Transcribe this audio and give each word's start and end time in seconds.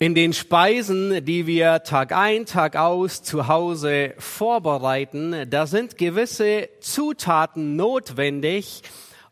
In 0.00 0.14
den 0.14 0.32
Speisen, 0.32 1.24
die 1.24 1.48
wir 1.48 1.82
Tag 1.82 2.12
ein, 2.12 2.46
Tag 2.46 2.76
aus 2.76 3.24
zu 3.24 3.48
Hause 3.48 4.14
vorbereiten, 4.18 5.50
da 5.50 5.66
sind 5.66 5.98
gewisse 5.98 6.68
Zutaten 6.78 7.74
notwendig 7.74 8.82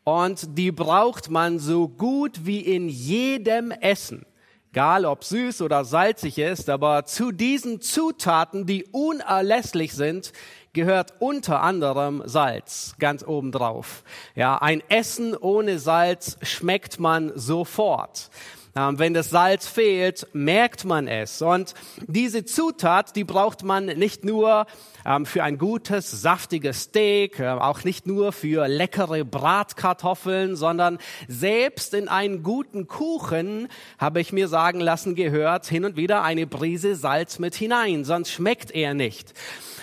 und 0.02 0.58
die 0.58 0.72
braucht 0.72 1.30
man 1.30 1.60
so 1.60 1.86
gut 1.86 2.46
wie 2.46 2.58
in 2.58 2.88
jedem 2.88 3.70
Essen. 3.70 4.26
Egal 4.72 5.04
ob 5.04 5.22
süß 5.22 5.62
oder 5.62 5.84
salzig 5.84 6.36
ist, 6.36 6.68
aber 6.68 7.04
zu 7.04 7.30
diesen 7.30 7.80
Zutaten, 7.80 8.66
die 8.66 8.86
unerlässlich 8.90 9.92
sind, 9.92 10.32
gehört 10.72 11.14
unter 11.20 11.62
anderem 11.62 12.24
Salz 12.26 12.96
ganz 12.98 13.24
obendrauf. 13.24 14.02
Ja, 14.34 14.58
ein 14.58 14.82
Essen 14.88 15.36
ohne 15.36 15.78
Salz 15.78 16.38
schmeckt 16.42 16.98
man 16.98 17.30
sofort. 17.36 18.30
Ähm, 18.76 18.98
wenn 18.98 19.14
das 19.14 19.30
Salz 19.30 19.66
fehlt, 19.66 20.26
merkt 20.34 20.84
man 20.84 21.08
es. 21.08 21.40
Und 21.40 21.72
diese 22.06 22.44
Zutat, 22.44 23.16
die 23.16 23.24
braucht 23.24 23.62
man 23.62 23.86
nicht 23.86 24.22
nur 24.22 24.66
ähm, 25.06 25.24
für 25.24 25.42
ein 25.42 25.56
gutes, 25.56 26.10
saftiges 26.10 26.82
Steak, 26.82 27.40
äh, 27.40 27.48
auch 27.48 27.84
nicht 27.84 28.06
nur 28.06 28.32
für 28.32 28.68
leckere 28.68 29.24
Bratkartoffeln, 29.24 30.56
sondern 30.56 30.98
selbst 31.26 31.94
in 31.94 32.08
einen 32.08 32.42
guten 32.42 32.86
Kuchen, 32.86 33.68
habe 33.98 34.20
ich 34.20 34.34
mir 34.34 34.48
sagen 34.48 34.80
lassen, 34.80 35.14
gehört 35.14 35.64
hin 35.66 35.86
und 35.86 35.96
wieder 35.96 36.22
eine 36.22 36.46
Brise 36.46 36.96
Salz 36.96 37.38
mit 37.38 37.54
hinein, 37.54 38.04
sonst 38.04 38.30
schmeckt 38.30 38.72
er 38.72 38.92
nicht. 38.92 39.32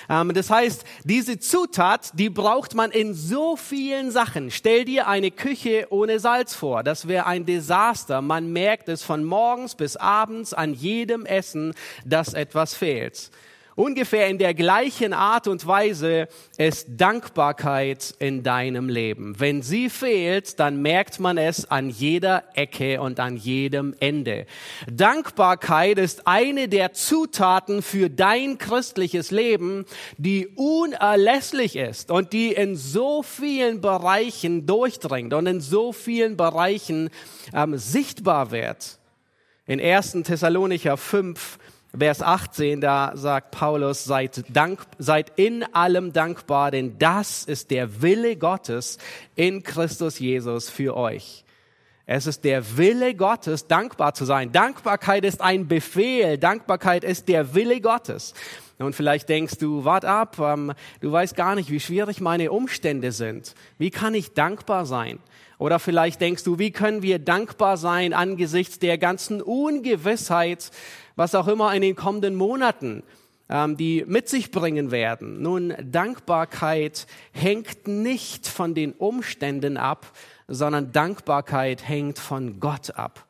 Ähm, 0.09 0.33
das 0.33 0.49
heißt, 0.49 0.83
diese 1.03 1.39
Zutat, 1.39 2.11
die 2.13 2.29
braucht 2.29 2.75
man 2.75 2.91
in 2.91 3.13
so 3.13 3.55
vielen 3.55 4.11
Sachen. 4.11 4.51
Stell 4.51 4.85
dir 4.85 5.07
eine 5.07 5.31
Küche 5.31 5.87
ohne 5.89 6.19
Salz 6.19 6.55
vor. 6.55 6.83
Das 6.83 7.07
wäre 7.07 7.25
ein 7.25 7.45
Desaster. 7.45 8.21
Man 8.21 8.51
merkt 8.51 8.89
es 8.89 9.03
von 9.03 9.23
morgens 9.23 9.75
bis 9.75 9.95
abends 9.95 10.53
an 10.53 10.73
jedem 10.73 11.25
Essen, 11.25 11.73
dass 12.05 12.33
etwas 12.33 12.73
fehlt. 12.73 13.31
Ungefähr 13.75 14.27
in 14.27 14.37
der 14.37 14.53
gleichen 14.53 15.13
Art 15.13 15.47
und 15.47 15.65
Weise 15.65 16.27
ist 16.57 16.87
Dankbarkeit 16.89 18.13
in 18.19 18.43
deinem 18.43 18.87
Leben. 18.87 19.39
Wenn 19.39 19.63
sie 19.63 19.89
fehlt, 19.89 20.59
dann 20.59 20.81
merkt 20.81 21.19
man 21.19 21.37
es 21.37 21.69
an 21.71 21.89
jeder 21.89 22.43
Ecke 22.53 23.01
und 23.01 23.19
an 23.19 23.35
jedem 23.35 23.95
Ende. 23.99 24.45
Dankbarkeit 24.91 25.97
ist 25.97 26.27
eine 26.27 26.67
der 26.67 26.93
Zutaten 26.93 27.81
für 27.81 28.11
dein 28.11 28.59
christliches 28.59 29.31
Leben, 29.31 29.85
die 30.17 30.47
unerlässlich 30.55 31.75
ist 31.75 32.11
und 32.11 32.31
die 32.31 32.53
in 32.53 32.75
so 32.75 33.23
vielen 33.23 33.81
Bereichen 33.81 34.67
durchdringt 34.67 35.33
und 35.33 35.47
in 35.47 35.61
so 35.61 35.93
vielen 35.93 36.37
Bereichen 36.37 37.09
ähm, 37.53 37.77
sichtbar 37.77 38.51
wird. 38.51 38.99
In 39.65 39.79
1. 39.79 40.11
Thessalonicher 40.23 40.97
5 40.97 41.57
Vers 41.95 42.23
18, 42.23 42.81
da 42.81 43.11
sagt 43.13 43.51
Paulus, 43.51 44.03
seid, 44.03 44.45
dank, 44.49 44.79
seid 44.97 45.33
in 45.35 45.63
allem 45.75 46.11
dankbar, 46.11 46.71
denn 46.71 46.97
das 46.97 47.43
ist 47.43 47.69
der 47.69 48.01
Wille 48.01 48.35
Gottes 48.35 48.97
in 49.35 49.61
Christus 49.61 50.17
Jesus 50.17 50.71
für 50.71 50.97
euch. 50.97 51.45
Es 52.07 52.25
ist 52.25 52.45
der 52.45 52.77
Wille 52.77 53.13
Gottes, 53.13 53.67
dankbar 53.67 54.15
zu 54.15 54.25
sein. 54.25 54.51
Dankbarkeit 54.51 55.23
ist 55.23 55.39
ein 55.39 55.67
Befehl. 55.67 56.39
Dankbarkeit 56.39 57.03
ist 57.03 57.27
der 57.27 57.53
Wille 57.53 57.79
Gottes. 57.79 58.33
Und 58.79 58.95
vielleicht 58.95 59.29
denkst 59.29 59.59
du, 59.59 59.85
wart 59.85 60.03
ab, 60.03 60.37
ähm, 60.39 60.73
du 60.99 61.11
weißt 61.11 61.35
gar 61.35 61.53
nicht, 61.53 61.69
wie 61.69 61.79
schwierig 61.79 62.19
meine 62.21 62.51
Umstände 62.51 63.11
sind. 63.11 63.53
Wie 63.77 63.91
kann 63.91 64.15
ich 64.15 64.33
dankbar 64.33 64.87
sein? 64.87 65.19
Oder 65.59 65.79
vielleicht 65.79 66.19
denkst 66.19 66.43
du, 66.43 66.59
wie 66.59 66.71
können 66.71 67.03
wir 67.03 67.19
dankbar 67.19 67.77
sein 67.77 68.13
angesichts 68.13 68.79
der 68.79 68.97
ganzen 68.97 69.41
Ungewissheit, 69.41 70.71
was 71.15 71.35
auch 71.35 71.47
immer 71.47 71.73
in 71.73 71.81
den 71.81 71.95
kommenden 71.95 72.35
Monaten 72.35 73.03
ähm, 73.49 73.77
die 73.77 74.03
mit 74.07 74.29
sich 74.29 74.51
bringen 74.51 74.91
werden. 74.91 75.41
Nun, 75.41 75.73
Dankbarkeit 75.79 77.07
hängt 77.31 77.87
nicht 77.87 78.47
von 78.47 78.73
den 78.73 78.93
Umständen 78.93 79.77
ab, 79.77 80.11
sondern 80.47 80.91
Dankbarkeit 80.91 81.87
hängt 81.87 82.19
von 82.19 82.59
Gott 82.59 82.95
ab. 82.95 83.25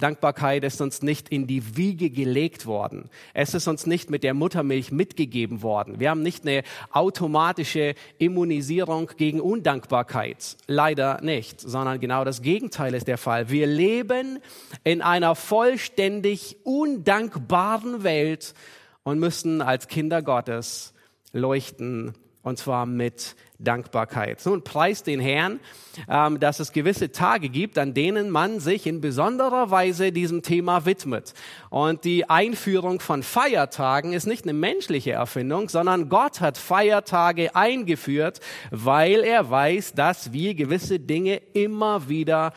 Dankbarkeit 0.00 0.64
ist 0.64 0.80
uns 0.80 1.02
nicht 1.02 1.28
in 1.28 1.46
die 1.46 1.76
Wiege 1.76 2.10
gelegt 2.10 2.66
worden. 2.66 3.08
Es 3.34 3.54
ist 3.54 3.68
uns 3.68 3.86
nicht 3.86 4.10
mit 4.10 4.24
der 4.24 4.34
Muttermilch 4.34 4.90
mitgegeben 4.90 5.62
worden. 5.62 6.00
Wir 6.00 6.10
haben 6.10 6.22
nicht 6.22 6.46
eine 6.46 6.64
automatische 6.90 7.94
Immunisierung 8.18 9.10
gegen 9.16 9.40
Undankbarkeit. 9.40 10.56
Leider 10.66 11.20
nicht, 11.22 11.60
sondern 11.60 12.00
genau 12.00 12.24
das 12.24 12.42
Gegenteil 12.42 12.94
ist 12.94 13.06
der 13.06 13.18
Fall. 13.18 13.50
Wir 13.50 13.66
leben 13.66 14.40
in 14.82 15.02
einer 15.02 15.34
vollständig 15.34 16.56
undankbaren 16.64 18.02
Welt 18.02 18.54
und 19.02 19.18
müssen 19.18 19.62
als 19.62 19.86
Kinder 19.88 20.22
Gottes 20.22 20.94
leuchten 21.32 22.14
und 22.42 22.58
zwar 22.58 22.86
mit 22.86 23.36
Dankbarkeit. 23.60 24.44
Nun 24.44 24.64
preist 24.64 25.06
den 25.06 25.20
Herrn, 25.20 25.60
ähm, 26.08 26.40
dass 26.40 26.60
es 26.60 26.72
gewisse 26.72 27.12
Tage 27.12 27.48
gibt, 27.48 27.78
an 27.78 27.94
denen 27.94 28.30
man 28.30 28.60
sich 28.60 28.86
in 28.86 29.00
besonderer 29.00 29.70
Weise 29.70 30.12
diesem 30.12 30.42
Thema 30.42 30.86
widmet. 30.86 31.34
Und 31.68 32.04
die 32.04 32.28
Einführung 32.28 33.00
von 33.00 33.22
Feiertagen 33.22 34.12
ist 34.12 34.26
nicht 34.26 34.44
eine 34.44 34.52
menschliche 34.54 35.12
Erfindung, 35.12 35.68
sondern 35.68 36.08
Gott 36.08 36.40
hat 36.40 36.58
Feiertage 36.58 37.54
eingeführt, 37.54 38.40
weil 38.70 39.20
er 39.20 39.50
weiß, 39.50 39.94
dass 39.94 40.32
wir 40.32 40.54
gewisse 40.54 40.98
Dinge 40.98 41.36
immer 41.52 42.08
wieder 42.08 42.52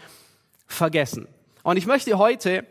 vergessen. 0.68 1.28
Und 1.63 1.78
ich 1.78 1.86
möchte 1.86 2.18
heute 2.18 2.66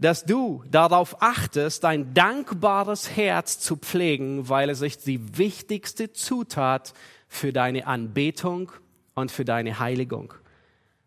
dass 0.00 0.24
du 0.24 0.64
darauf 0.70 1.20
achtest, 1.20 1.84
ein 1.84 2.14
dankbares 2.14 3.16
Herz 3.16 3.60
zu 3.60 3.76
pflegen, 3.76 4.48
weil 4.48 4.70
es 4.70 4.80
ist 4.80 5.06
die 5.06 5.36
wichtigste 5.36 6.12
Zutat 6.12 6.94
für 7.30 7.54
deine 7.54 7.86
Anbetung 7.86 8.70
und 9.14 9.30
für 9.30 9.46
deine 9.46 9.78
Heiligung. 9.78 10.34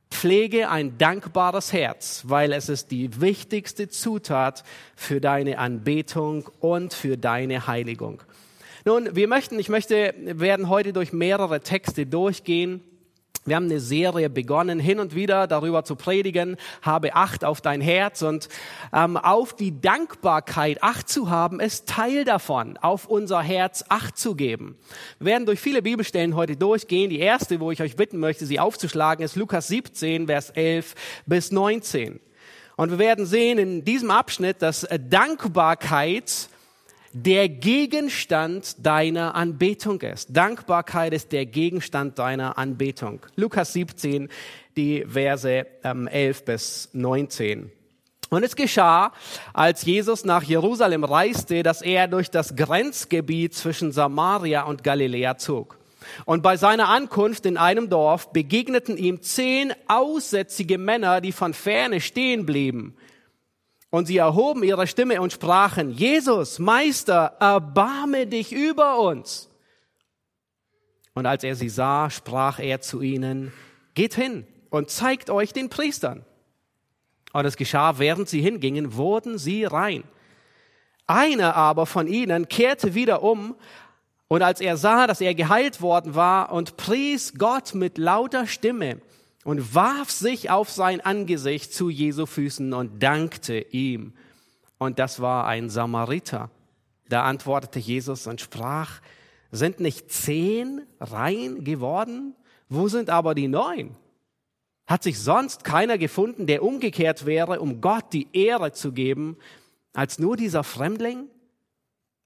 Pflege 0.10 0.70
ein 0.70 0.98
dankbares 0.98 1.74
Herz, 1.74 2.24
weil 2.26 2.54
es 2.54 2.70
ist 2.70 2.92
die 2.92 3.20
wichtigste 3.22 3.90
Zutat 3.90 4.64
für 4.96 5.20
deine 5.20 5.60
Anbetung 5.60 6.50
und 6.60 6.94
für 6.94 7.18
deine 7.18 7.68
Heiligung. 7.68 8.24
Nun, 8.86 9.16
wir 9.16 9.28
möchten, 9.28 9.60
ich 9.60 9.70
möchte, 9.70 10.16
werden 10.18 10.70
heute 10.70 10.94
durch 10.94 11.14
mehrere 11.14 11.60
Texte 11.60 12.06
durchgehen 12.06 12.82
wir 13.46 13.56
haben 13.58 13.66
eine 13.66 13.80
Serie 13.80 14.30
begonnen, 14.30 14.80
hin 14.80 15.00
und 15.00 15.16
wieder 15.16 15.48
darüber 15.48 15.84
zu 15.84 15.96
predigen, 15.96 16.56
habe 16.82 17.16
Acht 17.16 17.44
auf 17.44 17.60
dein 17.60 17.82
Herz 17.82 18.22
und 18.22 18.48
ähm, 18.94 19.18
auf 19.18 19.54
die 19.56 19.82
Dankbarkeit 19.82 20.82
Acht 20.82 21.10
zu 21.10 21.30
haben, 21.30 21.60
ist 21.60 21.88
Teil 21.88 22.24
davon, 22.24 22.78
auf 22.78 23.08
unser 23.08 23.42
Herz 23.42 23.84
Acht 23.90 24.18
zu 24.18 24.36
geben. 24.36 24.78
Wir 25.20 25.28
werden 25.28 25.46
durch 25.46 25.60
viele 25.60 25.82
Bibelstellen 25.82 26.36
heute 26.36 26.56
durchgehen. 26.56 27.10
Die 27.10 27.20
erste, 27.20 27.60
wo 27.60 27.72
ich 27.72 27.82
euch 27.82 27.96
bitten 27.96 28.20
möchte, 28.20 28.46
sie 28.46 28.60
aufzuschlagen, 28.60 29.26
ist 29.26 29.36
Lukas 29.36 29.68
17, 29.68 30.28
Vers 30.28 30.50
11 30.52 30.96
bis 31.26 31.52
19. 31.52 32.20
Und 32.76 32.92
wir 32.92 33.00
werden 33.00 33.26
sehen 33.26 33.60
in 33.60 33.86
diesem 33.86 34.10
Abschnitt, 34.10 34.62
dass 34.62 34.88
Dankbarkeit 35.10 36.50
der 37.14 37.48
Gegenstand 37.48 38.86
deiner 38.86 39.36
Anbetung 39.36 40.02
ist. 40.02 40.36
Dankbarkeit 40.36 41.14
ist 41.14 41.32
der 41.32 41.46
Gegenstand 41.46 42.18
deiner 42.20 42.58
Anbetung. 42.58 43.22
Lukas 43.36 43.74
17, 43.74 44.30
die 44.76 45.06
Verse 45.08 45.66
ähm, 45.84 46.08
11 46.08 46.46
bis 46.46 46.90
19. 46.94 47.72
Und 48.30 48.44
es 48.44 48.56
geschah, 48.56 49.14
als 49.54 49.86
Jesus 49.86 50.26
nach 50.26 50.42
Jerusalem 50.42 51.04
reiste, 51.04 51.62
dass 51.62 51.84
er 51.84 52.08
durch 52.08 52.32
das 52.32 52.56
Grenzgebiet 52.56 53.54
zwischen 53.54 53.92
Samaria 53.92 54.64
und 54.64 54.84
Galiläa 54.84 55.38
zog. 55.38 55.78
Und 56.26 56.42
bei 56.42 56.58
seiner 56.58 56.90
Ankunft 56.90 57.46
in 57.46 57.58
einem 57.58 57.90
Dorf 57.90 58.34
begegneten 58.34 58.98
ihm 58.98 59.22
zehn 59.22 59.72
aussätzige 59.88 60.80
Männer, 60.80 61.22
die 61.22 61.32
von 61.32 61.54
ferne 61.54 62.02
stehen 62.02 62.46
blieben. 62.46 62.96
Und 63.94 64.08
sie 64.08 64.18
erhoben 64.18 64.64
ihre 64.64 64.88
Stimme 64.88 65.22
und 65.22 65.34
sprachen, 65.34 65.92
Jesus, 65.92 66.58
Meister, 66.58 67.38
erbarme 67.40 68.26
dich 68.26 68.52
über 68.52 68.98
uns. 68.98 69.52
Und 71.14 71.28
als 71.28 71.44
er 71.44 71.56
sie 71.56 71.70
sah, 71.70 72.10
sprach 72.10 72.58
er 72.58 72.82
zu 72.82 73.04
ihnen, 73.04 73.54
geht 73.94 74.16
hin 74.16 74.48
und 74.72 74.90
zeigt 74.90 75.30
euch 75.30 75.54
den 75.54 75.70
Priestern. 75.70 76.26
Und 77.34 77.46
es 77.46 77.56
geschah, 77.56 78.00
während 78.00 78.28
sie 78.28 78.42
hingingen, 78.42 78.96
wurden 78.96 79.38
sie 79.38 79.64
rein. 79.64 80.04
Einer 81.06 81.56
aber 81.56 81.86
von 81.86 82.08
ihnen 82.08 82.50
kehrte 82.50 82.96
wieder 82.96 83.22
um, 83.22 83.56
und 84.28 84.42
als 84.42 84.60
er 84.60 84.76
sah, 84.76 85.06
dass 85.06 85.22
er 85.22 85.36
geheilt 85.36 85.82
worden 85.82 86.16
war 86.16 86.52
und 86.52 86.78
pries 86.78 87.36
Gott 87.38 87.76
mit 87.76 88.00
lauter 88.00 88.48
Stimme, 88.48 89.02
und 89.44 89.76
warf 89.76 90.10
sich 90.10 90.50
auf 90.50 90.70
sein 90.70 91.02
Angesicht 91.02 91.74
zu 91.74 91.90
Jesu 91.90 92.26
Füßen 92.26 92.74
und 92.74 93.02
dankte 93.04 93.60
ihm. 93.60 94.14
Und 94.78 95.00
das 95.00 95.20
war 95.20 95.48
ein 95.48 95.70
Samariter. 95.70 96.50
Da 97.10 97.24
antwortete 97.24 97.80
Jesus 97.80 98.28
und 98.28 98.42
sprach, 98.42 99.02
sind 99.52 99.80
nicht 99.80 100.12
zehn 100.12 100.82
rein 101.00 101.64
geworden? 101.64 102.36
Wo 102.70 102.88
sind 102.88 103.10
aber 103.10 103.36
die 103.36 103.48
neun? 103.48 103.96
Hat 104.88 105.04
sich 105.04 105.20
sonst 105.20 105.64
keiner 105.64 105.98
gefunden, 105.98 106.48
der 106.48 106.64
umgekehrt 106.64 107.26
wäre, 107.26 107.60
um 107.60 107.80
Gott 107.80 108.12
die 108.14 108.28
Ehre 108.34 108.72
zu 108.72 108.92
geben, 108.92 109.38
als 109.94 110.20
nur 110.20 110.38
dieser 110.38 110.64
Fremdling? 110.64 111.28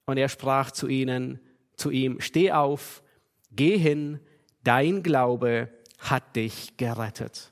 Und 0.06 0.16
er 0.16 0.28
sprach 0.28 0.70
zu 0.70 0.88
ihnen, 0.88 1.38
zu 1.76 1.90
ihm, 1.90 2.20
steh 2.20 2.50
auf, 2.52 3.02
geh 3.52 3.76
hin, 3.76 4.20
dein 4.64 5.02
Glaube 5.02 5.68
hat 5.98 6.36
dich 6.36 6.76
gerettet. 6.76 7.50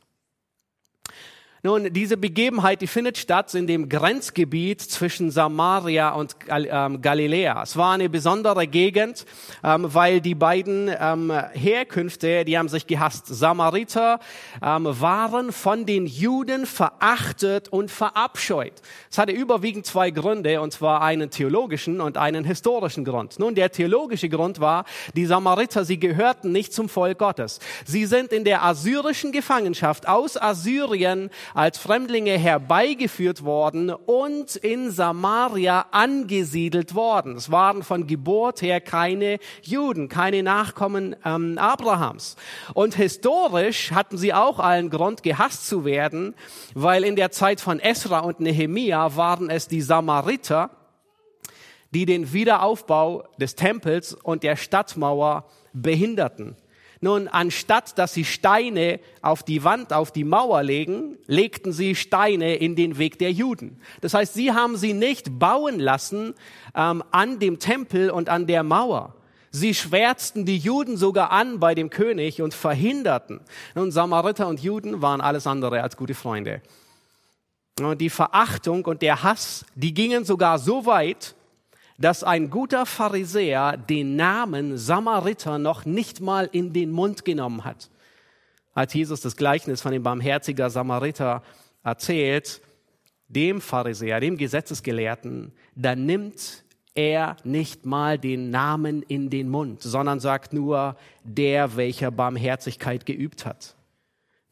Nun, 1.66 1.92
diese 1.92 2.16
Begebenheit, 2.16 2.80
die 2.80 2.86
findet 2.86 3.18
statt 3.18 3.52
in 3.56 3.66
dem 3.66 3.88
Grenzgebiet 3.88 4.80
zwischen 4.80 5.32
Samaria 5.32 6.10
und 6.10 6.36
ähm, 6.48 7.02
Galiläa. 7.02 7.60
Es 7.60 7.76
war 7.76 7.94
eine 7.94 8.08
besondere 8.08 8.68
Gegend, 8.68 9.26
ähm, 9.64 9.92
weil 9.92 10.20
die 10.20 10.36
beiden 10.36 10.88
ähm, 10.96 11.32
Herkünfte, 11.54 12.44
die 12.44 12.56
haben 12.56 12.68
sich 12.68 12.86
gehasst. 12.86 13.26
Samariter 13.26 14.20
waren 14.60 15.50
von 15.50 15.86
den 15.86 16.06
Juden 16.06 16.66
verachtet 16.66 17.68
und 17.68 17.90
verabscheut. 17.90 18.74
Es 19.10 19.18
hatte 19.18 19.32
überwiegend 19.32 19.86
zwei 19.86 20.12
Gründe, 20.12 20.60
und 20.60 20.72
zwar 20.72 21.02
einen 21.02 21.30
theologischen 21.30 22.00
und 22.00 22.16
einen 22.16 22.44
historischen 22.44 23.04
Grund. 23.04 23.40
Nun, 23.40 23.56
der 23.56 23.72
theologische 23.72 24.28
Grund 24.28 24.60
war, 24.60 24.84
die 25.14 25.26
Samariter, 25.26 25.84
sie 25.84 25.98
gehörten 25.98 26.52
nicht 26.52 26.72
zum 26.72 26.88
Volk 26.88 27.18
Gottes. 27.18 27.58
Sie 27.84 28.06
sind 28.06 28.32
in 28.32 28.44
der 28.44 28.64
assyrischen 28.64 29.32
Gefangenschaft 29.32 30.06
aus 30.06 30.40
Assyrien 30.40 31.30
als 31.56 31.78
Fremdlinge 31.78 32.36
herbeigeführt 32.36 33.42
worden 33.42 33.88
und 33.88 34.56
in 34.56 34.90
Samaria 34.90 35.86
angesiedelt 35.90 36.94
worden. 36.94 37.34
Es 37.34 37.50
waren 37.50 37.82
von 37.82 38.06
Geburt 38.06 38.60
her 38.60 38.82
keine 38.82 39.38
Juden, 39.62 40.10
keine 40.10 40.42
Nachkommen 40.42 41.16
ähm, 41.24 41.56
Abrahams. 41.56 42.36
Und 42.74 42.94
historisch 42.94 43.92
hatten 43.92 44.18
sie 44.18 44.34
auch 44.34 44.58
allen 44.58 44.90
Grund, 44.90 45.22
gehasst 45.22 45.66
zu 45.66 45.86
werden, 45.86 46.34
weil 46.74 47.04
in 47.04 47.16
der 47.16 47.30
Zeit 47.30 47.62
von 47.62 47.80
Esra 47.80 48.18
und 48.18 48.38
Nehemia 48.38 49.16
waren 49.16 49.48
es 49.48 49.66
die 49.66 49.80
Samariter, 49.80 50.68
die 51.94 52.04
den 52.04 52.34
Wiederaufbau 52.34 53.24
des 53.40 53.54
Tempels 53.54 54.12
und 54.12 54.42
der 54.42 54.56
Stadtmauer 54.56 55.46
behinderten. 55.72 56.54
Nun, 57.00 57.28
anstatt 57.28 57.98
dass 57.98 58.14
sie 58.14 58.24
Steine 58.24 59.00
auf 59.20 59.42
die 59.42 59.64
Wand, 59.64 59.92
auf 59.92 60.12
die 60.12 60.24
Mauer 60.24 60.62
legen, 60.62 61.18
legten 61.26 61.72
sie 61.72 61.94
Steine 61.94 62.56
in 62.56 62.74
den 62.74 62.98
Weg 62.98 63.18
der 63.18 63.32
Juden. 63.32 63.80
Das 64.00 64.14
heißt, 64.14 64.34
sie 64.34 64.52
haben 64.52 64.76
sie 64.76 64.94
nicht 64.94 65.38
bauen 65.38 65.78
lassen 65.78 66.34
ähm, 66.74 67.04
an 67.10 67.38
dem 67.38 67.58
Tempel 67.58 68.10
und 68.10 68.28
an 68.28 68.46
der 68.46 68.62
Mauer. 68.62 69.14
Sie 69.50 69.74
schwärzten 69.74 70.44
die 70.44 70.58
Juden 70.58 70.96
sogar 70.96 71.30
an 71.30 71.60
bei 71.60 71.74
dem 71.74 71.88
König 71.88 72.42
und 72.42 72.52
verhinderten. 72.52 73.40
Nun, 73.74 73.90
Samariter 73.90 74.48
und 74.48 74.60
Juden 74.60 75.00
waren 75.00 75.20
alles 75.20 75.46
andere 75.46 75.82
als 75.82 75.96
gute 75.96 76.14
Freunde. 76.14 76.60
Und 77.80 78.00
die 78.00 78.10
Verachtung 78.10 78.84
und 78.84 79.00
der 79.02 79.22
Hass, 79.22 79.64
die 79.74 79.94
gingen 79.94 80.24
sogar 80.24 80.58
so 80.58 80.86
weit, 80.86 81.35
dass 81.98 82.22
ein 82.22 82.50
guter 82.50 82.86
Pharisäer 82.86 83.76
den 83.76 84.16
Namen 84.16 84.76
Samariter 84.76 85.58
noch 85.58 85.84
nicht 85.84 86.20
mal 86.20 86.48
in 86.52 86.72
den 86.72 86.90
Mund 86.90 87.24
genommen 87.24 87.64
hat. 87.64 87.90
Als 88.74 88.92
Jesus 88.92 89.20
das 89.22 89.36
Gleichnis 89.36 89.80
von 89.80 89.92
dem 89.92 90.02
barmherziger 90.02 90.68
Samariter 90.68 91.42
erzählt, 91.82 92.60
dem 93.28 93.60
Pharisäer, 93.60 94.20
dem 94.20 94.36
Gesetzesgelehrten, 94.36 95.52
da 95.74 95.96
nimmt 95.96 96.64
er 96.94 97.36
nicht 97.44 97.86
mal 97.86 98.18
den 98.18 98.50
Namen 98.50 99.02
in 99.02 99.30
den 99.30 99.48
Mund, 99.48 99.82
sondern 99.82 100.20
sagt 100.20 100.52
nur, 100.52 100.96
der, 101.24 101.76
welcher 101.76 102.10
Barmherzigkeit 102.10 103.06
geübt 103.06 103.44
hat. 103.44 103.76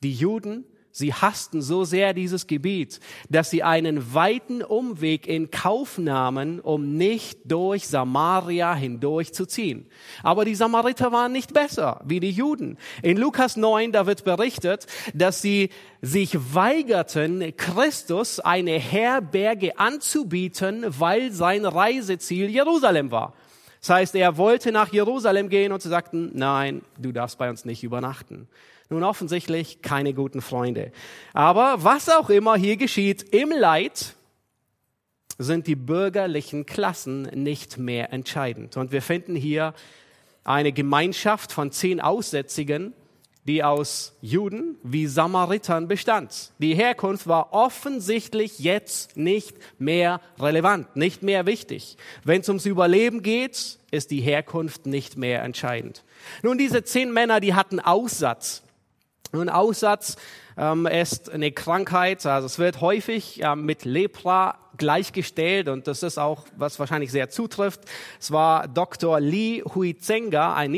Die 0.03 0.13
Juden 0.13 0.65
Sie 0.97 1.13
hassten 1.13 1.61
so 1.61 1.83
sehr 1.83 2.15
dieses 2.15 2.47
Gebiet, 2.47 3.01
dass 3.29 3.51
sie 3.51 3.65
einen 3.65 4.15
weiten 4.15 4.63
Umweg 4.63 5.27
in 5.27 5.51
Kauf 5.51 5.99
nahmen, 5.99 6.61
um 6.61 6.97
nicht 6.97 7.41
durch 7.47 7.89
Samaria 7.89 8.77
hindurch 8.77 9.35
zu 9.35 9.45
ziehen. 9.45 9.89
Aber 10.23 10.45
die 10.45 10.55
Samariter 10.55 11.11
waren 11.11 11.33
nicht 11.33 11.53
besser 11.53 12.01
wie 12.05 12.21
die 12.21 12.31
Juden. 12.31 12.79
In 13.03 13.17
Lukas 13.17 13.57
9, 13.57 13.91
da 13.91 14.07
wird 14.07 14.23
berichtet, 14.23 14.87
dass 15.15 15.43
sie 15.43 15.71
sich 16.01 16.55
weigerten, 16.55 17.57
Christus 17.57 18.39
eine 18.39 18.79
Herberge 18.79 19.81
anzubieten, 19.81 20.85
weil 20.87 21.33
sein 21.33 21.65
Reiseziel 21.65 22.49
Jerusalem 22.49 23.11
war. 23.11 23.35
Das 23.81 23.91
heißt, 23.91 24.15
er 24.15 24.37
wollte 24.37 24.71
nach 24.71 24.93
Jerusalem 24.93 25.49
gehen 25.49 25.73
und 25.73 25.83
sie 25.83 25.89
sagten, 25.89 26.31
nein, 26.35 26.83
du 26.99 27.11
darfst 27.11 27.37
bei 27.37 27.51
uns 27.51 27.65
nicht 27.65 27.83
übernachten. 27.83 28.47
Nun 28.91 29.03
offensichtlich 29.03 29.83
keine 29.83 30.15
guten 30.15 30.41
Freunde. 30.43 30.93
Aber 31.33 31.83
was 31.85 32.09
auch 32.09 32.31
immer 32.31 32.57
hier 32.57 32.77
geschieht, 32.77 33.23
im 33.35 33.51
Leid 33.51 34.15
sind 35.39 35.67
die 35.67 35.77
bürgerlichen 35.77 36.67
Klassen 36.67 37.23
nicht 37.23 37.79
mehr 37.79 38.13
entscheidend. 38.13 38.77
Und 38.77 38.93
wir 38.93 39.03
finden 39.03 39.35
hier 39.35 39.75
eine 40.45 40.73
Gemeinschaft 40.73 41.53
von 41.53 41.73
zehn 41.73 42.01
Aussätzigen, 42.01 42.93
die 43.47 43.63
aus 43.63 44.17
Juden 44.23 44.77
wie 44.83 45.07
Samaritern 45.07 45.87
bestand. 45.87 46.53
Die 46.59 46.75
Herkunft 46.75 47.27
war 47.27 47.53
offensichtlich 47.53 48.59
jetzt 48.59 49.17
nicht 49.17 49.57
mehr 49.79 50.21
relevant, 50.39 50.97
nicht 50.97 51.23
mehr 51.23 51.45
wichtig. 51.45 51.99
Wenn 52.25 52.41
es 52.41 52.49
ums 52.49 52.65
Überleben 52.65 53.23
geht, 53.23 53.79
ist 53.91 54.11
die 54.11 54.21
Herkunft 54.21 54.87
nicht 54.87 55.19
mehr 55.19 55.43
entscheidend. 55.43 56.05
Nun, 56.43 56.57
diese 56.57 56.85
zehn 56.85 57.13
Männer, 57.13 57.41
die 57.41 57.55
hatten 57.55 57.81
Aussatz. 57.81 58.63
Nun, 59.35 59.49
Aussatz 59.49 60.15
ähm, 60.57 60.87
ist 60.87 61.29
eine 61.29 61.51
Krankheit, 61.51 62.25
also 62.25 62.47
es 62.47 62.61
wird 62.61 62.81
häufig 62.81 63.41
ähm, 63.43 63.65
mit 63.65 63.85
Lepra 63.85 64.59
gleichgestellt 64.77 65.69
und 65.69 65.89
das 65.89 66.05
ist 66.05 66.19
auch, 66.19 66.45
was 66.57 66.79
wahrscheinlich 66.79 67.11
sehr 67.11 67.31
zutrifft. 67.31 67.81
Es 68.21 68.31
war 68.31 68.69
Dr. 68.69 69.19
Li 69.19 69.65
Huizenga, 69.75 70.55
ein, 70.55 70.73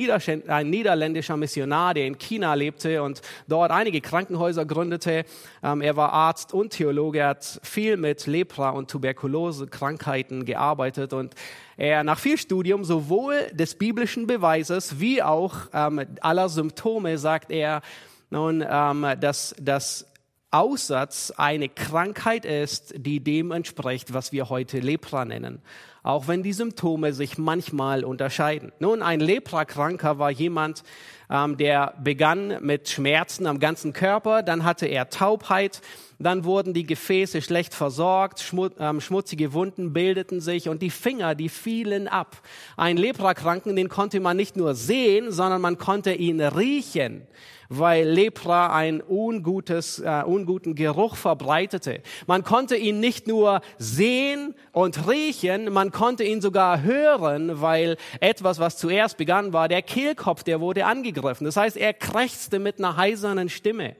ein 0.49 0.70
niederländischer 0.70 1.37
Missionar, 1.37 1.93
der 1.93 2.06
in 2.06 2.17
China 2.17 2.55
lebte 2.55 3.03
und 3.03 3.20
dort 3.47 3.70
einige 3.70 4.00
Krankenhäuser 4.00 4.64
gründete. 4.64 5.25
Ähm, 5.62 5.82
er 5.82 5.97
war 5.97 6.14
Arzt 6.14 6.55
und 6.55 6.70
Theologe, 6.70 7.26
hat 7.26 7.61
viel 7.62 7.99
mit 7.99 8.26
Lepra 8.26 8.70
und 8.70 8.91
Tuberkulose-Krankheiten 8.91 10.47
gearbeitet 10.47 11.12
und 11.12 11.35
er 11.76 12.05
nach 12.05 12.19
viel 12.19 12.38
Studium 12.38 12.85
sowohl 12.85 13.49
des 13.53 13.75
biblischen 13.75 14.26
Beweises 14.26 14.99
wie 14.99 15.23
auch 15.23 15.56
ähm, 15.75 16.06
aller 16.23 16.49
Symptome 16.49 17.19
sagt 17.19 17.50
er, 17.50 17.82
nun, 18.31 18.64
ähm, 18.69 19.06
dass 19.20 19.55
das 19.61 20.06
Aussatz 20.50 21.32
eine 21.37 21.69
Krankheit 21.69 22.44
ist, 22.44 22.94
die 22.96 23.20
dem 23.20 23.51
entspricht, 23.51 24.15
was 24.15 24.32
wir 24.32 24.48
heute 24.48 24.79
Lepra 24.79 25.24
nennen, 25.24 25.60
auch 26.03 26.29
wenn 26.29 26.43
die 26.43 26.53
Symptome 26.53 27.12
sich 27.12 27.36
manchmal 27.36 28.05
unterscheiden. 28.05 28.72
Nun, 28.79 29.03
ein 29.03 29.20
Leprakranker 29.20 30.19
war 30.19 30.31
jemand, 30.31 30.82
ähm, 31.29 31.56
der 31.56 31.94
begann 32.03 32.65
mit 32.65 32.89
Schmerzen 32.89 33.46
am 33.46 33.58
ganzen 33.58 33.93
Körper, 33.93 34.43
dann 34.43 34.65
hatte 34.65 34.86
er 34.86 35.10
Taubheit, 35.10 35.82
dann 36.19 36.44
wurden 36.44 36.75
die 36.75 36.87
Gefäße 36.87 37.43
schlecht 37.43 37.75
versorgt, 37.75 38.55
ähm, 38.79 39.01
schmutzige 39.01 39.53
Wunden 39.53 39.93
bildeten 39.93 40.41
sich 40.41 40.69
und 40.69 40.82
die 40.82 40.91
Finger, 40.91 41.35
die 41.35 41.49
fielen 41.49 42.08
ab. 42.08 42.43
Ein 42.77 42.96
Leprakranken, 42.96 43.77
den 43.77 43.89
konnte 43.89 44.20
man 44.20 44.37
nicht 44.37 44.56
nur 44.56 44.75
sehen, 44.75 45.31
sondern 45.31 45.61
man 45.61 45.79
konnte 45.79 46.13
ihn 46.13 46.41
riechen 46.41 47.27
weil 47.69 48.08
Lepra 48.08 48.75
einen 48.75 49.03
ungutes, 49.06 49.99
äh, 49.99 50.23
unguten 50.25 50.75
Geruch 50.75 51.17
verbreitete. 51.17 52.03
Man 52.27 52.44
konnte 52.44 52.77
ihn 52.77 53.01
nicht 53.01 53.27
nur 53.27 53.61
sehen 53.79 54.55
und 54.73 55.08
riechen, 55.08 55.73
man 55.73 55.91
konnte 55.91 56.25
ihn 56.25 56.41
sogar 56.41 56.82
hören, 56.82 57.61
weil 57.61 57.96
etwas, 58.20 58.58
was 58.58 58.77
zuerst 58.77 59.17
begann, 59.17 59.53
war 59.53 59.69
der 59.69 59.82
Kehlkopf, 59.82 60.43
der 60.43 60.61
wurde 60.61 60.87
angegriffen. 60.87 61.44
Das 61.44 61.56
heißt, 61.56 61.77
er 61.77 61.93
krächzte 61.93 62.58
mit 62.58 62.79
einer 62.79 62.96
heisernen 62.96 63.49
Stimme. 63.49 63.96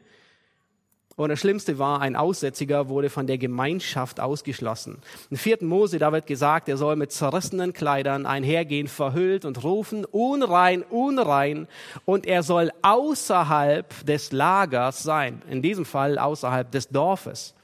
Und 1.17 1.31
das 1.31 1.41
Schlimmste 1.41 1.79
war, 1.79 2.03
ein 2.03 2.15
Aussätziger 2.15 2.91
wurde 2.91 3.09
von 3.09 3.27
der 3.27 3.39
Gemeinschaft 3.39 4.21
ausgeschlossen. 4.21 4.99
Im 5.31 5.39
vierten 5.39 5.67
Mose, 5.67 5.99
da 5.99 6.13
wird 6.13 6.27
gesagt, 6.27 6.69
er 6.69 6.77
soll 6.77 6.95
mit 6.97 7.11
zerrissenen 7.11 7.73
Kleidern 7.73 8.27
einhergehen, 8.27 8.87
verhüllt 8.87 9.47
und 9.47 9.65
rufen, 9.65 10.05
unrein, 10.05 10.83
unrein, 10.83 11.69
und 12.05 12.27
er 12.27 12.43
soll 12.43 12.71
außerhalb 12.83 14.05
des 14.05 14.31
Lagers 14.33 15.03
sein. 15.03 15.41
In 15.49 15.63
diesem 15.63 15.87
Fall 15.87 16.19
außerhalb 16.19 16.71
des 16.71 16.89
Dorfes. 16.89 17.55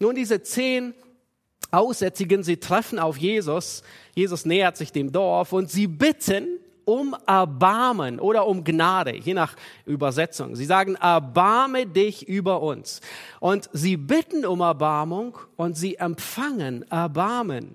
Nun, 0.00 0.16
diese 0.16 0.42
zehn 0.42 0.92
Aussätzigen, 1.70 2.42
sie 2.42 2.56
treffen 2.56 2.98
auf 2.98 3.16
Jesus. 3.16 3.84
Jesus 4.16 4.44
nähert 4.44 4.76
sich 4.76 4.90
dem 4.90 5.12
Dorf 5.12 5.52
und 5.52 5.70
sie 5.70 5.86
bitten, 5.86 6.58
um 6.88 7.14
Erbarmen 7.26 8.18
oder 8.18 8.46
um 8.46 8.64
Gnade, 8.64 9.14
je 9.14 9.34
nach 9.34 9.56
Übersetzung. 9.84 10.56
Sie 10.56 10.64
sagen, 10.64 10.94
erbarme 10.94 11.84
dich 11.84 12.26
über 12.26 12.62
uns. 12.62 13.02
Und 13.40 13.68
sie 13.74 13.98
bitten 13.98 14.46
um 14.46 14.60
Erbarmung 14.60 15.36
und 15.56 15.76
sie 15.76 15.96
empfangen 15.96 16.90
Erbarmen. 16.90 17.74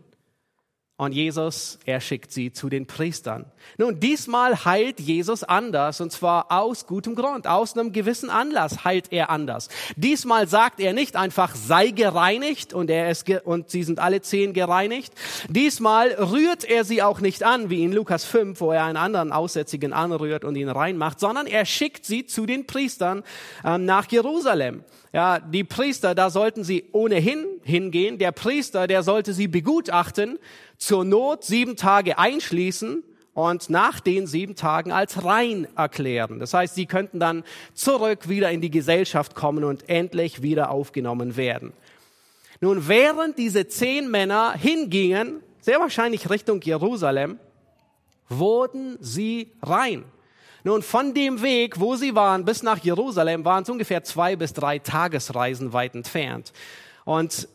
Und 1.04 1.14
Jesus, 1.14 1.80
er 1.86 2.02
schickt 2.02 2.32
sie 2.32 2.52
zu 2.52 2.70
den 2.70 2.88
Priestern. 2.88 3.46
Nun, 3.78 4.00
diesmal 4.00 4.66
heilt 4.66 5.00
Jesus 5.00 5.44
anders 5.44 6.02
und 6.02 6.12
zwar 6.12 6.52
aus 6.52 6.88
gutem 6.88 7.16
Grund, 7.16 7.48
aus 7.48 7.78
einem 7.78 7.92
gewissen 7.92 8.30
Anlass 8.30 8.84
heilt 8.84 9.12
er 9.12 9.30
anders. 9.30 9.70
Diesmal 9.96 10.48
sagt 10.48 10.80
er 10.80 10.94
nicht 10.94 11.16
einfach, 11.16 11.56
sei 11.56 11.90
gereinigt 11.90 12.74
und 12.74 12.90
er 12.90 13.10
ist 13.10 13.30
und 13.46 13.70
sie 13.70 13.84
sind 13.84 14.00
alle 14.00 14.22
zehn 14.22 14.54
gereinigt. 14.54 15.14
Diesmal 15.50 16.10
rührt 16.10 16.64
er 16.64 16.84
sie 16.84 17.02
auch 17.02 17.20
nicht 17.20 17.44
an, 17.44 17.70
wie 17.70 17.84
in 17.84 17.94
Lukas 17.94 18.26
5, 18.26 18.60
wo 18.60 18.72
er 18.72 18.86
einen 18.86 18.98
anderen 18.98 19.32
Aussätzigen 19.32 19.94
anrührt 19.94 20.44
und 20.44 20.56
ihn 20.56 20.70
reinmacht, 20.70 21.20
sondern 21.20 21.48
er 21.48 21.66
schickt 21.66 22.06
sie 22.06 22.26
zu 22.26 22.46
den 22.46 22.68
Priestern 22.68 23.24
ähm, 23.64 23.86
nach 23.86 24.12
Jerusalem. 24.12 24.84
Ja, 25.14 25.40
die 25.40 25.64
Priester, 25.64 26.16
da 26.16 26.32
sollten 26.32 26.64
sie 26.64 26.90
ohnehin 26.92 27.46
hingehen. 27.62 28.18
Der 28.18 28.32
Priester, 28.32 28.88
der 28.88 29.04
sollte 29.04 29.34
sie 29.34 29.48
begutachten, 29.48 30.40
zur 30.84 31.06
Not 31.06 31.46
sieben 31.46 31.78
Tage 31.78 32.18
einschließen 32.18 33.04
und 33.34 33.70
nach 33.70 34.02
den 34.02 34.28
sieben 34.28 34.56
Tagen 34.56 34.92
als 34.92 35.24
rein 35.24 35.66
erklären. 35.78 36.40
Das 36.40 36.54
heißt, 36.54 36.76
sie 36.76 36.86
könnten 36.86 37.22
dann 37.22 37.46
zurück 37.74 38.28
wieder 38.28 38.52
in 38.52 38.60
die 38.60 38.70
Gesellschaft 38.70 39.34
kommen 39.34 39.64
und 39.64 39.88
endlich 39.88 40.42
wieder 40.42 40.72
aufgenommen 40.72 41.38
werden. 41.38 41.72
Nun, 42.60 42.90
während 42.90 43.38
diese 43.38 43.66
zehn 43.68 44.12
Männer 44.12 44.54
hingingen, 44.58 45.42
sehr 45.62 45.80
wahrscheinlich 45.80 46.30
Richtung 46.30 46.62
Jerusalem, 46.62 47.40
wurden 48.28 48.98
sie 49.00 49.52
rein. 49.62 50.04
Nun, 50.66 50.82
von 50.82 51.14
dem 51.14 51.42
Weg, 51.42 51.80
wo 51.80 51.96
sie 51.96 52.14
waren, 52.14 52.44
bis 52.44 52.62
nach 52.62 52.80
Jerusalem, 52.80 53.46
waren 53.46 53.64
es 53.64 53.70
ungefähr 53.70 54.04
zwei 54.04 54.36
bis 54.36 54.52
drei 54.52 54.80
Tagesreisen 54.80 55.72
weit 55.72 55.96
entfernt. 55.96 56.52
Und 57.06 57.48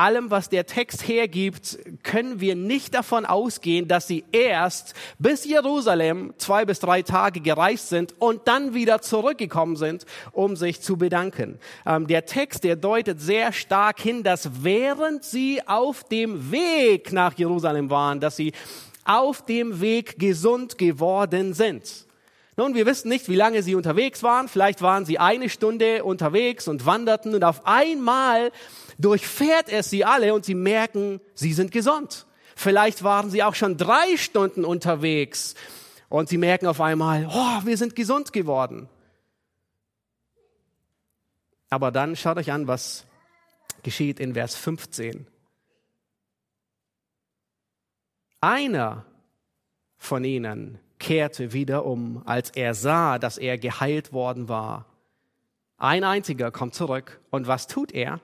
allem, 0.00 0.30
was 0.30 0.48
der 0.48 0.66
Text 0.66 1.06
hergibt, 1.06 1.78
können 2.02 2.40
wir 2.40 2.56
nicht 2.56 2.94
davon 2.94 3.26
ausgehen, 3.26 3.86
dass 3.86 4.06
sie 4.06 4.24
erst 4.32 4.94
bis 5.18 5.44
Jerusalem 5.44 6.34
zwei 6.38 6.64
bis 6.64 6.80
drei 6.80 7.02
Tage 7.02 7.40
gereist 7.40 7.88
sind 7.88 8.14
und 8.18 8.48
dann 8.48 8.74
wieder 8.74 9.02
zurückgekommen 9.02 9.76
sind, 9.76 10.06
um 10.32 10.56
sich 10.56 10.80
zu 10.80 10.96
bedanken. 10.96 11.58
Ähm, 11.86 12.06
der 12.06 12.24
Text, 12.26 12.64
der 12.64 12.76
deutet 12.76 13.20
sehr 13.20 13.52
stark 13.52 14.00
hin, 14.00 14.22
dass 14.22 14.64
während 14.64 15.24
sie 15.24 15.60
auf 15.66 16.04
dem 16.04 16.50
Weg 16.50 17.12
nach 17.12 17.36
Jerusalem 17.36 17.90
waren, 17.90 18.20
dass 18.20 18.36
sie 18.36 18.52
auf 19.04 19.44
dem 19.44 19.80
Weg 19.80 20.18
gesund 20.18 20.78
geworden 20.78 21.54
sind. 21.54 22.06
Nun, 22.60 22.74
wir 22.74 22.84
wissen 22.84 23.08
nicht, 23.08 23.30
wie 23.30 23.36
lange 23.36 23.62
sie 23.62 23.74
unterwegs 23.74 24.22
waren. 24.22 24.46
Vielleicht 24.46 24.82
waren 24.82 25.06
sie 25.06 25.18
eine 25.18 25.48
Stunde 25.48 26.04
unterwegs 26.04 26.68
und 26.68 26.84
wanderten 26.84 27.34
und 27.34 27.42
auf 27.42 27.66
einmal 27.66 28.52
durchfährt 28.98 29.70
es 29.70 29.88
sie 29.88 30.04
alle 30.04 30.34
und 30.34 30.44
sie 30.44 30.54
merken, 30.54 31.22
sie 31.32 31.54
sind 31.54 31.72
gesund. 31.72 32.26
Vielleicht 32.54 33.02
waren 33.02 33.30
sie 33.30 33.42
auch 33.42 33.54
schon 33.54 33.78
drei 33.78 34.18
Stunden 34.18 34.66
unterwegs 34.66 35.54
und 36.10 36.28
sie 36.28 36.36
merken 36.36 36.66
auf 36.66 36.82
einmal, 36.82 37.30
oh, 37.32 37.64
wir 37.64 37.78
sind 37.78 37.96
gesund 37.96 38.30
geworden. 38.34 38.90
Aber 41.70 41.90
dann 41.90 42.14
schaut 42.14 42.36
euch 42.36 42.52
an, 42.52 42.66
was 42.66 43.06
geschieht 43.82 44.20
in 44.20 44.34
Vers 44.34 44.54
15. 44.54 45.26
Einer 48.42 49.06
von 49.96 50.24
ihnen 50.24 50.78
kehrte 51.00 51.52
wieder 51.52 51.84
um, 51.84 52.22
als 52.26 52.50
er 52.50 52.74
sah, 52.74 53.18
dass 53.18 53.38
er 53.38 53.58
geheilt 53.58 54.12
worden 54.12 54.48
war. 54.48 54.86
Ein 55.76 56.04
einziger 56.04 56.52
kommt 56.52 56.74
zurück 56.74 57.18
und 57.30 57.48
was 57.48 57.66
tut 57.66 57.90
er? 57.90 58.20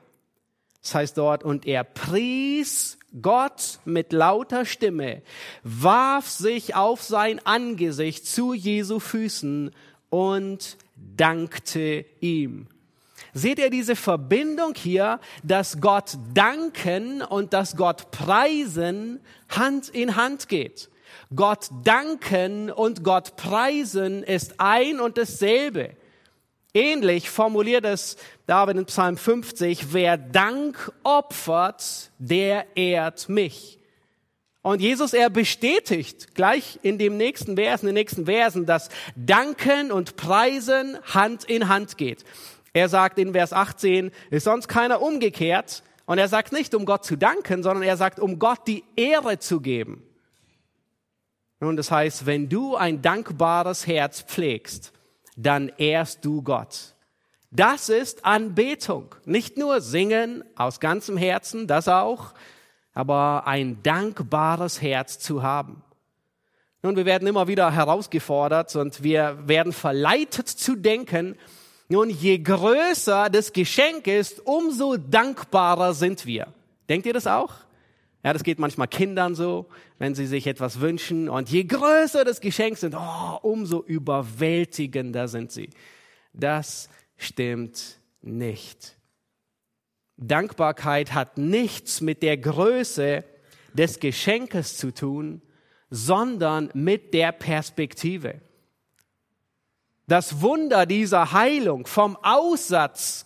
Das 0.82 0.94
heißt 0.94 1.18
dort, 1.18 1.42
und 1.42 1.66
er 1.66 1.82
pries 1.82 2.98
Gott 3.20 3.80
mit 3.84 4.12
lauter 4.12 4.64
Stimme, 4.64 5.22
warf 5.64 6.28
sich 6.28 6.76
auf 6.76 7.02
sein 7.02 7.44
Angesicht 7.44 8.26
zu 8.26 8.52
Jesu 8.52 9.00
Füßen 9.00 9.72
und 10.10 10.76
dankte 11.16 12.04
ihm. 12.20 12.68
Seht 13.32 13.58
ihr 13.58 13.70
diese 13.70 13.96
Verbindung 13.96 14.74
hier, 14.76 15.18
dass 15.42 15.80
Gott 15.80 16.18
danken 16.34 17.22
und 17.22 17.52
dass 17.52 17.76
Gott 17.76 18.10
preisen 18.10 19.20
Hand 19.48 19.88
in 19.88 20.14
Hand 20.14 20.48
geht? 20.48 20.88
Gott 21.34 21.68
danken 21.84 22.70
und 22.70 23.04
Gott 23.04 23.36
preisen 23.36 24.22
ist 24.22 24.54
ein 24.58 25.00
und 25.00 25.18
dasselbe. 25.18 25.96
Ähnlich 26.74 27.30
formuliert 27.30 27.86
es 27.86 28.16
David 28.46 28.76
in 28.76 28.84
Psalm 28.86 29.16
50, 29.16 29.94
wer 29.94 30.18
Dank 30.18 30.92
opfert, 31.04 32.10
der 32.18 32.66
ehrt 32.76 33.28
mich. 33.28 33.78
Und 34.60 34.82
Jesus, 34.82 35.12
er 35.12 35.30
bestätigt 35.30 36.34
gleich 36.34 36.78
in 36.82 36.98
dem 36.98 37.16
nächsten 37.16 37.56
Vers, 37.56 37.82
in 37.82 37.86
den 37.86 37.94
nächsten 37.94 38.26
Versen, 38.26 38.66
dass 38.66 38.88
Danken 39.14 39.92
und 39.92 40.16
Preisen 40.16 40.98
Hand 41.04 41.44
in 41.44 41.68
Hand 41.68 41.96
geht. 41.96 42.24
Er 42.72 42.90
sagt 42.90 43.18
in 43.18 43.32
Vers 43.32 43.54
18, 43.54 44.10
ist 44.30 44.44
sonst 44.44 44.68
keiner 44.68 45.00
umgekehrt. 45.00 45.82
Und 46.04 46.18
er 46.18 46.28
sagt 46.28 46.52
nicht, 46.52 46.74
um 46.74 46.84
Gott 46.84 47.04
zu 47.04 47.16
danken, 47.16 47.62
sondern 47.62 47.84
er 47.84 47.96
sagt, 47.96 48.20
um 48.20 48.38
Gott 48.38 48.66
die 48.66 48.84
Ehre 48.96 49.38
zu 49.38 49.60
geben. 49.60 50.05
Nun, 51.60 51.76
das 51.76 51.90
heißt, 51.90 52.26
wenn 52.26 52.48
du 52.48 52.76
ein 52.76 53.00
dankbares 53.02 53.86
Herz 53.86 54.22
pflegst, 54.22 54.92
dann 55.36 55.70
ehrst 55.78 56.24
du 56.24 56.42
Gott. 56.42 56.94
Das 57.50 57.88
ist 57.88 58.24
Anbetung. 58.24 59.14
Nicht 59.24 59.56
nur 59.56 59.80
singen 59.80 60.44
aus 60.56 60.80
ganzem 60.80 61.16
Herzen, 61.16 61.66
das 61.66 61.88
auch, 61.88 62.34
aber 62.92 63.46
ein 63.46 63.82
dankbares 63.82 64.82
Herz 64.82 65.18
zu 65.18 65.42
haben. 65.42 65.82
Nun, 66.82 66.96
wir 66.96 67.06
werden 67.06 67.26
immer 67.26 67.48
wieder 67.48 67.72
herausgefordert 67.72 68.76
und 68.76 69.02
wir 69.02 69.48
werden 69.48 69.72
verleitet 69.72 70.48
zu 70.48 70.76
denken, 70.76 71.36
nun, 71.88 72.10
je 72.10 72.38
größer 72.38 73.30
das 73.30 73.52
Geschenk 73.52 74.06
ist, 74.06 74.44
umso 74.44 74.96
dankbarer 74.96 75.94
sind 75.94 76.26
wir. 76.26 76.48
Denkt 76.88 77.06
ihr 77.06 77.12
das 77.12 77.26
auch? 77.26 77.54
Ja, 78.26 78.32
das 78.32 78.42
geht 78.42 78.58
manchmal 78.58 78.88
Kindern 78.88 79.36
so, 79.36 79.66
wenn 80.00 80.16
sie 80.16 80.26
sich 80.26 80.48
etwas 80.48 80.80
wünschen. 80.80 81.28
Und 81.28 81.48
je 81.48 81.62
größer 81.62 82.24
das 82.24 82.40
Geschenk 82.40 82.76
sind, 82.76 82.96
oh, 82.96 83.38
umso 83.42 83.84
überwältigender 83.84 85.28
sind 85.28 85.52
sie. 85.52 85.70
Das 86.32 86.90
stimmt 87.16 88.00
nicht. 88.22 88.96
Dankbarkeit 90.16 91.14
hat 91.14 91.38
nichts 91.38 92.00
mit 92.00 92.24
der 92.24 92.36
Größe 92.36 93.22
des 93.74 94.00
Geschenkes 94.00 94.76
zu 94.76 94.92
tun, 94.92 95.40
sondern 95.88 96.70
mit 96.74 97.14
der 97.14 97.30
Perspektive. 97.30 98.40
Das 100.08 100.40
Wunder 100.40 100.84
dieser 100.84 101.30
Heilung 101.30 101.86
vom 101.86 102.16
Aussatz 102.24 103.25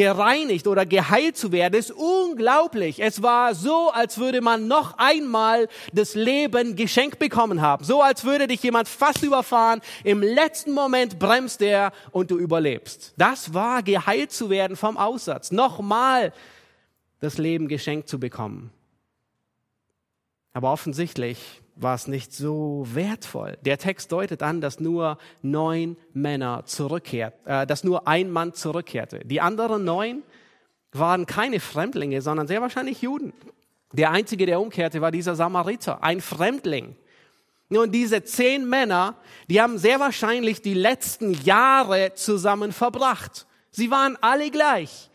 gereinigt 0.00 0.66
oder 0.66 0.86
geheilt 0.86 1.36
zu 1.36 1.52
werden, 1.52 1.78
ist 1.78 1.92
unglaublich. 1.92 3.02
Es 3.02 3.22
war 3.22 3.54
so, 3.54 3.90
als 3.90 4.16
würde 4.16 4.40
man 4.40 4.66
noch 4.66 4.96
einmal 4.96 5.68
das 5.92 6.14
Leben 6.14 6.74
geschenkt 6.74 7.18
bekommen 7.18 7.60
haben. 7.60 7.84
So, 7.84 8.00
als 8.00 8.24
würde 8.24 8.46
dich 8.46 8.62
jemand 8.62 8.88
fast 8.88 9.22
überfahren. 9.22 9.82
Im 10.02 10.22
letzten 10.22 10.72
Moment 10.72 11.18
bremst 11.18 11.60
er 11.60 11.92
und 12.12 12.30
du 12.30 12.38
überlebst. 12.38 13.12
Das 13.18 13.52
war 13.52 13.82
geheilt 13.82 14.32
zu 14.32 14.48
werden 14.48 14.74
vom 14.74 14.96
Aussatz. 14.96 15.50
Nochmal 15.50 16.32
das 17.20 17.36
Leben 17.36 17.68
geschenkt 17.68 18.08
zu 18.08 18.18
bekommen. 18.18 18.70
Aber 20.54 20.72
offensichtlich 20.72 21.59
war 21.82 21.94
es 21.94 22.06
nicht 22.06 22.32
so 22.32 22.86
wertvoll. 22.92 23.58
Der 23.62 23.78
Text 23.78 24.12
deutet 24.12 24.42
an, 24.42 24.60
dass 24.60 24.80
nur 24.80 25.18
neun 25.42 25.96
Männer 26.12 26.64
zurückkehrt, 26.66 27.34
äh, 27.46 27.66
dass 27.66 27.84
nur 27.84 28.06
ein 28.06 28.30
Mann 28.30 28.54
zurückkehrte. 28.54 29.20
Die 29.24 29.40
anderen 29.40 29.84
neun 29.84 30.22
waren 30.92 31.26
keine 31.26 31.60
Fremdlinge, 31.60 32.20
sondern 32.22 32.46
sehr 32.46 32.60
wahrscheinlich 32.60 33.02
Juden. 33.02 33.32
Der 33.92 34.10
einzige, 34.10 34.46
der 34.46 34.60
umkehrte, 34.60 35.00
war 35.00 35.10
dieser 35.10 35.34
Samariter, 35.34 36.02
ein 36.02 36.20
Fremdling. 36.20 36.96
Nun, 37.68 37.92
diese 37.92 38.24
zehn 38.24 38.68
Männer, 38.68 39.16
die 39.48 39.60
haben 39.60 39.78
sehr 39.78 40.00
wahrscheinlich 40.00 40.60
die 40.60 40.74
letzten 40.74 41.32
Jahre 41.44 42.14
zusammen 42.14 42.72
verbracht. 42.72 43.46
Sie 43.70 43.90
waren 43.90 44.18
alle 44.20 44.50
gleich. 44.50 45.10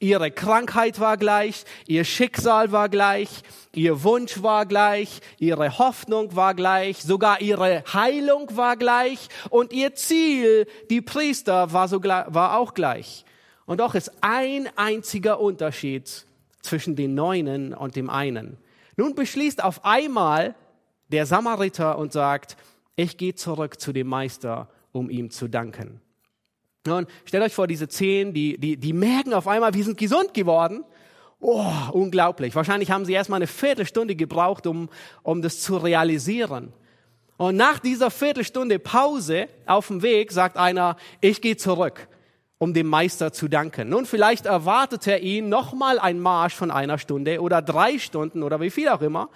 Ihre 0.00 0.30
Krankheit 0.30 1.00
war 1.00 1.16
gleich, 1.16 1.64
ihr 1.86 2.04
Schicksal 2.04 2.70
war 2.70 2.88
gleich, 2.88 3.42
ihr 3.78 4.02
Wunsch 4.02 4.42
war 4.42 4.66
gleich, 4.66 5.20
ihre 5.38 5.78
Hoffnung 5.78 6.34
war 6.34 6.54
gleich, 6.54 7.02
sogar 7.02 7.40
ihre 7.40 7.84
Heilung 7.92 8.56
war 8.56 8.76
gleich 8.76 9.28
und 9.50 9.72
ihr 9.72 9.94
Ziel, 9.94 10.66
die 10.90 11.00
Priester, 11.00 11.72
war, 11.72 11.88
so, 11.88 12.02
war 12.02 12.58
auch 12.58 12.74
gleich. 12.74 13.24
Und 13.66 13.80
doch 13.80 13.94
ist 13.94 14.10
ein 14.20 14.68
einziger 14.76 15.40
Unterschied 15.40 16.26
zwischen 16.60 16.96
den 16.96 17.14
Neunen 17.14 17.72
und 17.72 17.96
dem 17.96 18.10
einen. 18.10 18.58
Nun 18.96 19.14
beschließt 19.14 19.62
auf 19.62 19.84
einmal 19.84 20.54
der 21.08 21.24
Samariter 21.24 21.98
und 21.98 22.12
sagt, 22.12 22.56
ich 22.96 23.16
gehe 23.16 23.34
zurück 23.34 23.80
zu 23.80 23.92
dem 23.92 24.08
Meister, 24.08 24.68
um 24.90 25.08
ihm 25.08 25.30
zu 25.30 25.46
danken. 25.46 26.00
Nun, 26.86 27.06
stellt 27.24 27.44
euch 27.44 27.54
vor, 27.54 27.66
diese 27.66 27.88
zehn, 27.88 28.32
die, 28.32 28.58
die, 28.58 28.76
die 28.76 28.92
merken 28.92 29.34
auf 29.34 29.46
einmal, 29.46 29.74
wir 29.74 29.84
sind 29.84 29.98
gesund 29.98 30.34
geworden. 30.34 30.84
Oh, 31.40 31.72
unglaublich. 31.92 32.54
Wahrscheinlich 32.54 32.90
haben 32.90 33.04
sie 33.04 33.12
erst 33.12 33.30
mal 33.30 33.36
eine 33.36 33.46
Viertelstunde 33.46 34.16
gebraucht, 34.16 34.66
um, 34.66 34.88
um 35.22 35.40
das 35.40 35.60
zu 35.60 35.76
realisieren. 35.76 36.72
Und 37.36 37.56
nach 37.56 37.78
dieser 37.78 38.10
Viertelstunde 38.10 38.80
Pause 38.80 39.48
auf 39.64 39.86
dem 39.86 40.02
Weg 40.02 40.32
sagt 40.32 40.56
einer, 40.56 40.96
ich 41.20 41.40
gehe 41.40 41.56
zurück, 41.56 42.08
um 42.58 42.74
dem 42.74 42.88
Meister 42.88 43.32
zu 43.32 43.46
danken. 43.46 43.88
Nun, 43.88 44.06
vielleicht 44.06 44.46
erwartet 44.46 45.06
er 45.06 45.20
ihn 45.20 45.48
nochmal 45.48 46.00
ein 46.00 46.18
Marsch 46.18 46.56
von 46.56 46.72
einer 46.72 46.98
Stunde 46.98 47.40
oder 47.40 47.62
drei 47.62 48.00
Stunden 48.00 48.42
oder 48.42 48.60
wie 48.60 48.70
viel 48.70 48.88
auch 48.88 49.02
immer, 49.02 49.30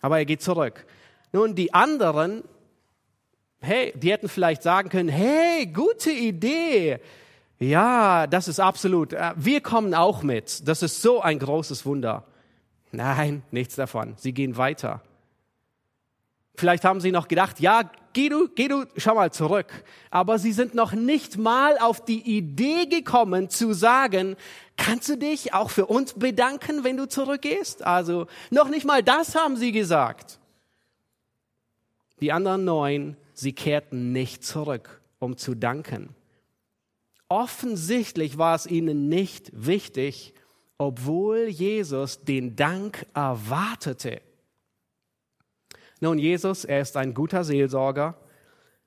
aber 0.00 0.18
er 0.18 0.24
geht 0.24 0.42
zurück. 0.42 0.84
Nun, 1.30 1.54
die 1.54 1.72
anderen, 1.72 2.42
hey, 3.60 3.92
die 3.94 4.10
hätten 4.10 4.28
vielleicht 4.28 4.64
sagen 4.64 4.88
können, 4.88 5.08
hey, 5.08 5.66
gute 5.66 6.10
Idee. 6.10 6.98
Ja, 7.60 8.26
das 8.26 8.48
ist 8.48 8.58
absolut. 8.58 9.12
Äh, 9.12 9.32
wir 9.36 9.60
kommen 9.60 9.94
auch 9.94 10.22
mit. 10.22 10.66
Das 10.66 10.82
ist 10.82 11.02
so 11.02 11.20
ein 11.20 11.38
großes 11.38 11.84
Wunder. 11.84 12.24
Nein, 12.90 13.42
nichts 13.50 13.76
davon. 13.76 14.14
Sie 14.16 14.32
gehen 14.32 14.56
weiter. 14.56 15.02
Vielleicht 16.56 16.84
haben 16.84 17.00
sie 17.00 17.12
noch 17.12 17.28
gedacht, 17.28 17.60
ja, 17.60 17.90
geh 18.12 18.28
du, 18.28 18.48
geh 18.48 18.68
du, 18.68 18.84
schau 18.96 19.14
mal 19.14 19.30
zurück. 19.30 19.84
Aber 20.10 20.38
sie 20.38 20.52
sind 20.52 20.74
noch 20.74 20.92
nicht 20.92 21.36
mal 21.36 21.78
auf 21.78 22.04
die 22.04 22.36
Idee 22.36 22.86
gekommen 22.86 23.50
zu 23.50 23.72
sagen, 23.74 24.36
kannst 24.76 25.08
du 25.10 25.16
dich 25.16 25.52
auch 25.54 25.70
für 25.70 25.86
uns 25.86 26.14
bedanken, 26.14 26.82
wenn 26.82 26.96
du 26.96 27.08
zurückgehst? 27.08 27.84
Also, 27.84 28.26
noch 28.50 28.68
nicht 28.68 28.86
mal 28.86 29.02
das 29.02 29.34
haben 29.34 29.56
sie 29.56 29.72
gesagt. 29.72 30.38
Die 32.20 32.32
anderen 32.32 32.64
neun, 32.64 33.16
sie 33.34 33.52
kehrten 33.52 34.12
nicht 34.12 34.44
zurück, 34.44 35.00
um 35.18 35.36
zu 35.36 35.54
danken. 35.54 36.14
Offensichtlich 37.32 38.38
war 38.38 38.56
es 38.56 38.66
ihnen 38.66 39.08
nicht 39.08 39.52
wichtig, 39.54 40.34
obwohl 40.78 41.46
Jesus 41.46 42.24
den 42.24 42.56
Dank 42.56 43.06
erwartete. 43.14 44.20
Nun, 46.00 46.18
Jesus, 46.18 46.64
er 46.64 46.80
ist 46.80 46.96
ein 46.96 47.14
guter 47.14 47.44
Seelsorger 47.44 48.16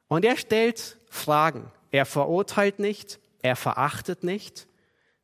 und 0.10 0.26
er 0.26 0.36
stellt 0.36 0.98
Fragen. 1.10 1.72
Er 1.90 2.06
verurteilt 2.06 2.80
nicht, 2.80 3.22
er 3.42 3.56
verachtet 3.56 4.26
nicht, 4.26 4.68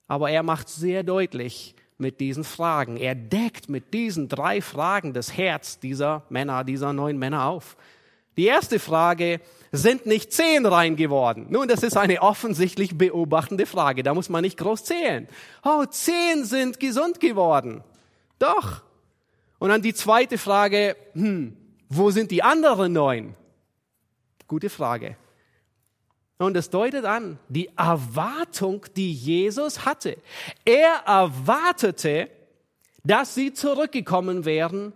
aber 0.08 0.32
er 0.32 0.42
macht 0.42 0.70
sehr 0.70 1.04
deutlich 1.04 1.76
mit 1.98 2.22
diesen 2.22 2.46
Fragen. 2.46 2.96
Er 2.96 3.16
deckt 3.16 3.68
mit 3.68 3.94
diesen 3.94 4.30
drei 4.30 4.62
Fragen 4.62 5.14
das 5.14 5.36
Herz 5.36 5.78
dieser 5.78 6.24
Männer, 6.30 6.64
dieser 6.64 6.94
neun 6.94 7.18
Männer 7.18 7.48
auf. 7.48 7.76
Die 8.40 8.46
erste 8.46 8.80
Frage, 8.80 9.42
sind 9.74 10.06
nicht 10.06 10.32
zehn 10.32 10.66
rein 10.66 10.96
geworden? 10.96 11.48
Nun, 11.50 11.68
das 11.68 11.84
ist 11.84 11.98
eine 11.98 12.22
offensichtlich 12.22 12.98
beobachtende 12.98 13.66
Frage. 13.66 14.02
Da 14.02 14.14
muss 14.14 14.30
man 14.30 14.44
nicht 14.44 14.58
groß 14.58 14.86
zählen. 14.86 15.28
Oh, 15.62 15.84
zehn 15.84 16.46
sind 16.46 16.80
gesund 16.80 17.20
geworden. 17.20 17.84
Doch. 18.40 18.82
Und 19.60 19.68
dann 19.68 19.82
die 19.82 19.94
zweite 19.94 20.38
Frage, 20.38 20.96
hm, 21.16 21.58
wo 21.90 22.12
sind 22.12 22.32
die 22.32 22.42
anderen 22.42 22.94
neun? 22.94 23.36
Gute 24.48 24.70
Frage. 24.70 25.18
Und 26.38 26.56
es 26.56 26.70
deutet 26.70 27.04
an, 27.04 27.40
die 27.50 27.70
Erwartung, 27.76 28.86
die 28.96 29.12
Jesus 29.12 29.84
hatte. 29.84 30.16
Er 30.64 31.04
erwartete, 31.06 32.30
dass 33.04 33.36
sie 33.36 33.52
zurückgekommen 33.52 34.46
wären 34.46 34.94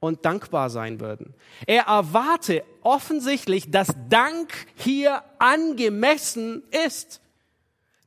und 0.00 0.24
dankbar 0.24 0.70
sein 0.70 0.98
würden. 0.98 1.34
Er 1.66 1.84
erwarte 1.84 2.64
offensichtlich, 2.82 3.70
dass 3.70 3.94
Dank 4.08 4.52
hier 4.74 5.22
angemessen 5.38 6.62
ist. 6.86 7.20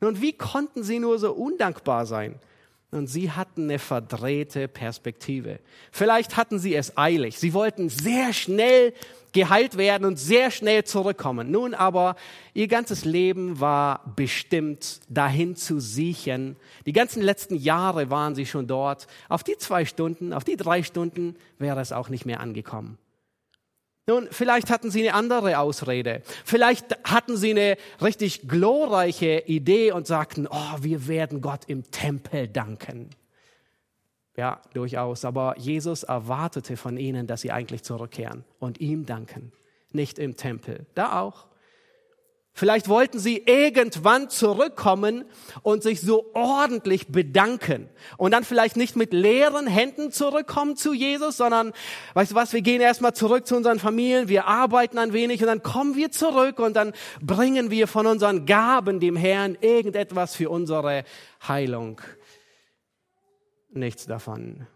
Nun, 0.02 0.20
wie 0.20 0.34
konnten 0.34 0.84
sie 0.84 1.00
nur 1.00 1.20
so 1.20 1.32
undankbar 1.32 2.06
sein? 2.06 2.40
Und 2.94 3.08
sie 3.08 3.32
hatten 3.32 3.64
eine 3.64 3.80
verdrehte 3.80 4.68
Perspektive. 4.68 5.60
Vielleicht 5.92 6.38
hatten 6.38 6.60
sie 6.60 6.76
es 6.76 6.98
eilig. 6.98 7.40
Sie 7.40 7.54
wollten 7.54 7.90
sehr 7.90 8.34
schnell 8.34 8.94
geheilt 9.34 9.78
werden 9.78 10.06
und 10.06 10.18
sehr 10.18 10.52
schnell 10.52 10.84
zurückkommen. 10.84 11.52
Nun 11.52 11.74
aber, 11.74 12.16
ihr 12.54 12.68
ganzes 12.68 13.04
Leben 13.04 13.60
war 13.60 14.14
bestimmt, 14.16 15.02
dahin 15.10 15.56
zu 15.56 15.80
siechen. 15.80 16.56
Die 16.86 16.94
ganzen 16.94 17.22
letzten 17.22 17.56
Jahre 17.56 18.10
waren 18.10 18.36
sie 18.36 18.46
schon 18.46 18.68
dort. 18.68 19.08
Auf 19.28 19.44
die 19.44 19.58
zwei 19.58 19.86
Stunden, 19.86 20.34
auf 20.34 20.44
die 20.44 20.56
drei 20.56 20.84
Stunden 20.84 21.36
wäre 21.58 21.82
es 21.82 21.92
auch 21.92 22.10
nicht 22.10 22.26
mehr 22.26 22.40
angekommen. 22.40 22.98
Nun, 24.06 24.28
vielleicht 24.32 24.70
hatten 24.70 24.92
sie 24.92 25.08
eine 25.08 25.14
andere 25.14 25.60
Ausrede. 25.60 26.22
Vielleicht 26.44 26.98
hatten 27.06 27.38
sie 27.38 27.52
eine 27.52 27.78
richtig 28.02 28.48
glorreiche 28.48 29.44
Idee 29.46 29.94
und 29.94 30.08
sagten, 30.08 30.46
oh, 30.50 30.76
wir 30.82 31.08
werden 31.08 31.40
Gott 31.40 31.62
im 31.68 31.90
Tempel 31.90 32.50
danken. 32.50 33.10
Ja, 34.36 34.62
durchaus. 34.74 35.24
Aber 35.24 35.58
Jesus 35.58 36.04
erwartete 36.04 36.76
von 36.76 36.98
ihnen, 36.98 37.28
dass 37.28 37.42
sie 37.42 37.52
eigentlich 37.52 37.84
zurückkehren 37.84 38.44
und 38.60 38.82
ihm 38.82 39.06
danken. 39.06 39.54
Nicht 39.92 40.20
im 40.20 40.36
Tempel. 40.36 40.86
Da 40.96 41.22
auch. 41.22 41.46
Vielleicht 42.56 42.88
wollten 42.88 43.18
sie 43.18 43.38
irgendwann 43.38 44.30
zurückkommen 44.30 45.26
und 45.64 45.82
sich 45.82 46.02
so 46.02 46.30
ordentlich 46.36 47.08
bedanken 47.08 47.90
und 48.18 48.30
dann 48.30 48.44
vielleicht 48.44 48.78
nicht 48.78 48.96
mit 48.96 49.12
leeren 49.12 49.66
Händen 49.66 50.12
zurückkommen 50.12 50.76
zu 50.76 50.94
Jesus, 50.94 51.38
sondern, 51.38 51.74
weißt 52.14 52.32
du 52.32 52.36
was, 52.36 52.54
wir 52.54 52.62
gehen 52.62 52.80
erstmal 52.80 53.16
zurück 53.16 53.48
zu 53.48 53.56
unseren 53.56 53.80
Familien, 53.80 54.28
wir 54.28 54.46
arbeiten 54.46 55.00
ein 55.00 55.14
wenig 55.14 55.42
und 55.42 55.48
dann 55.48 55.64
kommen 55.64 55.96
wir 55.96 56.12
zurück 56.12 56.60
und 56.60 56.76
dann 56.76 56.94
bringen 57.22 57.72
wir 57.72 57.88
von 57.88 58.06
unseren 58.06 58.46
Gaben 58.46 59.00
dem 59.00 59.16
Herrn 59.16 59.58
irgendetwas 59.60 60.36
für 60.36 60.52
unsere 60.52 61.06
Heilung. 61.48 62.02
Nichts 63.72 64.06
davon. 64.06 64.68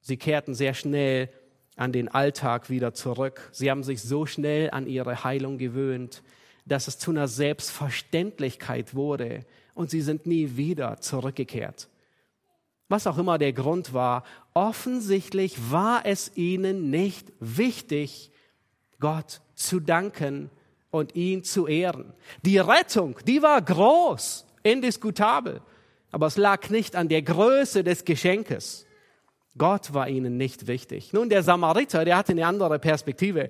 Sie 0.00 0.16
kehrten 0.16 0.54
sehr 0.54 0.74
schnell 0.74 1.28
an 1.76 1.92
den 1.92 2.08
Alltag 2.08 2.70
wieder 2.70 2.94
zurück. 2.94 3.48
Sie 3.52 3.70
haben 3.70 3.82
sich 3.82 4.02
so 4.02 4.26
schnell 4.26 4.70
an 4.70 4.86
ihre 4.86 5.24
Heilung 5.24 5.58
gewöhnt, 5.58 6.22
dass 6.66 6.88
es 6.88 6.98
zu 6.98 7.10
einer 7.10 7.28
Selbstverständlichkeit 7.28 8.94
wurde 8.94 9.44
und 9.74 9.90
sie 9.90 10.00
sind 10.00 10.26
nie 10.26 10.56
wieder 10.56 11.00
zurückgekehrt. 11.00 11.88
Was 12.88 13.06
auch 13.06 13.18
immer 13.18 13.38
der 13.38 13.52
Grund 13.52 13.94
war, 13.94 14.24
offensichtlich 14.52 15.70
war 15.70 16.04
es 16.04 16.36
ihnen 16.36 16.90
nicht 16.90 17.32
wichtig, 17.40 18.30
Gott 19.00 19.40
zu 19.54 19.80
danken 19.80 20.50
und 20.90 21.16
ihn 21.16 21.42
zu 21.42 21.66
ehren. 21.66 22.12
Die 22.42 22.58
Rettung, 22.58 23.18
die 23.26 23.42
war 23.42 23.60
groß, 23.62 24.46
indiskutabel, 24.62 25.62
aber 26.10 26.26
es 26.26 26.36
lag 26.36 26.68
nicht 26.68 26.94
an 26.94 27.08
der 27.08 27.22
Größe 27.22 27.82
des 27.82 28.04
Geschenkes. 28.04 28.86
Gott 29.58 29.92
war 29.92 30.08
ihnen 30.08 30.36
nicht 30.36 30.66
wichtig. 30.66 31.12
Nun, 31.12 31.28
der 31.28 31.42
Samariter, 31.42 32.04
der 32.04 32.16
hatte 32.16 32.32
eine 32.32 32.46
andere 32.46 32.78
Perspektive. 32.78 33.48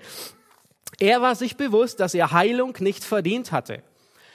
Er 0.99 1.23
war 1.23 1.35
sich 1.35 1.57
bewusst, 1.57 2.01
dass 2.01 2.15
er 2.15 2.33
Heilung 2.33 2.77
nicht 2.81 3.05
verdient 3.05 3.53
hatte. 3.53 3.83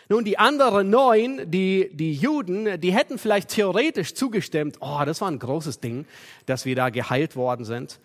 Nun, 0.10 0.24
die 0.24 0.40
anderen 0.40 0.90
neun, 0.90 1.52
die, 1.52 1.90
die 1.92 2.14
Juden, 2.14 2.80
die 2.80 2.94
hätten 2.94 3.18
vielleicht 3.18 3.50
theoretisch 3.50 4.14
zugestimmt, 4.14 4.78
oh, 4.80 5.02
das 5.06 5.20
war 5.20 5.30
ein 5.30 5.40
großes 5.40 5.82
Ding, 5.82 6.06
dass 6.46 6.66
wir 6.66 6.76
da 6.76 6.90
geheilt 6.90 7.36
worden 7.36 7.66
sind. 7.66 8.00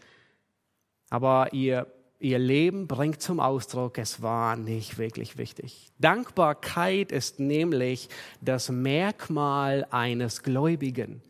Aber 1.10 1.52
ihr, 1.52 1.86
ihr 2.18 2.40
Leben 2.40 2.88
bringt 2.88 3.22
zum 3.22 3.38
Ausdruck, 3.38 3.98
es 3.98 4.20
war 4.20 4.56
nicht 4.56 4.98
wirklich 4.98 5.38
wichtig. 5.38 5.92
Dankbarkeit 6.00 7.12
ist 7.12 7.38
nämlich 7.38 8.08
das 8.40 8.68
Merkmal 8.68 9.86
eines 9.90 10.42
Gläubigen. 10.42 11.22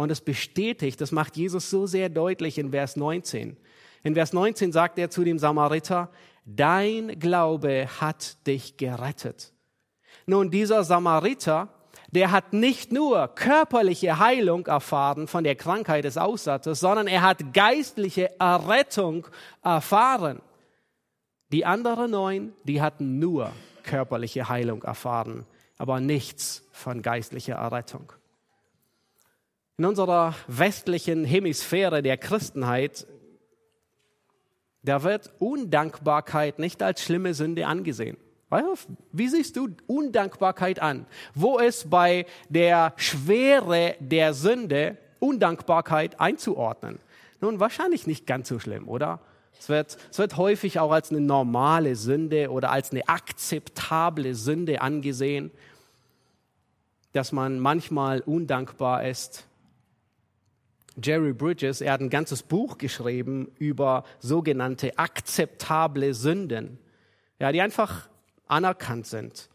Und 0.00 0.10
es 0.10 0.22
bestätigt, 0.22 0.98
das 1.02 1.12
macht 1.12 1.36
Jesus 1.36 1.68
so 1.68 1.86
sehr 1.86 2.08
deutlich 2.08 2.56
in 2.56 2.70
Vers 2.70 2.96
19. 2.96 3.58
In 4.02 4.14
Vers 4.14 4.32
19 4.32 4.72
sagt 4.72 4.98
er 4.98 5.10
zu 5.10 5.24
dem 5.24 5.38
Samariter, 5.38 6.10
dein 6.46 7.18
Glaube 7.18 7.86
hat 8.00 8.46
dich 8.46 8.78
gerettet. 8.78 9.52
Nun, 10.24 10.50
dieser 10.50 10.84
Samariter, 10.84 11.68
der 12.12 12.30
hat 12.30 12.54
nicht 12.54 12.92
nur 12.92 13.28
körperliche 13.28 14.18
Heilung 14.18 14.66
erfahren 14.68 15.26
von 15.26 15.44
der 15.44 15.54
Krankheit 15.54 16.04
des 16.04 16.16
Aussatzes, 16.16 16.80
sondern 16.80 17.06
er 17.06 17.20
hat 17.20 17.52
geistliche 17.52 18.40
Errettung 18.40 19.26
erfahren. 19.62 20.40
Die 21.52 21.66
anderen 21.66 22.12
neun, 22.12 22.54
die 22.64 22.80
hatten 22.80 23.18
nur 23.18 23.52
körperliche 23.82 24.48
Heilung 24.48 24.82
erfahren, 24.82 25.44
aber 25.76 26.00
nichts 26.00 26.66
von 26.72 27.02
geistlicher 27.02 27.56
Errettung. 27.56 28.14
In 29.80 29.86
unserer 29.86 30.34
westlichen 30.46 31.24
Hemisphäre 31.24 32.02
der 32.02 32.18
Christenheit, 32.18 33.06
da 34.82 35.04
wird 35.04 35.32
Undankbarkeit 35.38 36.58
nicht 36.58 36.82
als 36.82 37.02
schlimme 37.02 37.32
Sünde 37.32 37.66
angesehen. 37.66 38.18
Wie 39.10 39.28
siehst 39.28 39.56
du 39.56 39.70
Undankbarkeit 39.86 40.82
an? 40.82 41.06
Wo 41.34 41.56
ist 41.56 41.88
bei 41.88 42.26
der 42.50 42.92
Schwere 42.96 43.94
der 44.00 44.34
Sünde 44.34 44.98
Undankbarkeit 45.18 46.20
einzuordnen? 46.20 46.98
Nun, 47.40 47.58
wahrscheinlich 47.58 48.06
nicht 48.06 48.26
ganz 48.26 48.50
so 48.50 48.58
schlimm, 48.58 48.86
oder? 48.86 49.20
Es 49.58 49.70
wird, 49.70 49.96
es 50.10 50.18
wird 50.18 50.36
häufig 50.36 50.78
auch 50.78 50.92
als 50.92 51.10
eine 51.10 51.22
normale 51.22 51.96
Sünde 51.96 52.50
oder 52.50 52.70
als 52.70 52.90
eine 52.90 53.08
akzeptable 53.08 54.34
Sünde 54.34 54.82
angesehen. 54.82 55.50
dass 57.12 57.32
man 57.32 57.58
manchmal 57.58 58.20
undankbar 58.20 59.08
ist. 59.08 59.46
Jerry 61.02 61.32
Bridges, 61.32 61.80
er 61.80 61.92
hat 61.92 62.00
ein 62.00 62.10
ganzes 62.10 62.42
Buch 62.42 62.78
geschrieben 62.78 63.50
über 63.58 64.04
sogenannte 64.18 64.98
akzeptable 64.98 66.14
Sünden, 66.14 66.78
ja, 67.38 67.52
die 67.52 67.60
einfach 67.60 68.08
anerkannt 68.46 69.06
sind. 69.06 69.48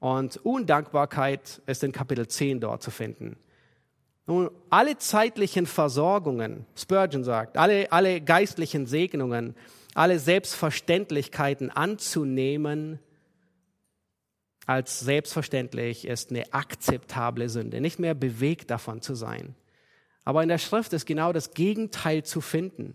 Und 0.00 0.36
Undankbarkeit 0.38 1.60
ist 1.66 1.82
in 1.82 1.92
Kapitel 1.92 2.28
10 2.28 2.60
dort 2.60 2.82
zu 2.82 2.90
finden. 2.90 3.36
Nun, 4.26 4.50
alle 4.70 4.98
zeitlichen 4.98 5.66
Versorgungen, 5.66 6.66
Spurgeon 6.76 7.24
sagt, 7.24 7.56
alle, 7.56 7.90
alle 7.90 8.20
geistlichen 8.20 8.86
Segnungen, 8.86 9.54
alle 9.94 10.18
Selbstverständlichkeiten 10.18 11.70
anzunehmen 11.70 12.98
als 14.68 15.00
selbstverständlich 15.00 16.06
ist 16.06 16.30
eine 16.30 16.52
akzeptable 16.52 17.48
Sünde, 17.48 17.80
nicht 17.80 17.98
mehr 17.98 18.12
bewegt 18.12 18.70
davon 18.70 19.00
zu 19.00 19.14
sein. 19.14 19.54
Aber 20.28 20.42
in 20.42 20.50
der 20.50 20.58
Schrift 20.58 20.92
ist 20.92 21.06
genau 21.06 21.32
das 21.32 21.52
Gegenteil 21.52 22.22
zu 22.22 22.42
finden, 22.42 22.94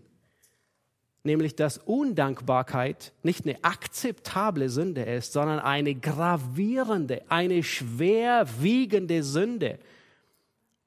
nämlich 1.23 1.55
dass 1.55 1.79
Undankbarkeit 1.79 3.11
nicht 3.23 3.47
eine 3.47 3.63
akzeptable 3.63 4.69
Sünde 4.69 5.01
ist, 5.01 5.33
sondern 5.33 5.57
eine 5.57 5.95
gravierende, 5.95 7.23
eine 7.29 7.63
schwerwiegende 7.63 9.23
Sünde. 9.23 9.79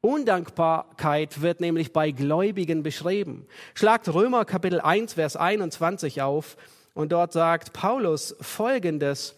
Undankbarkeit 0.02 1.42
wird 1.42 1.60
nämlich 1.60 1.92
bei 1.92 2.12
Gläubigen 2.12 2.84
beschrieben. 2.84 3.48
Schlagt 3.74 4.08
Römer 4.14 4.44
Kapitel 4.44 4.80
1, 4.80 5.14
Vers 5.14 5.34
21 5.34 6.22
auf 6.22 6.56
und 6.94 7.10
dort 7.10 7.32
sagt 7.32 7.72
Paulus 7.72 8.36
Folgendes 8.40 9.34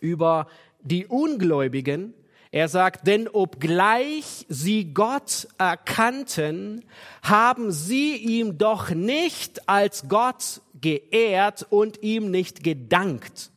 über 0.00 0.46
die 0.82 1.04
Ungläubigen. 1.04 2.14
Er 2.52 2.68
sagt, 2.68 3.06
denn 3.06 3.28
obgleich 3.28 4.44
sie 4.48 4.92
Gott 4.92 5.48
erkannten, 5.56 6.84
haben 7.22 7.72
sie 7.72 8.14
ihm 8.14 8.58
doch 8.58 8.90
nicht 8.90 9.70
als 9.70 10.06
Gott 10.06 10.60
geehrt 10.78 11.66
und 11.70 12.02
ihm 12.02 12.30
nicht 12.30 12.62
gedankt, 12.62 13.50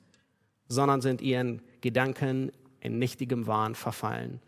sondern 0.69 1.01
sind 1.01 1.21
ihren 1.21 1.62
Gedanken 1.81 2.53
in 2.79 2.97
nichtigem 2.97 3.47
Wahn 3.47 3.75
verfallen 3.75 4.39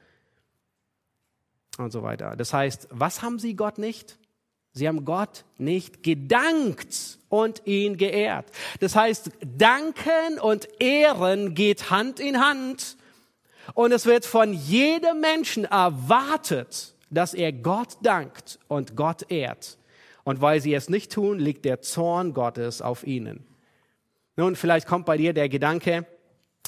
und 1.78 1.92
so 1.92 2.02
weiter. 2.02 2.38
Das 2.38 2.54
heißt, 2.54 2.88
was 2.92 3.22
haben 3.22 3.40
sie 3.40 3.54
Gott 3.54 3.78
nicht? 3.78 4.18
Sie 4.72 4.88
haben 4.88 5.04
Gott 5.04 5.44
nicht 5.58 6.04
gedankt 6.04 7.20
und 7.28 7.64
ihn 7.66 7.98
geehrt. 7.98 8.46
Das 8.80 8.96
heißt, 8.96 9.32
danken 9.58 10.40
und 10.42 10.70
ehren 10.80 11.54
geht 11.54 11.90
Hand 11.90 12.22
in 12.22 12.40
Hand. 12.40 12.96
Und 13.74 13.92
es 13.92 14.06
wird 14.06 14.26
von 14.26 14.54
jedem 14.54 15.20
Menschen 15.22 15.66
erwartet, 15.66 16.96
dass 17.10 17.34
er 17.34 17.52
Gott 17.54 17.98
dankt 18.02 18.60
und 18.68 18.96
Gott 18.96 19.32
ehrt. 19.32 19.78
Und 20.24 20.42
weil 20.42 20.62
sie 20.62 20.74
es 20.74 20.90
nicht 20.90 21.12
tun, 21.12 21.40
liegt 21.40 21.66
der 21.66 21.82
Zorn 21.82 22.34
Gottes 22.34 22.82
auf 22.82 23.06
ihnen. 23.06 23.46
Nun, 24.36 24.56
vielleicht 24.56 24.88
kommt 24.88 25.06
bei 25.06 25.18
dir 25.18 25.34
der 25.34 25.50
Gedanke, 25.50 26.06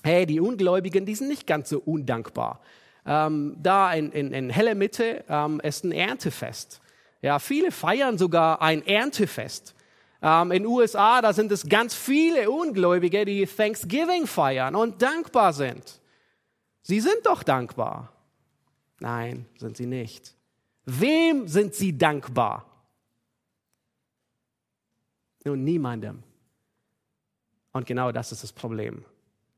hey, 0.04 0.26
die 0.26 0.40
Ungläubigen, 0.40 1.06
die 1.06 1.16
sind 1.16 1.28
nicht 1.28 1.46
ganz 1.46 1.70
so 1.70 1.80
undankbar. 1.80 2.62
Ähm, 3.06 3.58
da 3.62 3.92
in, 3.94 4.12
in, 4.12 4.34
in 4.34 4.50
Helle 4.50 4.76
Mitte 4.76 5.24
ähm, 5.28 5.60
ist 5.62 5.84
ein 5.84 5.92
Erntefest. 5.92 6.82
Ja, 7.22 7.40
viele 7.40 7.72
feiern 7.72 8.18
sogar 8.18 8.62
ein 8.62 8.86
Erntefest. 8.86 9.76
Ähm, 10.22 10.52
in 10.52 10.66
USA, 10.66 11.22
da 11.22 11.34
sind 11.34 11.52
es 11.52 11.68
ganz 11.68 11.94
viele 11.94 12.50
Ungläubige, 12.50 13.26
die 13.26 13.46
Thanksgiving 13.46 14.26
feiern 14.26 14.76
und 14.76 15.02
dankbar 15.02 15.54
sind. 15.54 15.99
Sie 16.90 17.02
sind 17.02 17.24
doch 17.24 17.44
dankbar. 17.44 18.12
Nein, 19.00 19.46
sind 19.60 19.78
sie 19.78 19.86
nicht. 19.86 20.34
Wem 20.86 21.48
sind 21.48 21.76
sie 21.76 21.96
dankbar? 21.96 22.66
Nun, 25.44 25.64
niemandem. 25.64 26.24
Und 27.74 27.86
genau 27.86 28.12
das 28.12 28.32
ist 28.32 28.42
das 28.42 28.54
Problem. 28.54 29.06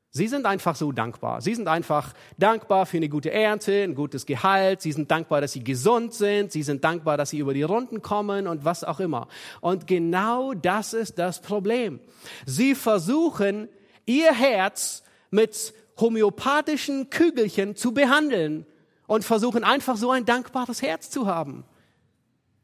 Sie 0.10 0.28
sind 0.28 0.46
einfach 0.46 0.76
so 0.76 0.92
dankbar. 0.92 1.40
Sie 1.40 1.56
sind 1.56 1.70
einfach 1.70 2.14
dankbar 2.38 2.86
für 2.86 2.98
eine 2.98 3.08
gute 3.08 3.32
Ernte, 3.32 3.82
ein 3.82 3.96
gutes 3.96 4.26
Gehalt. 4.26 4.82
Sie 4.82 4.92
sind 4.92 5.10
dankbar, 5.10 5.40
dass 5.40 5.54
sie 5.54 5.64
gesund 5.64 6.14
sind. 6.14 6.52
Sie 6.52 6.64
sind 6.64 6.84
dankbar, 6.84 7.16
dass 7.16 7.30
sie 7.30 7.40
über 7.40 7.54
die 7.54 7.64
Runden 7.64 8.02
kommen 8.02 8.46
und 8.46 8.66
was 8.66 8.84
auch 8.84 9.00
immer. 9.00 9.30
Und 9.62 9.88
genau 9.88 10.54
das 10.54 10.94
ist 10.94 11.18
das 11.18 11.42
Problem. 11.42 12.02
Sie 12.46 12.76
versuchen, 12.76 13.70
ihr 14.06 14.34
Herz 14.34 15.04
mit 15.30 15.74
homöopathischen 16.02 17.10
Kügelchen 17.10 17.76
zu 17.76 17.94
behandeln 17.94 18.66
und 19.08 19.24
versuchen 19.24 19.64
einfach 19.64 19.98
so 19.98 20.12
ein 20.12 20.26
dankbares 20.26 20.82
Herz 20.82 21.10
zu 21.10 21.28
haben. 21.28 21.64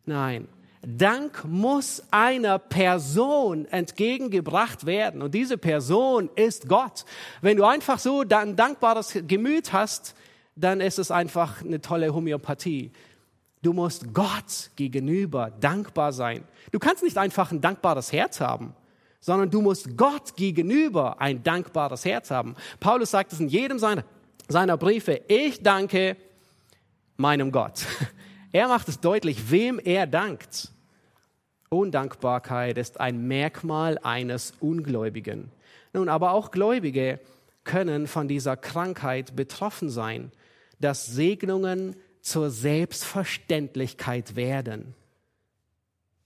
Nein, 0.05 0.47
Dank 0.89 1.43
muss 1.45 2.03
einer 2.11 2.59
Person 2.59 3.65
entgegengebracht 3.65 4.85
werden. 4.85 5.21
Und 5.21 5.33
diese 5.33 5.57
Person 5.57 6.29
ist 6.35 6.69
Gott. 6.69 7.03
Wenn 7.41 7.57
du 7.57 7.65
einfach 7.65 7.99
so 7.99 8.21
ein 8.21 8.55
dankbares 8.55 9.17
Gemüt 9.27 9.73
hast, 9.73 10.15
dann 10.55 10.79
ist 10.79 10.97
es 10.97 11.11
einfach 11.11 11.61
eine 11.61 11.81
tolle 11.81 12.13
Homöopathie. 12.13 12.91
Du 13.63 13.73
musst 13.73 14.13
Gott 14.13 14.69
gegenüber 14.75 15.51
dankbar 15.59 16.13
sein. 16.13 16.43
Du 16.71 16.79
kannst 16.79 17.03
nicht 17.03 17.17
einfach 17.17 17.51
ein 17.51 17.59
dankbares 17.59 18.11
Herz 18.13 18.39
haben, 18.39 18.73
sondern 19.19 19.49
du 19.49 19.61
musst 19.61 19.97
Gott 19.97 20.35
gegenüber 20.35 21.19
ein 21.21 21.43
dankbares 21.43 22.05
Herz 22.05 22.31
haben. 22.31 22.55
Paulus 22.79 23.11
sagt 23.11 23.33
es 23.33 23.39
in 23.39 23.47
jedem 23.47 23.79
seiner, 23.79 24.03
seiner 24.47 24.77
Briefe. 24.77 25.21
Ich 25.27 25.61
danke 25.61 26.17
meinem 27.17 27.51
Gott. 27.51 27.85
Er 28.53 28.69
macht 28.69 28.87
es 28.87 29.01
deutlich, 29.01 29.51
wem 29.51 29.77
er 29.77 30.07
dankt. 30.07 30.71
Undankbarkeit 31.69 32.77
ist 32.77 32.99
ein 32.99 33.27
Merkmal 33.27 33.99
eines 34.01 34.53
Ungläubigen. 34.61 35.51
Nun, 35.91 36.07
aber 36.07 36.31
auch 36.31 36.49
Gläubige 36.49 37.19
können 37.65 38.07
von 38.07 38.27
dieser 38.29 38.55
Krankheit 38.55 39.35
betroffen 39.35 39.89
sein, 39.89 40.31
dass 40.79 41.05
Segnungen 41.05 41.97
zur 42.21 42.49
Selbstverständlichkeit 42.49 44.35
werden. 44.35 44.95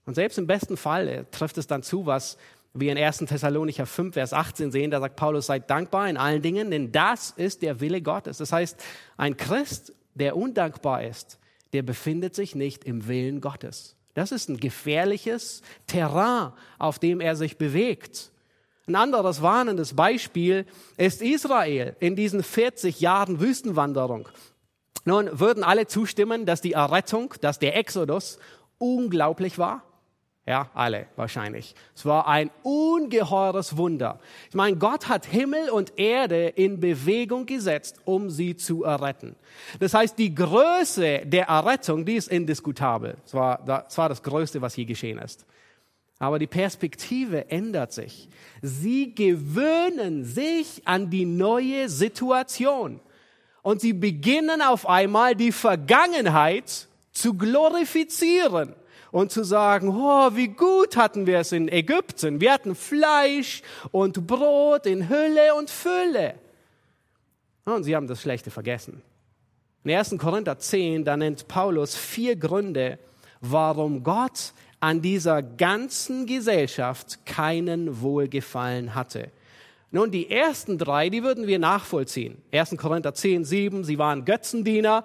Und 0.06 0.14
selbst 0.14 0.38
im 0.38 0.46
besten 0.46 0.76
Fall 0.76 1.26
trifft 1.32 1.58
es 1.58 1.66
dann 1.66 1.82
zu, 1.82 2.06
was 2.06 2.38
wir 2.74 2.92
in 2.92 2.98
1. 2.98 3.18
Thessalonicher 3.18 3.86
5, 3.86 4.14
Vers 4.14 4.32
18 4.32 4.72
sehen, 4.72 4.90
da 4.90 5.00
sagt 5.00 5.16
Paulus, 5.16 5.46
seid 5.46 5.68
dankbar 5.68 6.08
in 6.08 6.16
allen 6.16 6.42
Dingen, 6.42 6.70
denn 6.70 6.90
das 6.90 7.30
ist 7.30 7.62
der 7.62 7.80
Wille 7.80 8.00
Gottes. 8.00 8.38
Das 8.38 8.52
heißt, 8.52 8.82
ein 9.16 9.36
Christ, 9.36 9.94
der 10.14 10.36
undankbar 10.36 11.04
ist, 11.04 11.38
der 11.72 11.82
befindet 11.82 12.34
sich 12.34 12.54
nicht 12.54 12.84
im 12.84 13.06
Willen 13.08 13.40
Gottes. 13.40 13.96
Das 14.14 14.32
ist 14.32 14.48
ein 14.48 14.58
gefährliches 14.58 15.62
Terrain, 15.86 16.52
auf 16.78 16.98
dem 16.98 17.20
er 17.20 17.36
sich 17.36 17.56
bewegt. 17.56 18.30
Ein 18.86 18.96
anderes 18.96 19.42
warnendes 19.42 19.94
Beispiel 19.94 20.66
ist 20.96 21.22
Israel 21.22 21.96
in 22.00 22.16
diesen 22.16 22.42
40 22.42 23.00
Jahren 23.00 23.40
Wüstenwanderung. 23.40 24.28
Nun 25.04 25.38
würden 25.38 25.64
alle 25.64 25.86
zustimmen, 25.86 26.46
dass 26.46 26.60
die 26.60 26.72
Errettung, 26.72 27.34
dass 27.40 27.58
der 27.58 27.76
Exodus 27.76 28.38
unglaublich 28.78 29.58
war. 29.58 29.82
Ja, 30.44 30.70
alle 30.74 31.06
wahrscheinlich. 31.14 31.76
Es 31.94 32.04
war 32.04 32.26
ein 32.26 32.50
ungeheures 32.64 33.76
Wunder. 33.76 34.18
Ich 34.48 34.56
meine, 34.56 34.76
Gott 34.76 35.08
hat 35.08 35.24
Himmel 35.24 35.70
und 35.70 35.96
Erde 36.00 36.48
in 36.48 36.80
Bewegung 36.80 37.46
gesetzt, 37.46 38.00
um 38.04 38.28
sie 38.28 38.56
zu 38.56 38.82
erretten. 38.82 39.36
Das 39.78 39.94
heißt, 39.94 40.18
die 40.18 40.34
Größe 40.34 41.20
der 41.24 41.46
Errettung, 41.46 42.04
die 42.04 42.16
ist 42.16 42.28
indiskutabel. 42.28 43.18
Es 43.24 43.34
war, 43.34 43.62
das 43.64 43.96
war 43.96 44.08
das 44.08 44.20
Größte, 44.24 44.60
was 44.60 44.74
hier 44.74 44.84
geschehen 44.84 45.18
ist. 45.18 45.46
Aber 46.18 46.40
die 46.40 46.48
Perspektive 46.48 47.48
ändert 47.48 47.92
sich. 47.92 48.28
Sie 48.62 49.14
gewöhnen 49.14 50.24
sich 50.24 50.82
an 50.86 51.08
die 51.08 51.24
neue 51.24 51.88
Situation. 51.88 52.98
Und 53.62 53.80
sie 53.80 53.92
beginnen 53.92 54.60
auf 54.60 54.88
einmal 54.88 55.36
die 55.36 55.52
Vergangenheit 55.52 56.88
zu 57.12 57.34
glorifizieren 57.34 58.74
und 59.12 59.30
zu 59.30 59.44
sagen, 59.44 59.88
oh, 59.90 60.30
wie 60.34 60.48
gut 60.48 60.96
hatten 60.96 61.26
wir 61.26 61.38
es 61.38 61.52
in 61.52 61.68
Ägypten. 61.68 62.40
Wir 62.40 62.52
hatten 62.52 62.74
Fleisch 62.74 63.62
und 63.92 64.26
Brot 64.26 64.86
in 64.86 65.08
Hülle 65.08 65.54
und 65.54 65.70
Fülle. 65.70 66.34
Und 67.64 67.84
sie 67.84 67.94
haben 67.94 68.08
das 68.08 68.22
Schlechte 68.22 68.50
vergessen. 68.50 69.02
In 69.84 69.92
1. 69.92 70.16
Korinther 70.18 70.58
10, 70.58 71.04
da 71.04 71.16
nennt 71.16 71.46
Paulus 71.46 71.94
vier 71.94 72.36
Gründe, 72.36 72.98
warum 73.40 74.02
Gott 74.02 74.52
an 74.80 75.02
dieser 75.02 75.42
ganzen 75.42 76.26
Gesellschaft 76.26 77.24
keinen 77.26 78.00
Wohlgefallen 78.00 78.94
hatte. 78.94 79.30
Nun, 79.90 80.10
die 80.10 80.30
ersten 80.30 80.78
drei, 80.78 81.10
die 81.10 81.22
würden 81.22 81.46
wir 81.46 81.58
nachvollziehen. 81.58 82.40
1. 82.50 82.76
Korinther 82.78 83.12
10, 83.12 83.44
7, 83.44 83.84
sie 83.84 83.98
waren 83.98 84.24
Götzendiener, 84.24 85.04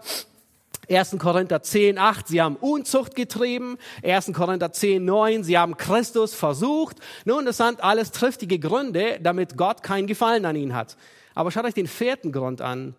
1. 0.90 1.18
Korinther 1.20 1.62
10, 1.62 1.98
8, 1.98 2.28
sie 2.28 2.42
haben 2.42 2.56
Unzucht 2.56 3.16
getrieben. 3.16 3.78
1. 4.04 4.32
Korinther 4.34 4.72
10, 4.72 5.04
9, 5.04 5.44
sie 5.44 5.58
haben 5.58 5.76
Christus 5.76 6.34
versucht. 6.34 6.98
Nun, 7.26 7.46
das 7.46 7.58
sind 7.58 7.84
alles 7.84 8.12
triftige 8.12 8.60
Gründe, 8.60 9.20
damit 9.22 9.58
Gott 9.58 9.84
keinen 9.84 10.08
Gefallen 10.08 10.46
an 10.46 10.56
ihnen 10.56 10.74
hat. 10.74 10.98
Aber 11.36 11.52
schaut 11.52 11.66
euch 11.66 11.74
den 11.74 11.88
vierten 11.88 12.32
Grund 12.32 12.62
an. 12.62 12.96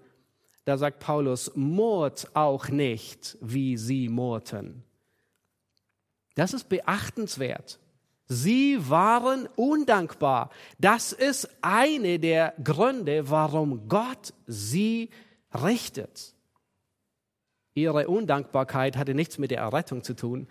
da 0.64 0.76
sagt 0.76 0.98
Paulus, 1.00 1.50
murrt 1.54 2.28
auch 2.34 2.68
nicht, 2.68 3.38
wie 3.40 3.78
sie 3.78 4.10
murrten. 4.10 4.84
Das 6.34 6.52
ist 6.52 6.68
beachtenswert. 6.68 7.78
Sie 8.26 8.78
waren 8.90 9.48
undankbar. 9.56 10.50
Das 10.78 11.12
ist 11.12 11.48
eine 11.62 12.18
der 12.18 12.52
Gründe, 12.62 13.30
warum 13.30 13.88
Gott 13.88 14.34
sie 14.46 15.08
richtet. 15.52 16.34
Ihre 17.82 18.08
Undankbarkeit 18.08 18.96
hatte 18.96 19.14
nichts 19.14 19.38
mit 19.38 19.50
der 19.50 19.58
Errettung 19.58 20.02
zu 20.02 20.14
tun, 20.14 20.48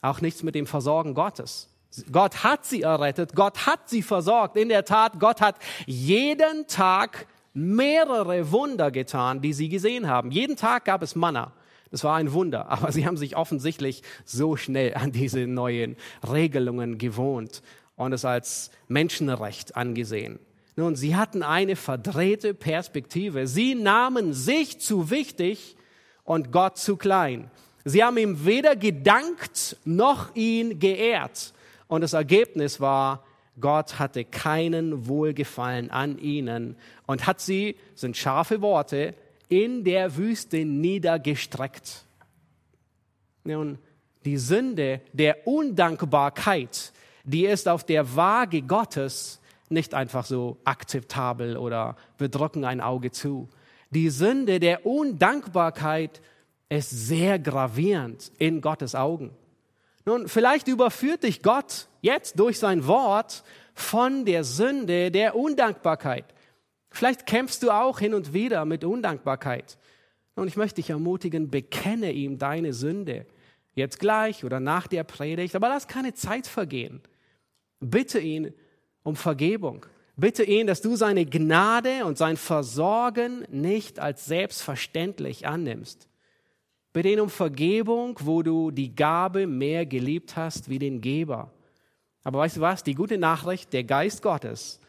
auch 0.00 0.20
nichts 0.20 0.42
mit 0.42 0.54
dem 0.54 0.66
Versorgen 0.66 1.14
Gottes. 1.14 1.68
Gott 2.10 2.42
hat 2.42 2.64
sie 2.64 2.82
errettet, 2.82 3.34
Gott 3.34 3.66
hat 3.66 3.88
sie 3.88 4.02
versorgt. 4.02 4.56
In 4.56 4.68
der 4.68 4.84
Tat, 4.84 5.20
Gott 5.20 5.40
hat 5.40 5.56
jeden 5.86 6.66
Tag 6.66 7.26
mehrere 7.52 8.50
Wunder 8.50 8.90
getan, 8.90 9.40
die 9.40 9.52
sie 9.52 9.68
gesehen 9.68 10.08
haben. 10.08 10.30
Jeden 10.30 10.56
Tag 10.56 10.84
gab 10.86 11.02
es 11.02 11.14
Manna. 11.14 11.52
Das 11.90 12.02
war 12.02 12.16
ein 12.16 12.32
Wunder, 12.32 12.68
aber 12.68 12.90
sie 12.90 13.06
haben 13.06 13.16
sich 13.16 13.36
offensichtlich 13.36 14.02
so 14.24 14.56
schnell 14.56 14.94
an 14.94 15.12
diese 15.12 15.46
neuen 15.46 15.96
Regelungen 16.28 16.98
gewohnt 16.98 17.62
und 17.94 18.12
es 18.12 18.24
als 18.24 18.72
Menschenrecht 18.88 19.76
angesehen. 19.76 20.40
Nun, 20.76 20.96
sie 20.96 21.14
hatten 21.14 21.44
eine 21.44 21.76
verdrehte 21.76 22.52
Perspektive. 22.52 23.46
Sie 23.46 23.76
nahmen 23.76 24.32
sich 24.32 24.80
zu 24.80 25.10
wichtig 25.10 25.76
und 26.24 26.52
Gott 26.52 26.78
zu 26.78 26.96
klein. 26.96 27.50
Sie 27.84 28.02
haben 28.02 28.16
ihm 28.16 28.44
weder 28.44 28.76
gedankt 28.76 29.76
noch 29.84 30.34
ihn 30.34 30.78
geehrt. 30.78 31.52
Und 31.86 32.00
das 32.00 32.14
Ergebnis 32.14 32.80
war, 32.80 33.22
Gott 33.60 33.98
hatte 33.98 34.24
keinen 34.24 35.06
Wohlgefallen 35.06 35.90
an 35.90 36.18
ihnen 36.18 36.76
und 37.06 37.26
hat 37.26 37.40
sie, 37.40 37.76
sind 37.94 38.16
scharfe 38.16 38.62
Worte, 38.62 39.14
in 39.48 39.84
der 39.84 40.16
Wüste 40.16 40.64
niedergestreckt. 40.64 42.04
Nun, 43.44 43.78
die 44.24 44.38
Sünde 44.38 45.02
der 45.12 45.46
Undankbarkeit, 45.46 46.92
die 47.24 47.44
ist 47.44 47.68
auf 47.68 47.84
der 47.84 48.16
Waage 48.16 48.62
Gottes 48.62 49.40
nicht 49.68 49.94
einfach 49.94 50.24
so 50.24 50.56
akzeptabel 50.64 51.56
oder 51.56 51.96
wir 52.18 52.28
drücken 52.28 52.64
ein 52.64 52.80
Auge 52.80 53.10
zu. 53.10 53.48
Die 53.94 54.10
Sünde 54.10 54.58
der 54.58 54.86
Undankbarkeit 54.86 56.20
ist 56.68 56.90
sehr 56.90 57.38
gravierend 57.38 58.32
in 58.38 58.60
Gottes 58.60 58.96
Augen. 58.96 59.30
Nun, 60.04 60.26
vielleicht 60.26 60.66
überführt 60.66 61.22
dich 61.22 61.42
Gott 61.42 61.86
jetzt 62.02 62.40
durch 62.40 62.58
sein 62.58 62.88
Wort 62.88 63.44
von 63.72 64.24
der 64.24 64.42
Sünde 64.42 65.12
der 65.12 65.36
Undankbarkeit. 65.36 66.24
Vielleicht 66.90 67.26
kämpfst 67.26 67.62
du 67.62 67.70
auch 67.70 68.00
hin 68.00 68.14
und 68.14 68.34
wieder 68.34 68.64
mit 68.64 68.82
Undankbarkeit. 68.84 69.78
Und 70.34 70.48
ich 70.48 70.56
möchte 70.56 70.76
dich 70.76 70.90
ermutigen, 70.90 71.50
bekenne 71.50 72.10
ihm 72.10 72.38
deine 72.38 72.72
Sünde. 72.72 73.26
Jetzt 73.74 74.00
gleich 74.00 74.44
oder 74.44 74.58
nach 74.58 74.88
der 74.88 75.04
Predigt, 75.04 75.54
aber 75.54 75.68
lass 75.68 75.86
keine 75.86 76.14
Zeit 76.14 76.48
vergehen. 76.48 77.00
Bitte 77.78 78.18
ihn 78.18 78.52
um 79.04 79.14
Vergebung. 79.14 79.86
Bitte 80.16 80.44
ihn, 80.44 80.66
dass 80.66 80.80
du 80.80 80.94
seine 80.94 81.26
Gnade 81.26 82.04
und 82.04 82.18
sein 82.18 82.36
Versorgen 82.36 83.44
nicht 83.50 83.98
als 83.98 84.26
selbstverständlich 84.26 85.46
annimmst. 85.46 86.08
Bitte 86.92 87.08
ihn 87.08 87.20
um 87.20 87.30
Vergebung, 87.30 88.18
wo 88.22 88.42
du 88.42 88.70
die 88.70 88.94
Gabe 88.94 89.48
mehr 89.48 89.84
geliebt 89.84 90.36
hast 90.36 90.68
wie 90.68 90.78
den 90.78 91.00
Geber. 91.00 91.52
Aber 92.22 92.38
weißt 92.38 92.58
du 92.58 92.60
was? 92.60 92.84
Die 92.84 92.94
gute 92.94 93.18
Nachricht, 93.18 93.72
der 93.72 93.82
Geist 93.82 94.22
Gottes, 94.22 94.80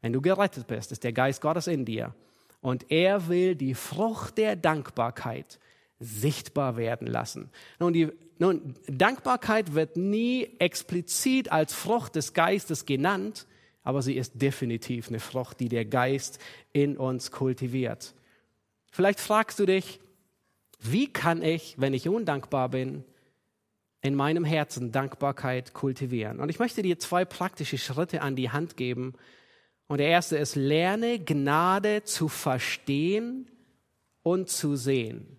wenn 0.00 0.14
du 0.14 0.22
gerettet 0.22 0.66
bist, 0.66 0.92
ist 0.92 1.04
der 1.04 1.12
Geist 1.12 1.42
Gottes 1.42 1.66
in 1.66 1.84
dir. 1.84 2.14
Und 2.62 2.90
er 2.90 3.28
will 3.28 3.54
die 3.54 3.74
Frucht 3.74 4.38
der 4.38 4.56
Dankbarkeit 4.56 5.58
sichtbar 5.98 6.78
werden 6.78 7.06
lassen. 7.06 7.50
Nun, 7.78 7.92
die, 7.92 8.08
nun, 8.38 8.74
Dankbarkeit 8.86 9.74
wird 9.74 9.98
nie 9.98 10.48
explizit 10.58 11.52
als 11.52 11.74
Frucht 11.74 12.16
des 12.16 12.32
Geistes 12.32 12.86
genannt, 12.86 13.46
aber 13.82 14.02
sie 14.02 14.16
ist 14.16 14.40
definitiv 14.40 15.08
eine 15.08 15.20
Frucht, 15.20 15.60
die 15.60 15.68
der 15.68 15.84
Geist 15.84 16.38
in 16.72 16.96
uns 16.96 17.30
kultiviert. 17.30 18.14
Vielleicht 18.90 19.20
fragst 19.20 19.58
du 19.58 19.66
dich, 19.66 20.00
wie 20.80 21.12
kann 21.12 21.42
ich, 21.42 21.74
wenn 21.78 21.94
ich 21.94 22.08
undankbar 22.08 22.68
bin, 22.70 23.04
in 24.02 24.14
meinem 24.14 24.44
Herzen 24.44 24.92
Dankbarkeit 24.92 25.74
kultivieren? 25.74 26.40
Und 26.40 26.48
ich 26.48 26.58
möchte 26.58 26.82
dir 26.82 26.98
zwei 26.98 27.24
praktische 27.24 27.78
Schritte 27.78 28.22
an 28.22 28.34
die 28.34 28.50
Hand 28.50 28.76
geben. 28.76 29.14
Und 29.86 29.98
der 29.98 30.08
erste 30.08 30.38
ist, 30.38 30.56
lerne 30.56 31.18
Gnade 31.18 32.04
zu 32.04 32.28
verstehen 32.28 33.50
und 34.22 34.48
zu 34.48 34.76
sehen. 34.76 35.38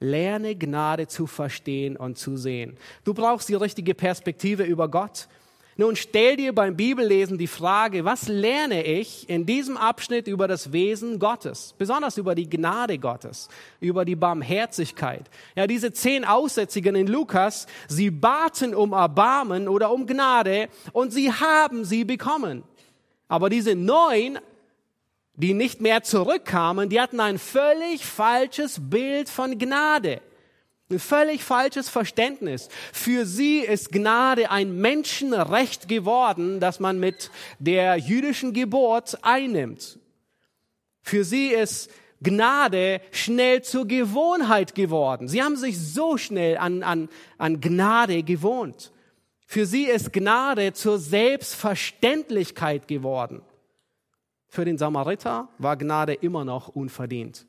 Lerne 0.00 0.56
Gnade 0.56 1.08
zu 1.08 1.26
verstehen 1.26 1.96
und 1.96 2.16
zu 2.16 2.36
sehen. 2.36 2.76
Du 3.04 3.14
brauchst 3.14 3.48
die 3.48 3.54
richtige 3.54 3.94
Perspektive 3.94 4.64
über 4.64 4.90
Gott. 4.90 5.28
Nun 5.76 5.96
stell 5.96 6.36
dir 6.36 6.54
beim 6.54 6.76
Bibellesen 6.76 7.38
die 7.38 7.46
Frage, 7.46 8.04
was 8.04 8.28
lerne 8.28 8.84
ich 8.84 9.28
in 9.28 9.46
diesem 9.46 9.76
Abschnitt 9.76 10.26
über 10.26 10.46
das 10.46 10.72
Wesen 10.72 11.18
Gottes, 11.18 11.74
besonders 11.78 12.18
über 12.18 12.34
die 12.34 12.50
Gnade 12.50 12.98
Gottes, 12.98 13.48
über 13.80 14.04
die 14.04 14.16
Barmherzigkeit. 14.16 15.30
Ja, 15.54 15.66
diese 15.66 15.92
zehn 15.92 16.24
Aussätzigen 16.24 16.96
in 16.96 17.06
Lukas, 17.06 17.66
sie 17.88 18.10
baten 18.10 18.74
um 18.74 18.92
Erbarmen 18.92 19.68
oder 19.68 19.90
um 19.92 20.06
Gnade 20.06 20.68
und 20.92 21.12
sie 21.12 21.32
haben 21.32 21.84
sie 21.84 22.04
bekommen. 22.04 22.64
Aber 23.28 23.48
diese 23.48 23.74
neun, 23.74 24.38
die 25.34 25.54
nicht 25.54 25.80
mehr 25.80 26.02
zurückkamen, 26.02 26.90
die 26.90 27.00
hatten 27.00 27.20
ein 27.20 27.38
völlig 27.38 28.04
falsches 28.04 28.78
Bild 28.90 29.28
von 29.28 29.58
Gnade. 29.58 30.20
Ein 30.90 30.98
völlig 30.98 31.44
falsches 31.44 31.88
Verständnis. 31.88 32.68
Für 32.92 33.24
sie 33.24 33.60
ist 33.60 33.92
Gnade 33.92 34.50
ein 34.50 34.76
Menschenrecht 34.76 35.86
geworden, 35.86 36.58
das 36.58 36.80
man 36.80 36.98
mit 36.98 37.30
der 37.60 37.96
jüdischen 37.96 38.52
Geburt 38.52 39.18
einnimmt. 39.22 40.00
Für 41.02 41.22
sie 41.22 41.48
ist 41.48 41.90
Gnade 42.22 43.00
schnell 43.12 43.62
zur 43.62 43.86
Gewohnheit 43.86 44.74
geworden. 44.74 45.28
Sie 45.28 45.42
haben 45.42 45.56
sich 45.56 45.78
so 45.78 46.16
schnell 46.16 46.58
an, 46.58 46.82
an, 46.82 47.08
an 47.38 47.60
Gnade 47.60 48.24
gewohnt. 48.24 48.92
Für 49.46 49.66
sie 49.66 49.84
ist 49.84 50.12
Gnade 50.12 50.72
zur 50.72 50.98
Selbstverständlichkeit 50.98 52.88
geworden. 52.88 53.42
Für 54.48 54.64
den 54.64 54.76
Samariter 54.76 55.48
war 55.58 55.76
Gnade 55.76 56.14
immer 56.14 56.44
noch 56.44 56.68
unverdient. 56.68 57.46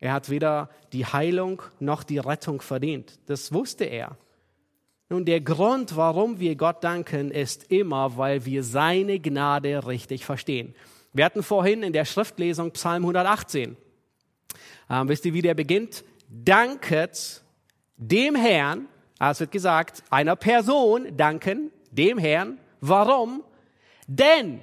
Er 0.00 0.12
hat 0.12 0.30
weder 0.30 0.70
die 0.92 1.06
Heilung 1.06 1.62
noch 1.80 2.02
die 2.02 2.18
Rettung 2.18 2.60
verdient. 2.60 3.18
Das 3.26 3.52
wusste 3.52 3.84
er. 3.84 4.16
Nun, 5.10 5.24
der 5.24 5.40
Grund, 5.40 5.96
warum 5.96 6.38
wir 6.38 6.54
Gott 6.54 6.84
danken, 6.84 7.30
ist 7.30 7.70
immer, 7.70 8.16
weil 8.16 8.44
wir 8.44 8.62
seine 8.62 9.18
Gnade 9.18 9.86
richtig 9.86 10.24
verstehen. 10.24 10.74
Wir 11.12 11.24
hatten 11.24 11.42
vorhin 11.42 11.82
in 11.82 11.92
der 11.92 12.04
Schriftlesung 12.04 12.72
Psalm 12.72 13.02
118. 13.02 13.76
Ähm, 14.90 15.08
wisst 15.08 15.24
ihr, 15.24 15.32
wie 15.32 15.42
der 15.42 15.54
beginnt? 15.54 16.04
Danket 16.28 17.42
dem 17.96 18.34
Herrn, 18.34 18.86
also 19.18 19.40
wird 19.40 19.52
gesagt, 19.52 20.04
einer 20.10 20.36
Person 20.36 21.16
danken, 21.16 21.72
dem 21.90 22.18
Herrn. 22.18 22.58
Warum? 22.80 23.42
Denn 24.06 24.60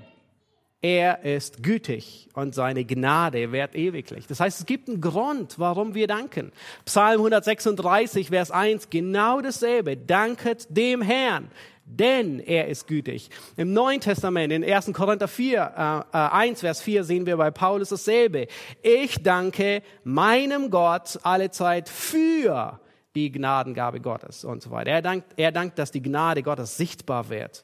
er 0.86 1.24
ist 1.24 1.64
gütig 1.64 2.30
und 2.36 2.54
seine 2.54 2.86
Gnade 2.86 3.52
währt 3.52 3.74
ewiglich. 3.74 4.28
Das 4.28 4.40
heißt, 4.40 4.60
es 4.60 4.66
gibt 4.68 4.88
einen 4.88 5.02
Grund, 5.02 5.58
warum 5.58 5.96
wir 5.96 6.06
danken. 6.06 6.52
Psalm 6.86 7.22
136, 7.22 8.28
Vers 8.30 8.52
1, 8.52 8.92
genau 8.92 9.42
dasselbe. 9.42 9.98
Danket 9.98 10.68
dem 10.70 11.02
Herrn, 11.02 11.50
denn 11.86 12.40
er 12.40 12.68
ist 12.68 12.86
gütig. 12.86 13.32
Im 13.58 13.74
Neuen 13.74 14.00
Testament, 14.00 14.54
in 14.54 14.64
1. 14.64 14.94
Korinther 14.94 15.28
4, 15.28 16.06
äh, 16.14 16.18
1, 16.18 16.60
Vers 16.60 16.84
4, 16.84 17.04
sehen 17.04 17.26
wir 17.26 17.38
bei 17.38 17.50
Paulus 17.50 17.90
dasselbe. 17.90 18.46
Ich 18.84 19.24
danke 19.24 19.82
meinem 20.04 20.70
Gott 20.70 21.18
alle 21.24 21.50
Zeit 21.50 21.90
für 21.90 22.80
die 23.16 23.32
Gnadengabe 23.32 24.02
Gottes 24.02 24.46
und 24.46 24.62
so 24.62 24.70
weiter. 24.70 24.92
Er 24.92 25.02
dankt, 25.02 25.34
er 25.36 25.52
dankt, 25.52 25.80
dass 25.80 25.90
die 25.90 26.04
Gnade 26.04 26.44
Gottes 26.44 26.78
sichtbar 26.78 27.30
wird. 27.30 27.64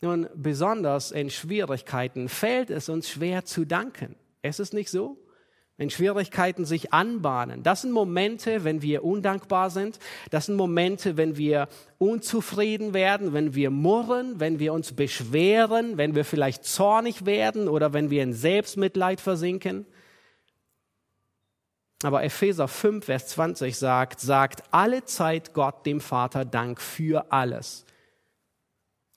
Nun, 0.00 0.28
besonders 0.34 1.10
in 1.10 1.28
Schwierigkeiten 1.28 2.28
fällt 2.28 2.70
es 2.70 2.88
uns 2.88 3.08
schwer 3.08 3.44
zu 3.44 3.64
danken. 3.64 4.14
Ist 4.42 4.60
es 4.60 4.72
nicht 4.72 4.90
so? 4.90 5.18
Wenn 5.76 5.90
Schwierigkeiten 5.90 6.64
sich 6.64 6.92
anbahnen. 6.92 7.62
Das 7.62 7.82
sind 7.82 7.92
Momente, 7.92 8.64
wenn 8.64 8.82
wir 8.82 9.04
undankbar 9.04 9.70
sind. 9.70 9.98
Das 10.30 10.46
sind 10.46 10.56
Momente, 10.56 11.16
wenn 11.16 11.36
wir 11.36 11.68
unzufrieden 11.98 12.94
werden, 12.94 13.32
wenn 13.32 13.54
wir 13.54 13.70
murren, 13.70 14.40
wenn 14.40 14.58
wir 14.58 14.72
uns 14.72 14.92
beschweren, 14.92 15.96
wenn 15.96 16.14
wir 16.14 16.24
vielleicht 16.24 16.64
zornig 16.64 17.26
werden 17.26 17.68
oder 17.68 17.92
wenn 17.92 18.10
wir 18.10 18.22
in 18.22 18.32
Selbstmitleid 18.32 19.20
versinken. 19.20 19.86
Aber 22.02 22.22
Epheser 22.22 22.68
5, 22.68 23.04
Vers 23.04 23.28
20 23.28 23.76
sagt, 23.76 24.20
sagt 24.20 24.62
alle 24.70 25.04
Zeit 25.04 25.54
Gott 25.54 25.86
dem 25.86 26.00
Vater 26.00 26.44
Dank 26.44 26.80
für 26.80 27.32
alles 27.32 27.84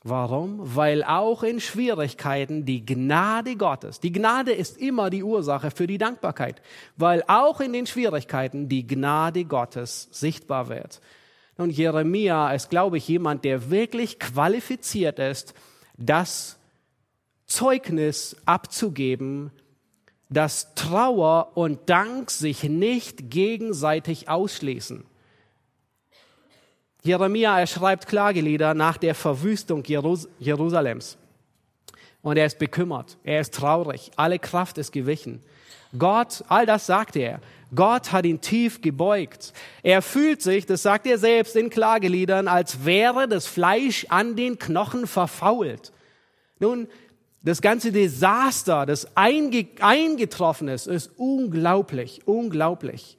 Warum? 0.04 0.60
Weil 0.76 1.04
auch 1.04 1.44
in 1.44 1.60
Schwierigkeiten 1.60 2.66
die 2.66 2.84
Gnade 2.84 3.56
Gottes, 3.56 4.00
die 4.00 4.12
Gnade 4.12 4.52
ist 4.52 4.78
immer 4.80 5.12
die 5.12 5.24
Ursache 5.24 5.70
für 5.70 5.86
die 5.86 6.00
Dankbarkeit, 6.00 6.62
weil 6.98 7.24
auch 7.28 7.60
in 7.62 7.72
den 7.72 7.86
Schwierigkeiten 7.86 8.68
die 8.68 8.88
Gnade 8.88 9.46
Gottes 9.46 10.10
sichtbar 10.12 10.70
wird. 10.70 11.02
Und 11.58 11.70
Jeremia 11.70 12.52
ist, 12.52 12.72
glaube 12.72 12.98
ich, 12.98 13.08
jemand, 13.08 13.46
der 13.46 13.70
wirklich 13.70 14.18
qualifiziert 14.18 15.20
ist, 15.20 15.54
das 15.98 16.58
Zeugnis 17.46 18.36
abzugeben, 18.46 19.52
dass 20.30 20.74
Trauer 20.74 21.52
und 21.56 21.90
Dank 21.90 22.32
sich 22.32 22.64
nicht 22.64 23.30
gegenseitig 23.30 24.30
ausschließen. 24.30 25.04
Jeremia, 27.04 27.60
er 27.60 27.68
schreibt 27.68 28.08
Klagelieder 28.08 28.74
nach 28.74 28.98
der 28.98 29.16
Verwüstung 29.16 29.84
Jerus 29.84 30.28
Jerusalems. 30.40 31.18
Und 32.22 32.38
er 32.38 32.46
ist 32.46 32.60
bekümmert, 32.60 33.18
er 33.24 33.42
ist 33.42 33.56
traurig, 33.56 34.12
alle 34.16 34.38
Kraft 34.38 34.78
ist 34.78 34.92
gewichen. 34.92 35.42
Gott, 35.98 36.44
all 36.48 36.66
das 36.66 36.86
sagt 36.86 37.16
er, 37.16 37.42
Gott 37.74 38.12
hat 38.12 38.26
ihn 38.26 38.42
tief 38.42 38.82
gebeugt. 38.82 39.54
Er 39.82 40.02
fühlt 40.02 40.42
sich, 40.42 40.66
das 40.66 40.84
sagt 40.84 41.08
er 41.08 41.18
selbst 41.18 41.56
in 41.56 41.70
Klageliedern, 41.70 42.48
als 42.48 42.86
wäre 42.86 43.28
das 43.28 43.48
Fleisch 43.48 44.06
an 44.10 44.36
den 44.36 44.60
Knochen 44.60 45.08
verfault. 45.08 45.92
Nun, 46.60 46.88
das 47.42 47.62
ganze 47.62 47.92
Desaster, 47.92 48.86
das 48.86 49.08
eingetroffen 49.16 50.68
ist, 50.68 50.86
ist 50.86 51.12
unglaublich, 51.18 52.22
unglaublich. 52.26 53.18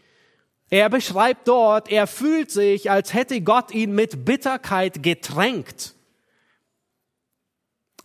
Er 0.72 0.88
beschreibt 0.88 1.46
dort, 1.48 1.92
er 1.92 2.06
fühlt 2.06 2.50
sich, 2.50 2.90
als 2.90 3.12
hätte 3.12 3.42
Gott 3.42 3.74
ihn 3.74 3.94
mit 3.94 4.24
Bitterkeit 4.24 5.02
getränkt. 5.02 5.94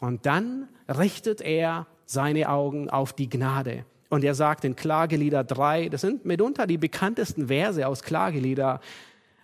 Und 0.01 0.25
dann 0.25 0.67
richtet 0.89 1.39
er 1.39 1.88
seine 2.06 2.49
Augen 2.49 2.89
auf 2.89 3.13
die 3.13 3.30
Gnade. 3.30 3.86
Und 4.10 4.25
er 4.25 4.36
sagt 4.36 4.65
in 4.65 4.75
Klagelieder 4.75 5.45
3, 5.45 5.88
das 5.88 6.01
sind 6.01 6.25
mitunter 6.25 6.67
die 6.67 6.77
bekanntesten 6.77 7.47
Verse 7.47 7.88
aus 7.88 8.03
Klagelieder, 8.03 8.82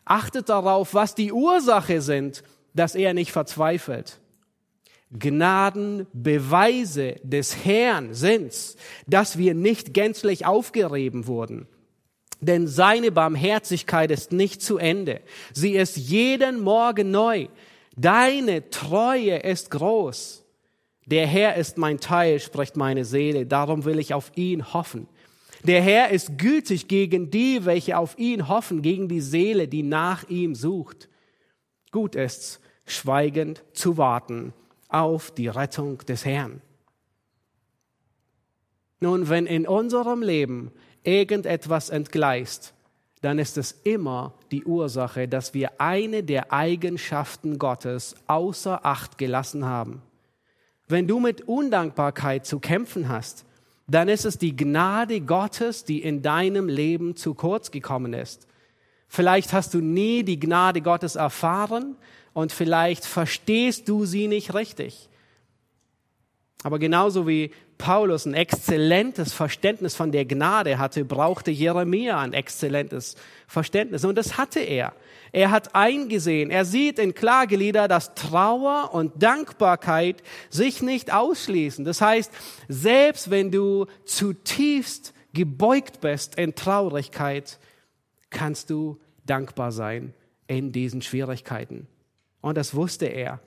achtet 0.04 0.50
darauf, 0.50 0.94
was 0.94 1.16
die 1.16 1.32
Ursache 1.32 2.02
sind, 2.02 2.44
dass 2.74 2.94
er 2.94 3.14
nicht 3.14 3.32
verzweifelt. 3.32 4.20
Gnadenbeweise 5.18 7.22
des 7.24 7.64
Herrn 7.64 8.14
sind's, 8.14 8.76
dass 9.08 9.38
wir 9.38 9.54
nicht 9.54 9.94
gänzlich 9.94 10.46
aufgerieben 10.46 11.26
wurden. 11.26 11.70
Denn 12.44 12.68
seine 12.68 13.12
Barmherzigkeit 13.12 14.12
ist 14.12 14.32
nicht 14.32 14.62
zu 14.62 14.78
Ende. 14.78 15.22
Sie 15.54 15.76
ist 15.76 15.98
jeden 15.98 16.62
Morgen 16.62 17.12
neu. 17.12 17.48
Deine 17.96 18.70
Treue 18.70 19.38
ist 19.38 19.72
groß. 19.72 20.44
Der 21.06 21.28
Herr 21.28 21.56
ist 21.56 21.78
mein 21.78 22.00
Teil, 22.00 22.40
spricht 22.40 22.76
meine 22.76 23.06
Seele. 23.06 23.46
Darum 23.46 23.86
will 23.86 24.00
ich 24.00 24.14
auf 24.14 24.32
ihn 24.36 24.74
hoffen. 24.74 25.08
Der 25.64 25.82
Herr 25.82 26.10
ist 26.10 26.38
gütig 26.38 26.88
gegen 26.88 27.32
die, 27.32 27.64
welche 27.66 27.98
auf 27.98 28.18
ihn 28.18 28.50
hoffen, 28.50 28.82
gegen 28.82 29.08
die 29.08 29.22
Seele, 29.22 29.68
die 29.68 29.84
nach 29.84 30.28
ihm 30.30 30.56
sucht. 30.56 31.08
Gut 31.92 32.16
ist's, 32.16 32.60
schweigend 32.86 33.64
zu 33.72 33.98
warten 33.98 34.54
auf 34.90 35.32
die 35.32 35.48
Rettung 35.48 36.00
des 36.00 36.26
Herrn. 36.26 36.62
Nun, 39.00 39.30
wenn 39.30 39.46
in 39.46 39.68
unserem 39.68 40.22
Leben 40.22 40.72
irgendetwas 41.04 41.90
entgleist, 41.90 42.74
dann 43.22 43.40
ist 43.40 43.58
es 43.58 43.72
immer 43.84 44.34
die 44.52 44.66
Ursache, 44.66 45.28
dass 45.28 45.54
wir 45.54 45.80
eine 45.80 46.24
der 46.24 46.52
Eigenschaften 46.52 47.58
Gottes 47.58 48.16
außer 48.28 48.86
Acht 48.86 49.18
gelassen 49.18 49.66
haben. 49.66 50.02
Wenn 50.88 51.08
du 51.08 51.20
mit 51.20 51.42
Undankbarkeit 51.42 52.46
zu 52.46 52.60
kämpfen 52.60 53.08
hast, 53.08 53.46
dann 53.88 54.10
ist 54.10 54.26
es 54.26 54.38
die 54.38 54.56
Gnade 54.56 55.22
Gottes, 55.22 55.86
die 55.86 56.02
in 56.02 56.22
deinem 56.22 56.68
Leben 56.68 57.16
zu 57.16 57.34
kurz 57.34 57.72
gekommen 57.72 58.14
ist. 58.14 58.48
Vielleicht 59.08 59.54
hast 59.54 59.74
du 59.74 59.80
nie 59.80 60.24
die 60.24 60.40
Gnade 60.40 60.82
Gottes 60.82 61.16
erfahren 61.16 61.96
und 62.34 62.52
vielleicht 62.52 63.06
verstehst 63.06 63.88
du 63.88 64.06
sie 64.06 64.28
nicht 64.28 64.54
richtig. 64.54 65.10
Aber 66.64 66.80
genauso 66.80 67.28
wie 67.28 67.52
Paulus 67.84 68.26
ein 68.26 68.34
exzellentes 68.34 69.34
Verständnis 69.34 69.94
von 69.94 70.14
der 70.14 70.24
Gnade 70.24 70.78
hatte, 70.78 71.04
brauchte 71.04 71.52
Jeremia 71.52 72.18
ein 72.18 72.32
exzellentes 72.32 73.18
Verständnis. 73.46 74.06
Und 74.06 74.18
das 74.18 74.38
hatte 74.38 74.62
er. 74.62 74.94
Er 75.34 75.52
hat 75.52 75.76
eingesehen, 75.76 76.50
er 76.50 76.64
sieht 76.64 76.98
in 76.98 77.14
Klagelieder, 77.14 77.90
dass 77.90 78.16
Trauer 78.16 78.94
und 78.94 79.22
Dankbarkeit 79.22 80.24
sich 80.50 80.82
nicht 80.82 81.12
ausschließen. 81.12 81.84
Das 81.84 82.00
heißt, 82.00 82.32
selbst 82.70 83.30
wenn 83.30 83.52
du 83.52 83.88
zutiefst 84.06 85.14
gebeugt 85.34 86.00
bist 86.00 86.36
in 86.36 86.56
Traurigkeit, 86.56 87.60
kannst 88.30 88.70
du 88.70 88.98
dankbar 89.26 89.74
sein 89.74 90.14
in 90.48 90.72
diesen 90.72 91.02
Schwierigkeiten. 91.02 91.88
Und 92.40 92.56
das 92.56 92.76
wusste 92.76 93.08
er. 93.08 93.42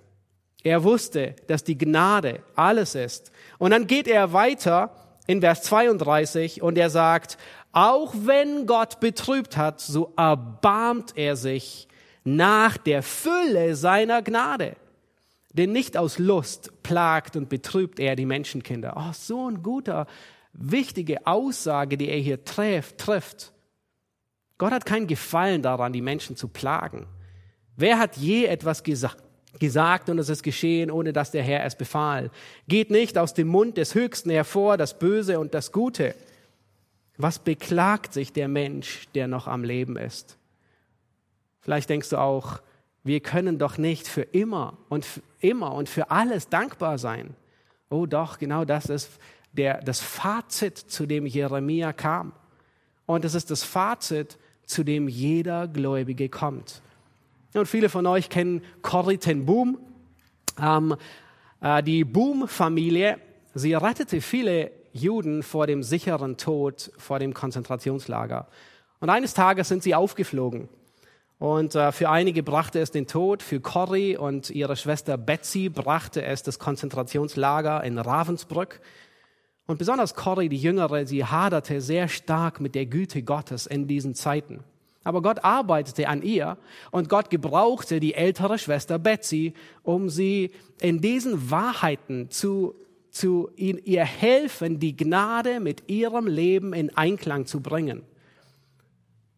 Er 0.67 0.83
wusste, 0.83 1.37
dass 1.47 1.63
die 1.63 1.79
Gnade 1.79 2.41
alles 2.57 2.97
ist. 2.97 3.31
Und 3.59 3.71
dann 3.71 3.87
geht 3.87 4.09
er 4.09 4.33
weiter 4.33 4.91
in 5.29 5.41
Vers 5.41 5.63
32 5.63 6.61
und 6.61 6.77
er 6.77 6.91
sagt, 6.91 7.39
auch 7.71 8.13
wenn 8.25 8.67
Gott 8.67 8.99
betrübt 8.99 9.57
hat, 9.57 9.81
so 9.81 10.13
erbarmt 10.17 11.17
er 11.17 11.37
sich 11.37 11.87
nach 12.25 12.79
der 12.79 13.05
Fülle 13.05 13.77
seiner 13.77 14.23
Gnade. 14.23 14.75
Denn 15.53 15.71
nicht 15.71 15.97
aus 15.97 16.19
Lust 16.19 16.73
plagt 16.83 17.37
und 17.37 17.49
betrübt 17.49 18.01
er 18.01 18.17
die 18.17 18.27
Menschenkinder. 18.27 18.95
Oh, 18.97 19.13
so 19.13 19.49
ein 19.49 19.63
guter, 19.63 20.09
wichtige 20.53 21.29
Aussage, 21.29 21.97
die 21.97 22.09
er 22.09 22.19
hier 22.19 22.45
trifft. 22.45 23.53
Gott 24.59 24.73
hat 24.73 24.85
keinen 24.85 25.07
Gefallen 25.07 25.63
daran, 25.63 25.93
die 25.93 26.03
Menschen 26.03 26.35
zu 26.35 26.49
plagen. 26.49 27.07
Wer 27.77 28.01
hat 28.01 28.17
je 28.17 28.47
etwas 28.47 28.83
gesagt, 28.83 29.23
gesagt 29.59 30.09
und 30.09 30.19
es 30.19 30.29
ist 30.29 30.43
geschehen, 30.43 30.91
ohne 30.91 31.13
dass 31.13 31.31
der 31.31 31.43
Herr 31.43 31.65
es 31.65 31.77
befahl? 31.77 32.31
Geht 32.69 32.91
nicht 32.91 33.19
aus 33.19 33.35
dem 33.35 33.49
Mund 33.49 33.77
des 33.77 33.95
Höchsten 33.95 34.31
hervor 34.31 34.77
das 34.77 34.99
Böse 34.99 35.39
und 35.41 35.55
das 35.55 35.73
Gute? 35.73 36.15
Was 37.17 37.39
beklagt 37.39 38.13
sich 38.13 38.33
der 38.33 38.49
Mensch, 38.49 39.09
der 39.15 39.29
noch 39.29 39.47
am 39.47 39.65
Leben 39.65 39.97
ist? 39.97 40.37
Vielleicht 41.61 41.91
denkst 41.91 42.11
du 42.11 42.19
auch, 42.19 42.61
wir 43.03 43.21
können 43.21 43.59
doch 43.59 43.79
nicht 43.79 44.09
für 44.09 44.23
immer 44.23 44.77
und 44.89 45.05
für 45.05 45.23
immer 45.41 45.73
und 45.73 45.89
für 45.89 46.11
alles 46.11 46.49
dankbar 46.49 46.99
sein. 46.99 47.35
Oh 47.89 48.07
doch, 48.07 48.39
genau 48.39 48.65
das 48.65 48.87
ist 48.87 49.11
der, 49.53 49.81
das 49.81 50.01
Fazit, 50.01 50.77
zu 50.77 51.07
dem 51.07 51.27
Jeremia 51.27 51.93
kam. 51.93 52.33
Und 53.07 53.25
es 53.25 53.35
ist 53.35 53.51
das 53.51 53.63
Fazit, 53.63 54.39
zu 54.65 54.83
dem 54.83 55.09
jeder 55.09 55.69
Gläubige 55.69 56.29
kommt. 56.29 56.83
Und 57.59 57.67
viele 57.67 57.89
von 57.89 58.07
euch 58.07 58.29
kennen 58.29 58.63
Corrie 58.83 59.19
ten 59.19 59.47
Boom. 59.47 59.79
Ähm, 60.61 60.97
äh, 61.61 61.83
die 61.83 62.05
Boom-Familie, 62.05 63.19
sie 63.55 63.75
rettete 63.75 64.21
viele 64.21 64.71
Juden 64.93 65.43
vor 65.43 65.67
dem 65.67 65.83
sicheren 65.83 66.37
Tod, 66.37 66.91
vor 66.97 67.19
dem 67.19 67.35
Konzentrationslager. 67.35 68.49
Und 69.01 69.11
eines 69.11 69.35
Tages 69.35 69.69
sind 69.69 69.83
sie 69.83 69.95
aufgeflogen. 69.95 70.69
Und 71.39 71.75
äh, 71.75 71.93
für 71.93 72.09
einige 72.09 72.43
brachte 72.43 72.81
es 72.81 72.91
den 72.91 73.07
Tod, 73.07 73.43
für 73.43 73.61
Corrie 73.61 74.17
und 74.17 74.49
ihre 74.49 74.77
Schwester 74.77 75.19
Betsy 75.19 75.69
brachte 75.69 76.25
es 76.25 76.43
das 76.43 76.59
Konzentrationslager 76.59 77.85
in 77.85 77.99
Ravensbrück. 77.99 78.81
Und 79.67 79.79
besonders 79.79 80.15
Corrie, 80.15 80.49
die 80.49 80.57
Jüngere, 80.57 81.07
sie 81.07 81.25
haderte 81.25 81.81
sehr 81.81 82.09
stark 82.09 82.61
mit 82.61 82.75
der 82.75 82.87
Güte 82.87 83.23
Gottes 83.23 83.67
in 83.67 83.87
diesen 83.87 84.15
Zeiten. 84.15 84.65
Aber 85.07 85.23
Gott 85.23 85.45
arbeitete 85.45 86.09
an 86.09 86.21
ihr 86.21 86.59
und 86.91 87.09
Gott 87.09 87.31
gebrauchte 87.31 88.01
die 88.01 88.15
ältere 88.15 88.59
Schwester 88.59 88.99
Betsy, 88.99 89.55
um 89.85 90.11
sie 90.11 90.51
in 90.81 91.01
diesen 91.01 91.49
Wahrheiten 91.49 92.29
zu, 92.29 92.75
zu 93.13 93.49
ihr 93.55 94.05
helfen, 94.05 94.81
die 94.81 94.97
Gnade 94.97 95.61
mit 95.61 95.89
ihrem 95.89 96.27
Leben 96.27 96.73
in 96.73 96.97
Einklang 96.97 97.47
zu 97.47 97.61
bringen. 97.61 98.03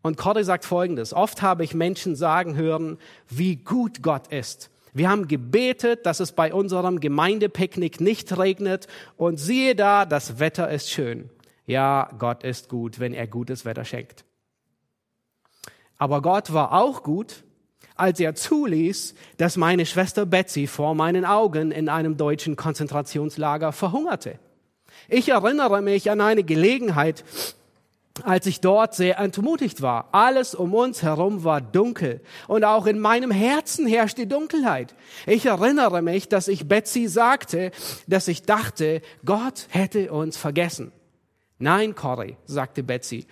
Und 0.00 0.16
Corrie 0.16 0.42
sagt 0.42 0.64
Folgendes. 0.64 1.12
Oft 1.12 1.42
habe 1.42 1.64
ich 1.64 1.74
Menschen 1.74 2.16
sagen 2.16 2.56
hören, 2.56 2.96
wie 3.28 3.56
gut 3.56 4.02
Gott 4.02 4.28
ist. 4.28 4.70
Wir 4.94 5.10
haben 5.10 5.28
gebetet, 5.28 6.06
dass 6.06 6.20
es 6.20 6.32
bei 6.32 6.54
unserem 6.54 6.98
Gemeindepicknick 6.98 8.00
nicht 8.00 8.38
regnet 8.38 8.86
und 9.18 9.36
siehe 9.36 9.74
da, 9.74 10.06
das 10.06 10.38
Wetter 10.38 10.70
ist 10.70 10.88
schön. 10.88 11.28
Ja, 11.66 12.08
Gott 12.18 12.42
ist 12.42 12.70
gut, 12.70 13.00
wenn 13.00 13.12
er 13.12 13.26
gutes 13.26 13.66
Wetter 13.66 13.84
schenkt. 13.84 14.24
Aber 15.98 16.22
Gott 16.22 16.52
war 16.52 16.72
auch 16.72 17.02
gut, 17.02 17.44
als 17.96 18.20
er 18.20 18.34
zuließ, 18.34 19.14
dass 19.36 19.56
meine 19.56 19.84
Schwester 19.84 20.24
Betsy 20.24 20.66
vor 20.66 20.94
meinen 20.94 21.24
Augen 21.24 21.72
in 21.72 21.88
einem 21.88 22.16
deutschen 22.16 22.56
Konzentrationslager 22.56 23.72
verhungerte. 23.72 24.38
Ich 25.08 25.28
erinnere 25.28 25.82
mich 25.82 26.10
an 26.10 26.20
eine 26.20 26.44
Gelegenheit, 26.44 27.24
als 28.24 28.46
ich 28.46 28.60
dort 28.60 28.94
sehr 28.94 29.18
entmutigt 29.18 29.82
war. 29.82 30.08
Alles 30.12 30.54
um 30.54 30.74
uns 30.74 31.02
herum 31.02 31.44
war 31.44 31.60
dunkel 31.60 32.20
und 32.46 32.64
auch 32.64 32.86
in 32.86 32.98
meinem 32.98 33.30
Herzen 33.30 33.86
herrschte 33.86 34.26
Dunkelheit. 34.26 34.94
Ich 35.26 35.46
erinnere 35.46 36.02
mich, 36.02 36.28
dass 36.28 36.48
ich 36.48 36.68
Betsy 36.68 37.08
sagte, 37.08 37.70
dass 38.06 38.28
ich 38.28 38.42
dachte, 38.42 39.02
Gott 39.24 39.66
hätte 39.70 40.12
uns 40.12 40.36
vergessen. 40.36 40.92
Nein, 41.58 41.94
Cory, 41.94 42.36
sagte 42.44 42.82
Betsy, 42.82 43.26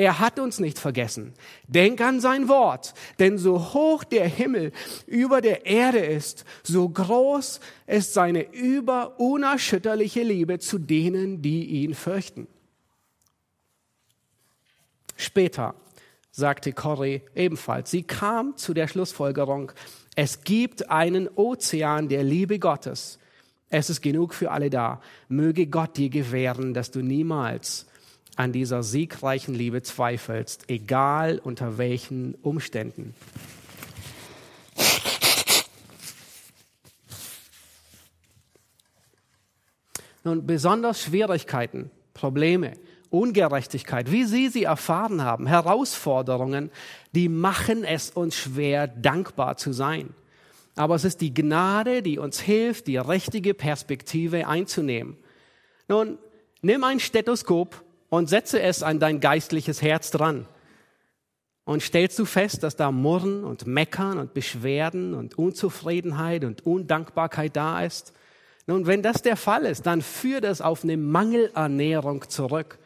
er 0.00 0.18
hat 0.18 0.38
uns 0.38 0.60
nicht 0.60 0.78
vergessen. 0.78 1.34
Denk 1.68 2.00
an 2.00 2.22
sein 2.22 2.48
Wort, 2.48 2.94
denn 3.18 3.36
so 3.36 3.74
hoch 3.74 4.02
der 4.02 4.26
Himmel 4.26 4.72
über 5.06 5.42
der 5.42 5.66
Erde 5.66 5.98
ist, 5.98 6.46
so 6.62 6.88
groß 6.88 7.60
ist 7.86 8.14
seine 8.14 8.50
über 8.54 9.20
unerschütterliche 9.20 10.22
Liebe 10.22 10.58
zu 10.58 10.78
denen, 10.78 11.42
die 11.42 11.66
ihn 11.66 11.92
fürchten. 11.92 12.46
Später 15.16 15.74
sagte 16.30 16.72
Corrie 16.72 17.20
ebenfalls, 17.34 17.90
sie 17.90 18.02
kam 18.02 18.56
zu 18.56 18.72
der 18.72 18.88
Schlussfolgerung, 18.88 19.70
es 20.16 20.44
gibt 20.44 20.88
einen 20.88 21.28
Ozean 21.28 22.08
der 22.08 22.24
Liebe 22.24 22.58
Gottes. 22.58 23.18
Es 23.68 23.90
ist 23.90 24.00
genug 24.00 24.32
für 24.32 24.50
alle 24.50 24.70
da. 24.70 25.02
Möge 25.28 25.66
Gott 25.66 25.98
dir 25.98 26.08
gewähren, 26.08 26.72
dass 26.72 26.90
du 26.90 27.02
niemals 27.02 27.89
an 28.40 28.52
dieser 28.52 28.82
siegreichen 28.82 29.54
Liebe 29.54 29.82
zweifelst, 29.82 30.70
egal 30.70 31.38
unter 31.44 31.76
welchen 31.76 32.34
Umständen. 32.36 33.14
Nun, 40.24 40.46
besonders 40.46 41.02
Schwierigkeiten, 41.02 41.90
Probleme, 42.14 42.72
Ungerechtigkeit, 43.10 44.10
wie 44.10 44.24
Sie 44.24 44.48
sie 44.48 44.64
erfahren 44.64 45.22
haben, 45.22 45.46
Herausforderungen, 45.46 46.70
die 47.12 47.28
machen 47.28 47.84
es 47.84 48.08
uns 48.10 48.36
schwer, 48.36 48.86
dankbar 48.86 49.58
zu 49.58 49.74
sein. 49.74 50.14
Aber 50.76 50.94
es 50.94 51.04
ist 51.04 51.20
die 51.20 51.34
Gnade, 51.34 52.00
die 52.00 52.18
uns 52.18 52.40
hilft, 52.40 52.86
die 52.86 52.96
richtige 52.96 53.52
Perspektive 53.52 54.46
einzunehmen. 54.46 55.18
Nun, 55.88 56.16
nimm 56.62 56.84
ein 56.84 57.00
Stethoskop 57.00 57.84
und 58.10 58.28
setze 58.28 58.60
es 58.60 58.82
an 58.82 58.98
dein 58.98 59.20
geistliches 59.20 59.80
Herz 59.80 60.10
dran. 60.10 60.46
Und 61.64 61.82
stellst 61.82 62.18
du 62.18 62.24
fest, 62.24 62.62
dass 62.62 62.76
da 62.76 62.90
Murren 62.90 63.44
und 63.44 63.66
Meckern 63.66 64.18
und 64.18 64.34
Beschwerden 64.34 65.14
und 65.14 65.38
Unzufriedenheit 65.38 66.44
und 66.44 66.66
Undankbarkeit 66.66 67.54
da 67.56 67.82
ist? 67.84 68.12
Nun, 68.66 68.86
wenn 68.86 69.02
das 69.02 69.22
der 69.22 69.36
Fall 69.36 69.64
ist, 69.64 69.86
dann 69.86 70.02
führt 70.02 70.44
es 70.44 70.60
auf 70.60 70.84
eine 70.84 70.96
Mangelernährung 70.96 72.28
zurück. 72.28 72.78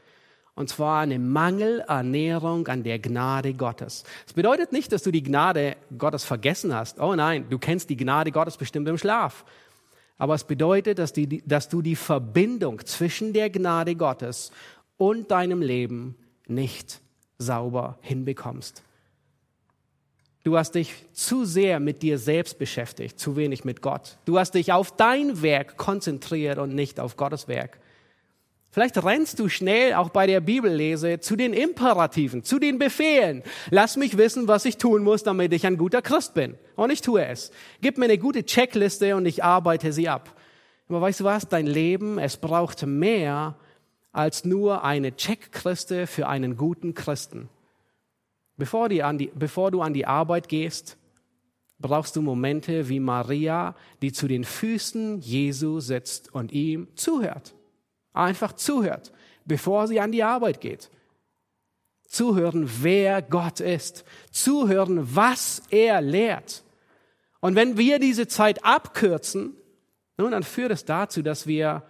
Und 0.55 0.68
zwar 0.68 1.01
eine 1.01 1.18
Mangelernährung 1.18 2.68
an 2.68 2.85
der 2.85 3.01
Gnade 3.01 3.55
Gottes. 3.55 4.05
Das 4.25 4.35
bedeutet 4.35 4.70
nicht, 4.70 4.93
dass 4.93 5.03
du 5.03 5.11
die 5.11 5.22
Gnade 5.22 5.77
Gottes 5.99 6.25
vergessen 6.25 6.72
hast. 6.75 7.01
Oh 7.01 7.14
nein, 7.14 7.47
du 7.51 7.59
kennst 7.59 7.91
die 7.91 7.97
Gnade 7.97 8.31
Gottes 8.31 8.57
bestimmt 8.57 8.87
im 8.89 8.99
Schlaf. 8.99 9.45
Aber 10.16 10.35
es 10.35 10.45
bedeutet, 10.45 11.01
dass, 11.01 11.12
die, 11.12 11.43
dass 11.47 11.68
du 11.68 11.83
die 11.83 11.97
Verbindung 11.97 12.85
zwischen 12.87 13.33
der 13.33 13.51
Gnade 13.51 13.97
Gottes 13.97 14.53
und 14.97 15.30
deinem 15.30 15.62
Leben 15.62 16.16
nicht 16.47 17.01
sauber 17.38 17.99
hinbekommst. 18.03 18.82
Du 20.45 20.59
hast 20.59 20.74
dich 20.74 20.92
zu 21.14 21.47
sehr 21.47 21.80
mit 21.80 22.03
dir 22.03 22.18
selbst 22.18 22.59
beschäftigt, 22.59 23.18
zu 23.18 23.34
wenig 23.34 23.64
mit 23.64 23.80
Gott. 23.80 24.18
Du 24.26 24.38
hast 24.38 24.55
dich 24.55 24.72
auf 24.72 24.95
dein 24.95 25.40
Werk 25.40 25.78
konzentriert 25.78 26.59
und 26.59 26.74
nicht 26.74 27.01
auf 27.01 27.16
Gottes 27.16 27.49
Werk. 27.49 27.78
Vielleicht 28.70 29.03
rennst 29.03 29.38
du 29.38 29.49
schnell 29.49 29.95
auch 29.95 30.11
bei 30.11 30.26
der 30.26 30.40
Bibellese 30.40 31.20
zu 31.20 31.36
den 31.36 31.55
Imperativen, 31.55 32.42
zu 32.42 32.59
den 32.59 32.78
Befehlen. 32.78 33.42
Lass 33.70 33.97
mich 33.97 34.18
wissen, 34.18 34.49
was 34.49 34.64
ich 34.64 34.76
tun 34.76 35.05
muss, 35.05 35.22
damit 35.22 35.53
ich 35.53 35.64
ein 35.64 35.78
guter 35.78 36.03
Christ 36.03 36.34
bin. 36.34 36.57
Und 36.74 36.90
ich 36.90 37.01
tue 37.01 37.24
es. 37.24 37.53
Gib 37.80 37.99
mir 37.99 38.07
eine 38.07 38.18
gute 38.18 38.45
Checkliste 38.45 39.16
und 39.16 39.26
ich 39.26 39.45
arbeite 39.45 39.92
sie 39.92 40.09
ab. 40.09 40.36
Aber 40.88 41.01
weißt 41.01 41.20
du 41.20 41.24
was? 41.24 41.49
Dein 41.49 41.66
Leben, 41.66 42.18
es 42.18 42.36
braucht 42.36 42.84
mehr 42.84 43.57
als 44.14 44.46
nur 44.46 44.82
eine 44.82 45.14
Checkliste 45.14 46.06
für 46.06 46.26
einen 46.26 46.56
guten 46.56 46.94
Christen. 46.94 47.50
Bevor, 48.56 48.88
die 48.88 49.02
die, 49.18 49.30
bevor 49.34 49.70
du 49.70 49.82
an 49.82 49.92
die 49.92 50.06
Arbeit 50.06 50.48
gehst, 50.48 50.96
brauchst 51.78 52.16
du 52.16 52.22
Momente 52.22 52.88
wie 52.88 53.00
Maria, 53.00 53.74
die 54.00 54.12
zu 54.12 54.28
den 54.28 54.44
Füßen 54.44 55.20
Jesu 55.20 55.80
sitzt 55.80 56.32
und 56.34 56.52
ihm 56.52 56.88
zuhört 56.96 57.54
einfach 58.14 58.52
zuhört, 58.54 59.12
bevor 59.44 59.86
sie 59.86 60.00
an 60.00 60.12
die 60.12 60.22
Arbeit 60.22 60.60
geht. 60.60 60.90
Zuhören, 62.06 62.70
wer 62.80 63.20
Gott 63.20 63.60
ist. 63.60 64.04
Zuhören, 64.30 65.14
was 65.14 65.62
er 65.70 66.00
lehrt. 66.00 66.62
Und 67.40 67.56
wenn 67.56 67.76
wir 67.76 67.98
diese 67.98 68.28
Zeit 68.28 68.64
abkürzen, 68.64 69.56
nun, 70.16 70.30
dann 70.30 70.44
führt 70.44 70.70
es 70.70 70.84
dazu, 70.84 71.22
dass 71.22 71.48
wir 71.48 71.82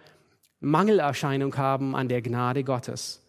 Mangelerscheinung 0.65 1.55
haben 1.57 1.95
an 1.95 2.07
der 2.07 2.23
Gnade 2.23 2.63
Gottes. 2.63 3.21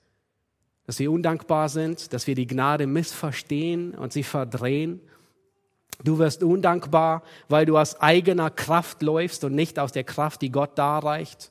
Dass 0.87 0.99
wir 0.99 1.13
undankbar 1.13 1.69
sind, 1.69 2.15
dass 2.15 2.27
wir 2.27 2.35
die 2.35 2.47
Gnade 2.47 2.87
missverstehen 2.87 3.95
und 3.95 4.13
sie 4.13 4.23
verdrehen. 4.23 5.01
Du 6.03 6.19
wirst 6.19 6.43
undankbar, 6.43 7.23
weil 7.49 7.67
du 7.67 7.77
aus 7.77 8.01
eigener 8.01 8.49
Kraft 8.49 9.03
läufst 9.03 9.45
und 9.45 9.55
nicht 9.55 9.79
aus 9.79 9.93
der 9.93 10.05
Kraft, 10.05 10.41
die 10.41 10.51
Gott 10.51 10.79
darreicht. 10.79 11.51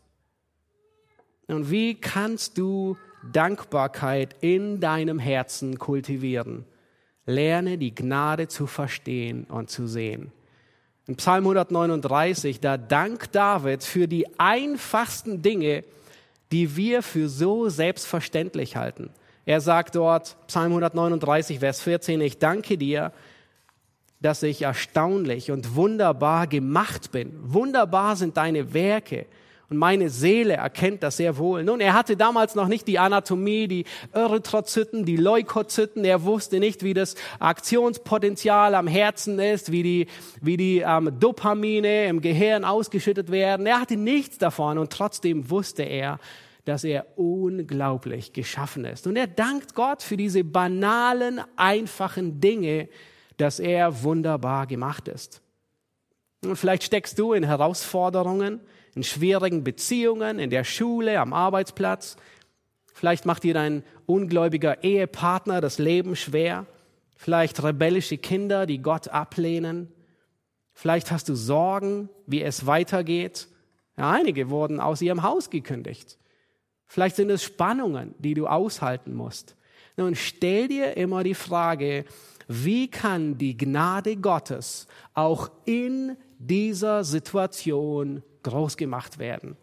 Und 1.48 1.70
wie 1.70 1.94
kannst 1.94 2.58
du 2.58 2.98
Dankbarkeit 3.32 4.36
in 4.42 4.80
deinem 4.80 5.20
Herzen 5.20 5.78
kultivieren? 5.78 6.66
Lerne 7.28 7.78
die 7.78 7.94
Gnade 7.94 8.48
zu 8.48 8.66
verstehen 8.66 9.44
und 9.46 9.70
zu 9.70 9.86
sehen. 9.86 10.32
In 11.08 11.18
Psalm 11.18 11.46
139, 11.46 12.60
da 12.60 12.78
dankt 12.78 13.36
David 13.36 13.84
für 13.84 14.08
die 14.08 14.28
einfachsten 14.40 15.44
Dinge, 15.44 15.84
die 16.52 16.76
wir 16.76 17.04
für 17.04 17.30
so 17.30 17.70
selbstverständlich 17.70 18.76
halten. 18.76 19.12
Er 19.46 19.62
sagt 19.62 19.96
dort, 19.96 20.36
Psalm 20.48 20.72
139, 20.72 21.60
Vers 21.60 21.82
14, 21.82 22.22
ich 22.22 22.40
danke 22.40 22.78
dir, 22.78 23.12
dass 24.20 24.42
ich 24.42 24.64
erstaunlich 24.64 25.52
und 25.52 25.76
wunderbar 25.76 26.48
gemacht 26.48 27.12
bin. 27.12 27.32
Wunderbar 27.44 28.16
sind 28.16 28.38
deine 28.38 28.74
Werke. 28.74 29.28
Und 29.70 29.78
meine 29.78 30.10
Seele 30.10 30.54
erkennt 30.54 31.02
das 31.02 31.18
sehr 31.18 31.38
wohl. 31.38 31.64
Nun, 31.64 31.80
er 31.80 31.94
hatte 31.94 32.16
damals 32.16 32.54
noch 32.54 32.68
nicht 32.68 32.88
die 32.88 33.00
Anatomie, 33.00 33.68
die 33.68 33.86
Erythrozyten, 34.12 35.06
die 35.06 35.18
Leukozyten. 35.18 36.06
Er 36.06 36.24
wusste 36.24 36.60
nicht, 36.60 36.84
wie 36.84 36.94
das 36.94 37.16
Aktionspotenzial 37.40 38.76
am 38.76 38.88
Herzen 38.88 39.40
ist, 39.40 39.72
wie 39.72 39.82
die, 39.82 40.08
wie 40.42 40.58
die 40.58 40.80
ähm, 40.86 41.20
Dopamine 41.20 42.06
im 42.06 42.22
Gehirn 42.22 42.64
ausgeschüttet 42.64 43.32
werden. 43.32 43.66
Er 43.66 43.82
hatte 43.82 43.98
nichts 43.98 44.38
davon 44.38 44.78
und 44.78 44.92
trotzdem 44.92 45.50
wusste 45.50 45.82
er, 45.84 46.20
dass 46.66 46.84
er 46.84 47.06
unglaublich 47.16 48.34
geschaffen 48.34 48.86
ist. 48.86 49.08
Und 49.08 49.16
er 49.16 49.28
dankt 49.28 49.76
Gott 49.76 50.04
für 50.04 50.18
diese 50.18 50.44
banalen, 50.44 51.42
einfachen 51.56 52.40
Dinge, 52.40 52.90
dass 53.38 53.60
er 53.60 54.04
wunderbar 54.04 54.68
gemacht 54.68 55.08
ist. 55.08 55.42
Und 56.44 56.56
vielleicht 56.56 56.84
steckst 56.84 57.18
du 57.18 57.34
in 57.34 57.44
Herausforderungen, 57.44 58.60
in 58.96 59.04
schwierigen 59.04 59.64
Beziehungen, 59.64 60.40
in 60.40 60.50
der 60.50 60.64
Schule, 60.64 61.20
am 61.20 61.34
Arbeitsplatz. 61.34 62.16
Vielleicht 62.94 63.26
macht 63.26 63.44
dir 63.44 63.54
dein 63.54 63.84
ungläubiger 64.06 64.84
Ehepartner 64.84 65.60
das 65.60 65.78
Leben 65.78 66.16
schwer. 66.16 66.66
Vielleicht 67.18 67.62
rebellische 67.62 68.18
Kinder, 68.18 68.66
die 68.66 68.82
Gott 68.82 69.10
ablehnen. 69.10 69.92
Vielleicht 70.74 71.12
hast 71.12 71.30
du 71.30 71.36
Sorgen, 71.36 72.10
wie 72.26 72.42
es 72.42 72.66
weitergeht. 72.66 73.48
Ja, 73.98 74.12
einige 74.12 74.50
wurden 74.50 74.80
aus 74.80 75.02
ihrem 75.02 75.24
Haus 75.24 75.50
gekündigt. 75.50 76.18
Vielleicht 76.86 77.16
sind 77.16 77.30
es 77.30 77.44
Spannungen, 77.44 78.16
die 78.20 78.34
du 78.34 78.48
aushalten 78.48 79.14
musst. 79.14 79.56
Nun 79.98 80.16
stell 80.16 80.68
dir 80.68 80.98
immer 80.98 81.24
die 81.24 81.34
Frage, 81.34 82.06
wie 82.48 82.90
kann 82.90 83.38
die 83.38 83.58
Gnade 83.58 84.18
Gottes 84.18 84.88
auch 85.14 85.50
in 85.66 86.16
dieser 86.38 87.04
Situation 87.04 88.22
groß 88.46 88.78
gemacht 88.78 89.20
werden? 89.20 89.58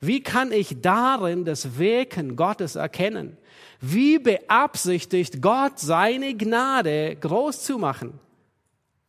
Wie 0.00 0.20
kann 0.20 0.50
ich 0.50 0.80
darin 0.80 1.44
das 1.44 1.78
Wirken 1.78 2.34
Gottes 2.34 2.74
erkennen? 2.74 3.38
Wie 3.80 4.18
beabsichtigt 4.18 5.40
Gott 5.40 5.78
seine 5.78 6.36
Gnade 6.36 7.16
groß 7.16 7.62
zu 7.62 7.78
machen? 7.78 8.18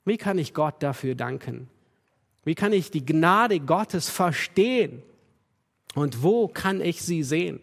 Wie 0.05 0.17
kann 0.17 0.37
ich 0.37 0.53
Gott 0.53 0.75
dafür 0.83 1.15
danken? 1.15 1.67
Wie 2.45 2.53
kann 2.53 2.73
ich 2.73 2.91
die 2.91 3.05
Gnade 3.05 3.59
Gottes 3.59 4.09
verstehen? 4.09 5.01
Und 5.95 6.21
wo 6.21 6.47
kann 6.47 6.79
ich 6.79 7.01
sie 7.01 7.23
sehen? 7.23 7.59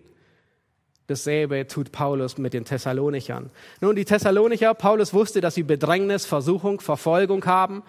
Dasselbe 1.06 1.66
tut 1.68 1.92
Paulus 1.92 2.36
mit 2.36 2.52
den 2.52 2.64
Thessalonichern. 2.64 3.50
Nun, 3.80 3.94
die 3.94 4.04
Thessalonicher, 4.04 4.74
Paulus 4.74 5.14
wusste, 5.14 5.40
dass 5.40 5.54
sie 5.54 5.64
Bedrängnis, 5.64 6.26
Versuchung, 6.26 6.80
Verfolgung 6.80 7.44
haben 7.46 7.82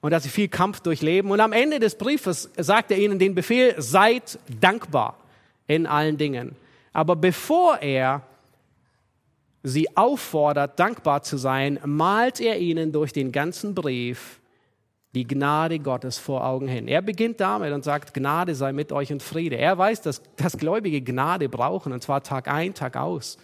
und 0.00 0.10
dass 0.10 0.22
sie 0.22 0.28
viel 0.28 0.48
Kampf 0.48 0.80
durchleben. 0.80 1.30
Und 1.30 1.40
am 1.40 1.52
Ende 1.52 1.78
des 1.78 1.96
Briefes 1.96 2.50
sagt 2.56 2.90
er 2.90 2.98
ihnen 2.98 3.18
den 3.18 3.34
Befehl, 3.34 3.74
seid 3.78 4.38
dankbar 4.60 5.16
in 5.66 5.86
allen 5.86 6.16
Dingen. 6.16 6.56
Aber 6.92 7.16
bevor 7.16 7.78
er 7.78 8.22
sie 9.62 9.96
auffordert, 9.96 10.78
dankbar 10.78 11.22
zu 11.22 11.36
sein, 11.36 11.78
malt 11.84 12.40
er 12.40 12.58
ihnen 12.58 12.92
durch 12.92 13.12
den 13.12 13.30
ganzen 13.30 13.74
Brief 13.74 14.40
die 15.14 15.26
Gnade 15.26 15.80
Gottes 15.80 16.18
vor 16.18 16.46
Augen 16.46 16.68
hin. 16.68 16.86
Er 16.86 17.02
beginnt 17.02 17.40
damit 17.40 17.72
und 17.72 17.84
sagt, 17.84 18.14
Gnade 18.14 18.54
sei 18.54 18.72
mit 18.72 18.92
euch 18.92 19.12
und 19.12 19.22
Friede. 19.22 19.56
Er 19.56 19.76
weiß, 19.76 20.02
dass, 20.02 20.22
dass 20.36 20.56
Gläubige 20.56 21.02
Gnade 21.02 21.48
brauchen, 21.48 21.92
und 21.92 22.02
zwar 22.02 22.22
Tag 22.22 22.48
ein, 22.48 22.74
Tag 22.74 22.96
aus. 22.96 23.36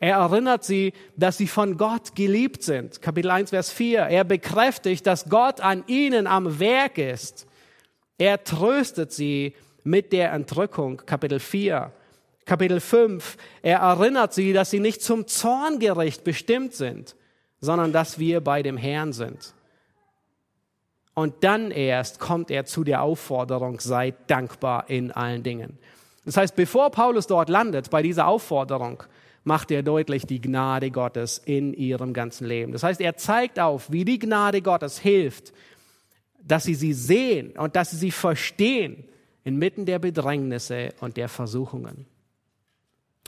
Er 0.00 0.16
erinnert 0.16 0.64
sie, 0.64 0.92
dass 1.16 1.38
sie 1.38 1.46
von 1.46 1.76
Gott 1.76 2.14
geliebt 2.14 2.62
sind. 2.62 3.00
Kapitel 3.00 3.30
1, 3.30 3.50
Vers 3.50 3.70
4. 3.70 4.00
Er 4.00 4.24
bekräftigt, 4.24 5.06
dass 5.06 5.28
Gott 5.28 5.60
an 5.60 5.84
ihnen 5.86 6.26
am 6.26 6.58
Werk 6.58 6.98
ist. 6.98 7.46
Er 8.18 8.42
tröstet 8.42 9.12
sie 9.12 9.54
mit 9.82 10.12
der 10.12 10.32
Entrückung. 10.32 10.98
Kapitel 11.06 11.40
4. 11.40 11.92
Kapitel 12.44 12.80
5. 12.80 13.36
Er 13.62 13.78
erinnert 13.78 14.34
sie, 14.34 14.52
dass 14.52 14.70
sie 14.70 14.80
nicht 14.80 15.02
zum 15.02 15.26
Zorngericht 15.26 16.24
bestimmt 16.24 16.74
sind, 16.74 17.16
sondern 17.60 17.92
dass 17.92 18.18
wir 18.18 18.40
bei 18.40 18.62
dem 18.62 18.76
Herrn 18.76 19.12
sind. 19.12 19.54
Und 21.14 21.44
dann 21.44 21.70
erst 21.70 22.18
kommt 22.18 22.50
er 22.50 22.64
zu 22.66 22.82
der 22.84 23.02
Aufforderung, 23.02 23.78
seid 23.80 24.28
dankbar 24.28 24.90
in 24.90 25.12
allen 25.12 25.42
Dingen. 25.42 25.78
Das 26.24 26.36
heißt, 26.36 26.56
bevor 26.56 26.90
Paulus 26.90 27.26
dort 27.26 27.48
landet, 27.48 27.90
bei 27.90 28.02
dieser 28.02 28.26
Aufforderung, 28.26 29.04
macht 29.44 29.70
er 29.70 29.82
deutlich 29.82 30.26
die 30.26 30.40
Gnade 30.40 30.90
Gottes 30.90 31.38
in 31.38 31.74
ihrem 31.74 32.12
ganzen 32.12 32.46
Leben. 32.46 32.72
Das 32.72 32.82
heißt, 32.82 33.00
er 33.00 33.16
zeigt 33.16 33.60
auf, 33.60 33.92
wie 33.92 34.04
die 34.04 34.18
Gnade 34.18 34.62
Gottes 34.62 34.98
hilft, 34.98 35.52
dass 36.42 36.64
sie 36.64 36.74
sie 36.74 36.94
sehen 36.94 37.52
und 37.52 37.76
dass 37.76 37.90
sie 37.90 37.96
sie 37.96 38.10
verstehen 38.10 39.04
inmitten 39.44 39.84
der 39.84 39.98
Bedrängnisse 39.98 40.94
und 41.00 41.16
der 41.16 41.28
Versuchungen. 41.28 42.06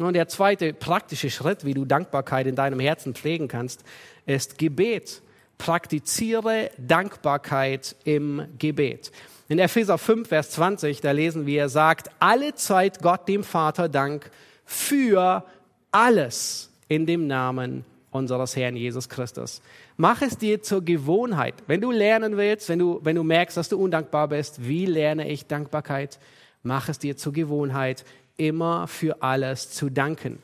Und 0.00 0.14
der 0.14 0.28
zweite 0.28 0.72
praktische 0.72 1.30
Schritt, 1.30 1.64
wie 1.64 1.74
du 1.74 1.84
Dankbarkeit 1.84 2.46
in 2.46 2.56
deinem 2.56 2.80
Herzen 2.80 3.14
pflegen 3.14 3.48
kannst, 3.48 3.84
ist 4.26 4.58
Gebet. 4.58 5.22
Praktiziere 5.58 6.70
Dankbarkeit 6.76 7.96
im 8.04 8.46
Gebet. 8.58 9.10
In 9.48 9.58
Epheser 9.58 9.96
5, 9.96 10.28
Vers 10.28 10.50
20, 10.50 11.00
da 11.00 11.12
lesen 11.12 11.46
wir, 11.46 11.62
er 11.62 11.68
sagt, 11.70 12.10
alle 12.18 12.54
Zeit 12.54 13.00
Gott 13.00 13.26
dem 13.28 13.42
Vater 13.42 13.88
Dank 13.88 14.30
für 14.66 15.44
alles 15.90 16.70
in 16.88 17.06
dem 17.06 17.26
Namen 17.26 17.84
unseres 18.10 18.56
Herrn 18.56 18.76
Jesus 18.76 19.08
Christus. 19.08 19.60
Mach 19.96 20.22
es 20.22 20.38
dir 20.38 20.62
zur 20.62 20.84
Gewohnheit. 20.84 21.54
Wenn 21.66 21.80
du 21.80 21.90
lernen 21.90 22.36
willst, 22.36 22.68
wenn 22.68 22.78
du, 22.78 23.00
wenn 23.02 23.16
du 23.16 23.22
merkst, 23.22 23.56
dass 23.56 23.68
du 23.68 23.78
undankbar 23.78 24.28
bist, 24.28 24.66
wie 24.66 24.86
lerne 24.86 25.28
ich 25.28 25.46
Dankbarkeit? 25.46 26.18
Mach 26.62 26.88
es 26.88 26.98
dir 26.98 27.16
zur 27.16 27.32
Gewohnheit, 27.32 28.04
immer 28.36 28.86
für 28.86 29.22
alles 29.22 29.70
zu 29.70 29.90
danken. 29.90 30.38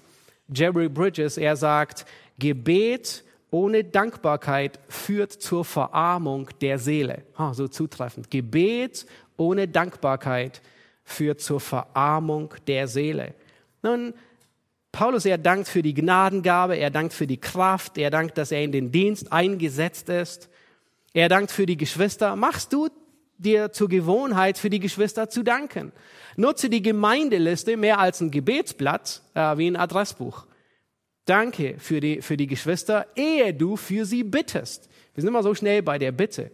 Jerry 0.55 0.89
Bridges, 0.89 1.37
er 1.37 1.57
sagt, 1.57 2.07
Gebet 2.39 3.25
ohne 3.51 3.85
Dankbarkeit 3.85 4.81
führt 4.89 5.33
zur 5.33 5.65
Verarmung 5.65 6.49
der 6.61 6.79
Seele. 6.79 7.23
Oh, 7.39 7.53
so 7.53 7.69
zutreffend. 7.69 8.31
Gebet 8.31 9.07
ohne 9.37 9.69
Dankbarkeit 9.69 10.63
führt 11.05 11.41
zur 11.41 11.61
Verarmung 11.61 12.55
der 12.67 12.89
Seele. 12.89 13.35
Nun, 13.83 14.15
Paulus, 14.93 15.25
er 15.25 15.39
dankt 15.39 15.69
für 15.69 15.83
die 15.83 15.95
Gnadengabe, 15.95 16.77
er 16.77 16.91
dankt 16.91 17.15
für 17.15 17.27
die 17.27 17.41
Kraft, 17.41 17.97
er 17.97 18.11
dankt, 18.11 18.37
dass 18.37 18.53
er 18.53 18.63
in 18.63 18.73
den 18.73 18.93
Dienst 18.93 19.33
eingesetzt 19.33 20.11
ist. 20.11 20.51
Er 21.15 21.31
dankt 21.31 21.51
für 21.51 21.67
die 21.67 21.79
Geschwister. 21.79 22.37
Machst 22.37 22.73
du 22.73 22.89
dir 23.39 23.73
zur 23.73 23.89
Gewohnheit, 23.89 24.59
für 24.59 24.71
die 24.71 24.81
Geschwister 24.81 25.29
zu 25.29 25.43
danken. 25.43 25.93
Nutze 26.37 26.71
die 26.71 26.83
Gemeindeliste 26.83 27.77
mehr 27.77 27.99
als 27.99 28.21
ein 28.21 28.31
Gebetsblatt, 28.31 29.23
äh, 29.35 29.57
wie 29.57 29.67
ein 29.67 29.77
Adressbuch. 29.77 30.47
Danke 31.25 31.77
für 31.79 32.01
die, 32.01 32.23
für 32.23 32.37
die 32.37 32.47
Geschwister, 32.47 33.07
ehe 33.17 33.55
du 33.55 33.77
für 33.77 34.05
sie 34.05 34.25
bittest. 34.25 34.89
Wir 35.15 35.23
sind 35.23 35.29
immer 35.29 35.43
so 35.43 35.55
schnell 35.55 35.83
bei 35.83 35.99
der 35.99 36.13
Bitte. 36.13 36.51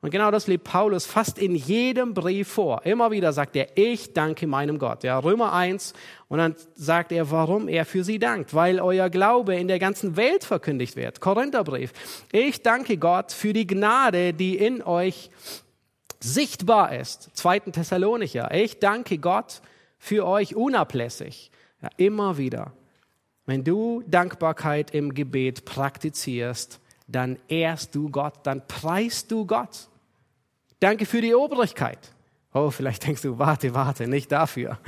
Und 0.00 0.10
genau 0.10 0.30
das 0.30 0.46
lebt 0.46 0.62
Paulus 0.62 1.06
fast 1.06 1.38
in 1.38 1.56
jedem 1.56 2.14
Brief 2.14 2.46
vor. 2.46 2.86
Immer 2.86 3.10
wieder 3.10 3.32
sagt 3.32 3.56
er, 3.56 3.76
ich 3.76 4.12
danke 4.12 4.46
meinem 4.46 4.78
Gott. 4.78 5.02
Ja, 5.02 5.18
Römer 5.18 5.52
1. 5.52 5.92
Und 6.28 6.38
dann 6.38 6.54
sagt 6.74 7.10
er, 7.10 7.32
warum 7.32 7.66
er 7.66 7.84
für 7.84 8.04
sie 8.04 8.20
dankt. 8.20 8.54
Weil 8.54 8.78
euer 8.78 9.10
Glaube 9.10 9.56
in 9.56 9.66
der 9.66 9.80
ganzen 9.80 10.16
Welt 10.16 10.44
verkündigt 10.44 10.94
wird. 10.94 11.20
Korintherbrief. 11.20 11.92
Ich 12.30 12.62
danke 12.62 12.96
Gott 12.96 13.32
für 13.32 13.52
die 13.52 13.66
Gnade, 13.66 14.32
die 14.34 14.56
in 14.56 14.82
euch 14.82 15.30
sichtbar 16.20 16.94
ist. 16.94 17.30
Zweiten 17.36 17.72
Thessalonicher. 17.72 18.54
Ich 18.54 18.78
danke 18.78 19.18
Gott 19.18 19.62
für 19.98 20.26
euch 20.26 20.54
unablässig. 20.54 21.50
Ja, 21.82 21.88
immer 21.96 22.38
wieder. 22.38 22.72
Wenn 23.46 23.64
du 23.64 24.04
Dankbarkeit 24.06 24.92
im 24.92 25.12
Gebet 25.12 25.64
praktizierst, 25.64 26.80
dann 27.08 27.38
ehrst 27.48 27.94
du 27.94 28.10
Gott, 28.10 28.34
dann 28.44 28.66
preist 28.68 29.30
du 29.30 29.46
Gott. 29.46 29.88
Danke 30.78 31.06
für 31.06 31.20
die 31.20 31.34
Obrigkeit. 31.34 31.98
Oh, 32.52 32.70
vielleicht 32.70 33.06
denkst 33.06 33.22
du, 33.22 33.38
warte, 33.38 33.74
warte, 33.74 34.06
nicht 34.06 34.30
dafür. 34.30 34.78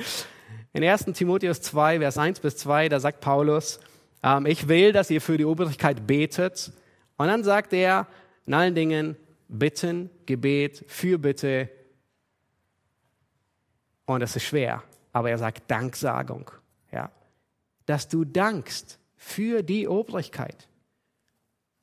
In 0.72 0.84
1. 0.84 1.06
Timotheus 1.14 1.60
2, 1.62 1.98
Vers 1.98 2.18
1 2.18 2.40
bis 2.40 2.56
2, 2.58 2.88
da 2.88 3.00
sagt 3.00 3.20
Paulus, 3.20 3.80
ähm, 4.22 4.46
ich 4.46 4.68
will, 4.68 4.92
dass 4.92 5.10
ihr 5.10 5.20
für 5.20 5.36
die 5.36 5.44
Obrigkeit 5.44 6.06
betet. 6.06 6.72
Und 7.16 7.26
dann 7.26 7.42
sagt 7.42 7.72
er, 7.72 8.06
in 8.46 8.54
allen 8.54 8.74
Dingen 8.74 9.16
bitten, 9.48 10.10
Gebet, 10.26 10.84
Fürbitte. 10.88 11.70
Und 14.04 14.20
das 14.20 14.36
ist 14.36 14.44
schwer, 14.44 14.82
aber 15.12 15.30
er 15.30 15.38
sagt 15.38 15.70
Danksagung. 15.70 16.50
Ja. 16.92 17.10
Dass 17.86 18.08
du 18.08 18.24
dankst 18.24 18.98
für 19.16 19.62
die 19.62 19.88
Obrigkeit 19.88 20.68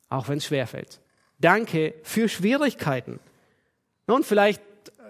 auch 0.09 0.27
wenn 0.27 0.37
es 0.37 0.45
schwerfällt. 0.45 0.99
Danke 1.39 1.93
für 2.03 2.29
Schwierigkeiten. 2.29 3.19
Nun, 4.07 4.23
vielleicht 4.23 4.61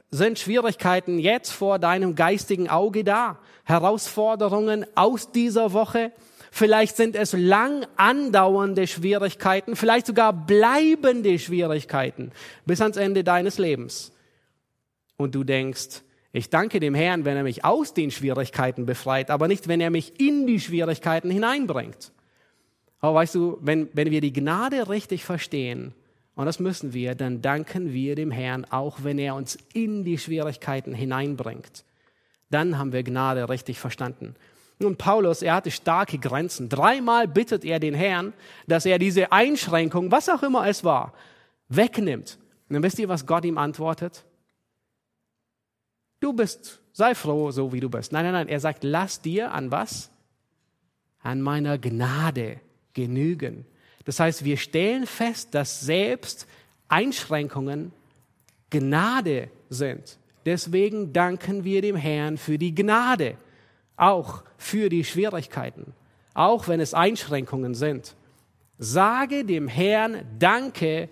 sind 0.09 0.39
Schwierigkeiten 0.39 1.19
jetzt 1.19 1.51
vor 1.51 1.79
deinem 1.79 2.15
geistigen 2.15 2.69
Auge 2.69 3.03
da. 3.03 3.39
Herausforderungen 3.63 4.85
aus 4.95 5.31
dieser 5.31 5.73
Woche. 5.73 6.11
Vielleicht 6.51 6.95
sind 6.95 7.15
es 7.15 7.33
lang 7.33 7.85
andauernde 7.97 8.87
Schwierigkeiten, 8.87 9.75
vielleicht 9.75 10.07
sogar 10.07 10.33
bleibende 10.33 11.37
Schwierigkeiten 11.37 12.31
bis 12.65 12.81
ans 12.81 12.97
Ende 12.97 13.23
deines 13.23 13.57
Lebens. 13.57 14.13
Und 15.17 15.35
du 15.35 15.43
denkst, 15.43 16.01
ich 16.31 16.49
danke 16.49 16.79
dem 16.79 16.95
Herrn, 16.95 17.25
wenn 17.25 17.35
er 17.35 17.43
mich 17.43 17.65
aus 17.65 17.93
den 17.93 18.11
Schwierigkeiten 18.11 18.85
befreit, 18.85 19.29
aber 19.29 19.47
nicht, 19.47 19.67
wenn 19.67 19.81
er 19.81 19.89
mich 19.89 20.19
in 20.19 20.47
die 20.47 20.59
Schwierigkeiten 20.59 21.29
hineinbringt. 21.29 22.11
Aber 22.99 23.15
weißt 23.15 23.35
du, 23.35 23.57
wenn, 23.61 23.89
wenn 23.93 24.11
wir 24.11 24.21
die 24.21 24.33
Gnade 24.33 24.89
richtig 24.89 25.23
verstehen, 25.23 25.93
und 26.35 26.45
das 26.45 26.59
müssen 26.59 26.93
wir, 26.93 27.15
dann 27.15 27.41
danken 27.41 27.93
wir 27.93 28.15
dem 28.15 28.29
Herrn, 28.31 28.65
auch 28.65 28.99
wenn 29.03 29.17
er 29.17 29.35
uns 29.35 29.57
in 29.73 30.03
die 30.03 30.17
Schwierigkeiten 30.17 30.93
hineinbringt. 30.93 31.83
Dann 32.51 32.77
haben 32.77 32.93
wir 32.93 33.03
Gnade 33.03 33.49
richtig 33.49 33.79
verstanden. 33.79 34.35
Nun, 34.79 34.95
Paulus, 34.95 35.41
er 35.41 35.55
hatte 35.55 35.71
starke 35.71 36.19
Grenzen. 36.19 36.69
Dreimal 36.69 37.27
bittet 37.27 37.65
er 37.65 37.79
den 37.79 37.95
Herrn, 37.95 38.33
dass 38.67 38.85
er 38.85 38.99
diese 38.99 39.31
Einschränkung, 39.31 40.11
was 40.11 40.29
auch 40.29 40.43
immer 40.43 40.67
es 40.67 40.83
war, 40.83 41.13
wegnimmt. 41.69 42.37
Und 42.69 42.75
dann 42.75 42.83
wisst 42.83 42.99
ihr, 42.99 43.09
was 43.09 43.25
Gott 43.25 43.43
ihm 43.43 43.57
antwortet? 43.57 44.23
Du 46.19 46.33
bist, 46.33 46.81
sei 46.93 47.15
froh, 47.15 47.49
so 47.49 47.73
wie 47.73 47.79
du 47.79 47.89
bist. 47.89 48.11
Nein, 48.11 48.25
nein, 48.25 48.33
nein. 48.33 48.47
Er 48.47 48.59
sagt, 48.59 48.83
lass 48.83 49.21
dir 49.21 49.51
an 49.51 49.71
was? 49.71 50.11
An 51.19 51.41
meiner 51.41 51.79
Gnade 51.79 52.59
genügen. 52.97 53.65
Das 54.05 54.19
heißt, 54.19 54.43
wir 54.43 54.57
stellen 54.57 55.05
fest, 55.05 55.53
dass 55.53 55.81
selbst 55.81 56.47
Einschränkungen 56.89 57.93
Gnade 58.69 59.49
sind. 59.69 60.17
Deswegen 60.45 61.13
danken 61.13 61.63
wir 61.63 61.81
dem 61.81 61.95
Herrn 61.95 62.37
für 62.37 62.57
die 62.57 62.73
Gnade, 62.73 63.35
auch 63.95 64.43
für 64.57 64.89
die 64.89 65.03
Schwierigkeiten, 65.03 65.93
auch 66.33 66.67
wenn 66.67 66.79
es 66.79 66.93
Einschränkungen 66.93 67.75
sind. 67.75 68.15
Sage 68.79 69.45
dem 69.45 69.67
Herrn 69.67 70.25
Danke 70.39 71.09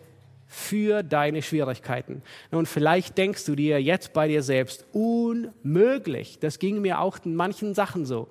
für 0.48 1.04
deine 1.04 1.42
Schwierigkeiten. 1.42 2.24
Nun, 2.52 2.66
vielleicht 2.66 3.18
denkst 3.18 3.46
du 3.46 3.56
dir 3.56 3.82
jetzt 3.82 4.14
bei 4.14 4.28
dir 4.28 4.42
selbst, 4.42 4.86
unmöglich. 4.94 6.40
Das 6.40 6.60
ging 6.60 6.82
mir 6.82 7.00
auch 7.00 7.18
in 7.26 7.36
manchen 7.36 7.74
Sachen 7.74 8.06
so 8.06 8.30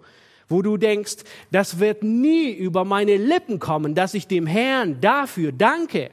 wo 0.54 0.62
du 0.62 0.76
denkst, 0.76 1.16
das 1.50 1.80
wird 1.80 2.04
nie 2.04 2.52
über 2.52 2.84
meine 2.84 3.16
Lippen 3.16 3.58
kommen, 3.58 3.96
dass 3.96 4.14
ich 4.14 4.28
dem 4.28 4.46
Herrn 4.46 5.00
dafür 5.00 5.50
danke. 5.50 6.12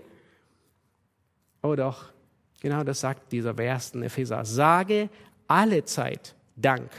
Oh 1.61 1.75
doch, 1.75 2.05
genau 2.59 2.83
das 2.83 3.01
sagt 3.01 3.31
dieser 3.31 3.53
Vers 3.53 3.91
in 3.93 4.01
Epheser. 4.01 4.43
Sage 4.43 5.09
alle 5.47 5.85
Zeit 5.85 6.33
Dank. 6.55 6.89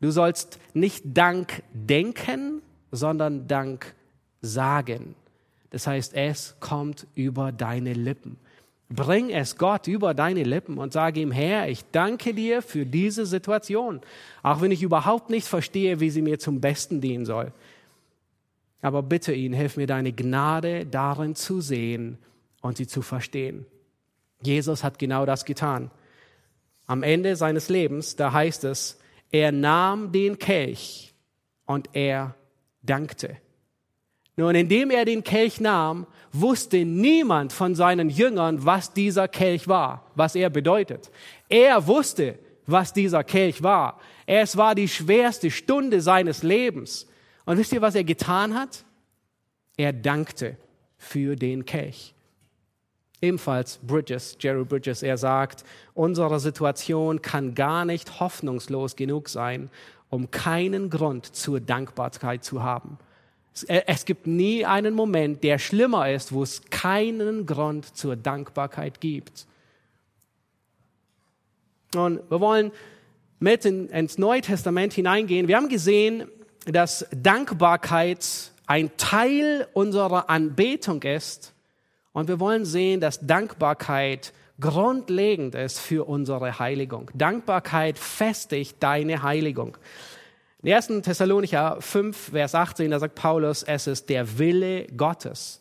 Du 0.00 0.10
sollst 0.10 0.58
nicht 0.74 1.04
Dank 1.04 1.62
denken, 1.72 2.60
sondern 2.90 3.46
Dank 3.46 3.94
sagen. 4.40 5.14
Das 5.70 5.86
heißt, 5.86 6.14
es 6.14 6.56
kommt 6.58 7.06
über 7.14 7.52
deine 7.52 7.92
Lippen. 7.92 8.36
Bring 8.90 9.28
es 9.30 9.58
Gott 9.58 9.86
über 9.86 10.14
deine 10.14 10.44
Lippen 10.44 10.78
und 10.78 10.94
sage 10.94 11.20
ihm, 11.20 11.30
Herr, 11.30 11.68
ich 11.68 11.84
danke 11.92 12.32
dir 12.32 12.62
für 12.62 12.86
diese 12.86 13.26
Situation, 13.26 14.00
auch 14.42 14.62
wenn 14.62 14.70
ich 14.70 14.82
überhaupt 14.82 15.28
nicht 15.28 15.46
verstehe, 15.46 16.00
wie 16.00 16.08
sie 16.08 16.22
mir 16.22 16.38
zum 16.38 16.60
Besten 16.60 17.00
dienen 17.02 17.26
soll. 17.26 17.52
Aber 18.80 19.02
bitte 19.02 19.32
ihn, 19.32 19.52
hilf 19.52 19.76
mir 19.76 19.86
deine 19.86 20.12
Gnade 20.12 20.86
darin 20.86 21.34
zu 21.34 21.60
sehen 21.60 22.16
und 22.62 22.78
sie 22.78 22.86
zu 22.86 23.02
verstehen. 23.02 23.66
Jesus 24.42 24.84
hat 24.84 24.98
genau 24.98 25.26
das 25.26 25.44
getan. 25.44 25.90
Am 26.86 27.02
Ende 27.02 27.36
seines 27.36 27.68
Lebens, 27.68 28.16
da 28.16 28.32
heißt 28.32 28.64
es, 28.64 28.98
er 29.30 29.52
nahm 29.52 30.12
den 30.12 30.38
Kelch 30.38 31.12
und 31.66 31.90
er 31.92 32.34
dankte. 32.82 33.36
Nun, 34.38 34.54
indem 34.54 34.92
er 34.92 35.04
den 35.04 35.24
Kelch 35.24 35.60
nahm, 35.60 36.06
wusste 36.32 36.84
niemand 36.84 37.52
von 37.52 37.74
seinen 37.74 38.08
Jüngern, 38.08 38.64
was 38.64 38.92
dieser 38.92 39.26
Kelch 39.26 39.66
war, 39.66 40.04
was 40.14 40.36
er 40.36 40.48
bedeutet. 40.48 41.10
Er 41.48 41.88
wusste, 41.88 42.38
was 42.64 42.92
dieser 42.92 43.24
Kelch 43.24 43.64
war. 43.64 43.98
Es 44.26 44.56
war 44.56 44.76
die 44.76 44.86
schwerste 44.86 45.50
Stunde 45.50 46.00
seines 46.00 46.44
Lebens. 46.44 47.08
Und 47.46 47.58
wisst 47.58 47.72
ihr, 47.72 47.82
was 47.82 47.96
er 47.96 48.04
getan 48.04 48.54
hat? 48.54 48.84
Er 49.76 49.92
dankte 49.92 50.56
für 50.98 51.34
den 51.34 51.64
Kelch. 51.64 52.14
Ebenfalls 53.20 53.80
Bridges, 53.82 54.36
Jerry 54.38 54.64
Bridges, 54.64 55.02
er 55.02 55.18
sagt, 55.18 55.64
unsere 55.94 56.38
Situation 56.38 57.22
kann 57.22 57.56
gar 57.56 57.84
nicht 57.84 58.20
hoffnungslos 58.20 58.94
genug 58.94 59.30
sein, 59.30 59.68
um 60.10 60.30
keinen 60.30 60.90
Grund 60.90 61.26
zur 61.26 61.58
Dankbarkeit 61.58 62.44
zu 62.44 62.62
haben. 62.62 62.98
Äh, 63.66 63.82
es 63.86 64.04
gibt 64.04 64.26
nie 64.26 64.64
einen 64.64 64.94
Moment, 64.94 65.42
der 65.42 65.58
schlimmer 65.58 66.10
ist, 66.10 66.32
wo 66.32 66.42
es 66.42 66.62
keinen 66.70 67.46
Grund 67.46 67.96
zur 67.96 68.16
Dankbarkeit 68.16 69.00
gibt. 69.00 69.46
Und 71.94 72.20
wir 72.30 72.40
wollen 72.40 72.72
mit 73.38 73.64
in, 73.64 73.88
ins 73.88 74.18
Neue 74.18 74.40
Testament 74.40 74.92
hineingehen. 74.92 75.48
Wir 75.48 75.56
haben 75.56 75.68
gesehen, 75.68 76.28
dass 76.66 77.06
Dankbarkeit 77.12 78.52
ein 78.66 78.90
Teil 78.96 79.66
unserer 79.72 80.28
Anbetung 80.28 81.02
ist. 81.02 81.54
Und 82.12 82.28
wir 82.28 82.40
wollen 82.40 82.64
sehen, 82.64 83.00
dass 83.00 83.26
Dankbarkeit 83.26 84.32
grundlegend 84.60 85.54
ist 85.54 85.78
für 85.78 86.06
unsere 86.06 86.58
Heiligung. 86.58 87.10
Dankbarkeit 87.14 87.98
festigt 87.98 88.76
deine 88.80 89.22
Heiligung. 89.22 89.78
In 90.60 90.72
1. 90.72 91.02
Thessalonicher 91.02 91.76
5, 91.80 92.30
Vers 92.30 92.54
18, 92.54 92.90
da 92.90 92.98
sagt 92.98 93.14
Paulus, 93.14 93.62
es 93.62 93.86
ist 93.86 94.08
der 94.08 94.38
Wille 94.38 94.86
Gottes. 94.88 95.60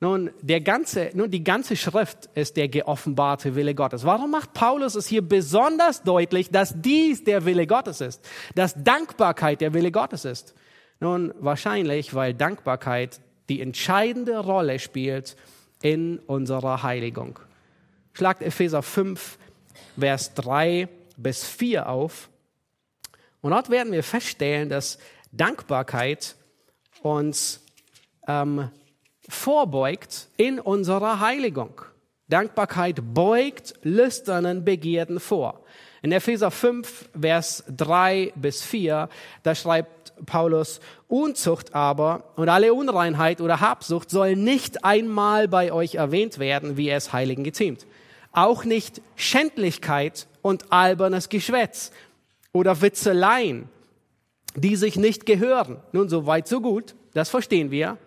Nun, 0.00 0.30
der 0.42 0.60
ganze, 0.60 1.10
nun, 1.14 1.30
die 1.30 1.44
ganze 1.44 1.76
Schrift 1.76 2.28
ist 2.34 2.56
der 2.56 2.66
geoffenbarte 2.66 3.54
Wille 3.54 3.72
Gottes. 3.72 4.04
Warum 4.04 4.32
macht 4.32 4.52
Paulus 4.52 4.96
es 4.96 5.06
hier 5.06 5.22
besonders 5.22 6.02
deutlich, 6.02 6.50
dass 6.50 6.74
dies 6.76 7.22
der 7.22 7.44
Wille 7.44 7.68
Gottes 7.68 8.00
ist? 8.00 8.28
Dass 8.56 8.74
Dankbarkeit 8.74 9.60
der 9.60 9.72
Wille 9.74 9.92
Gottes 9.92 10.24
ist? 10.24 10.54
Nun, 10.98 11.32
wahrscheinlich, 11.38 12.14
weil 12.14 12.34
Dankbarkeit 12.34 13.20
die 13.48 13.60
entscheidende 13.60 14.38
Rolle 14.38 14.80
spielt 14.80 15.36
in 15.82 16.18
unserer 16.18 16.82
Heiligung. 16.82 17.38
Schlagt 18.12 18.42
Epheser 18.42 18.82
5, 18.82 19.38
Vers 19.96 20.34
3 20.34 20.88
bis 21.16 21.44
4 21.44 21.88
auf. 21.88 22.28
Und 23.44 23.50
dort 23.50 23.68
werden 23.68 23.92
wir 23.92 24.02
feststellen, 24.02 24.70
dass 24.70 24.96
Dankbarkeit 25.30 26.34
uns 27.02 27.62
ähm, 28.26 28.70
vorbeugt 29.28 30.28
in 30.38 30.58
unserer 30.58 31.20
Heiligung. 31.20 31.82
Dankbarkeit 32.26 33.00
beugt 33.12 33.74
lüsternen 33.82 34.64
Begierden 34.64 35.20
vor. 35.20 35.62
In 36.00 36.10
Epheser 36.10 36.50
5, 36.50 37.10
Vers 37.20 37.64
3 37.68 38.32
bis 38.34 38.62
4, 38.62 39.10
da 39.42 39.54
schreibt 39.54 40.14
Paulus, 40.24 40.80
Unzucht 41.06 41.74
aber 41.74 42.32
und 42.36 42.48
alle 42.48 42.72
Unreinheit 42.72 43.42
oder 43.42 43.60
Habsucht 43.60 44.08
soll 44.08 44.36
nicht 44.36 44.86
einmal 44.86 45.48
bei 45.48 45.70
euch 45.70 45.96
erwähnt 45.96 46.38
werden, 46.38 46.78
wie 46.78 46.88
es 46.88 47.12
Heiligen 47.12 47.44
geziemt. 47.44 47.84
Auch 48.32 48.64
nicht 48.64 49.02
Schändlichkeit 49.16 50.28
und 50.40 50.72
albernes 50.72 51.28
Geschwätz 51.28 51.92
oder 52.54 52.80
Witzeleien, 52.80 53.68
die 54.54 54.76
sich 54.76 54.96
nicht 54.96 55.26
gehören. 55.26 55.78
Nun, 55.92 56.08
so 56.08 56.24
weit, 56.24 56.48
so 56.48 56.62
gut, 56.62 56.94
das 57.12 57.28
verstehen 57.28 57.70
wir. 57.70 57.98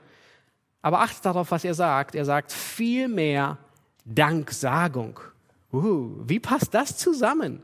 Aber 0.82 1.02
achtet 1.02 1.26
darauf, 1.26 1.52
was 1.52 1.66
er 1.66 1.74
sagt. 1.74 2.16
Er 2.16 2.26
sagt 2.26 2.52
vielmehr 2.54 3.58
Danksagung. 4.06 5.20
Uh, 5.72 6.12
wie 6.26 6.40
passt 6.40 6.74
das 6.74 6.98
zusammen? 6.98 7.62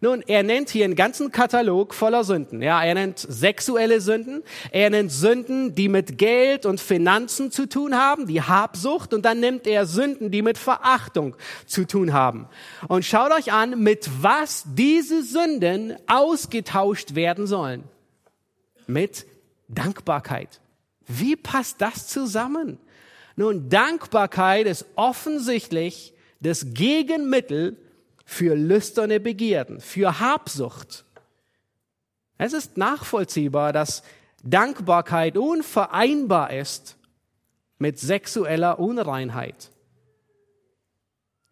Nun, 0.00 0.22
er 0.26 0.42
nennt 0.42 0.70
hier 0.70 0.84
einen 0.84 0.94
ganzen 0.94 1.32
Katalog 1.32 1.94
voller 1.94 2.24
Sünden. 2.24 2.60
Ja, 2.60 2.82
er 2.82 2.94
nennt 2.94 3.18
sexuelle 3.18 4.00
Sünden, 4.00 4.42
er 4.70 4.90
nennt 4.90 5.10
Sünden, 5.10 5.74
die 5.74 5.88
mit 5.88 6.18
Geld 6.18 6.66
und 6.66 6.80
Finanzen 6.80 7.50
zu 7.50 7.66
tun 7.66 7.96
haben, 7.96 8.26
die 8.26 8.42
Habsucht, 8.42 9.14
und 9.14 9.24
dann 9.24 9.40
nimmt 9.40 9.66
er 9.66 9.86
Sünden, 9.86 10.30
die 10.30 10.42
mit 10.42 10.58
Verachtung 10.58 11.36
zu 11.66 11.86
tun 11.86 12.12
haben. 12.12 12.48
Und 12.88 13.04
schaut 13.04 13.32
euch 13.32 13.52
an, 13.52 13.82
mit 13.82 14.10
was 14.20 14.64
diese 14.74 15.22
Sünden 15.22 15.96
ausgetauscht 16.06 17.14
werden 17.14 17.46
sollen. 17.46 17.84
Mit 18.86 19.26
Dankbarkeit. 19.68 20.60
Wie 21.06 21.36
passt 21.36 21.80
das 21.80 22.08
zusammen? 22.08 22.78
Nun, 23.36 23.68
Dankbarkeit 23.68 24.66
ist 24.66 24.86
offensichtlich 24.94 26.14
das 26.40 26.74
Gegenmittel 26.74 27.76
für 28.26 28.54
lüsterne 28.54 29.20
Begierden, 29.20 29.80
für 29.80 30.20
Habsucht. 30.20 31.04
Es 32.36 32.52
ist 32.52 32.76
nachvollziehbar, 32.76 33.72
dass 33.72 34.02
Dankbarkeit 34.44 35.38
unvereinbar 35.38 36.52
ist 36.52 36.98
mit 37.78 37.98
sexueller 37.98 38.78
Unreinheit. 38.78 39.70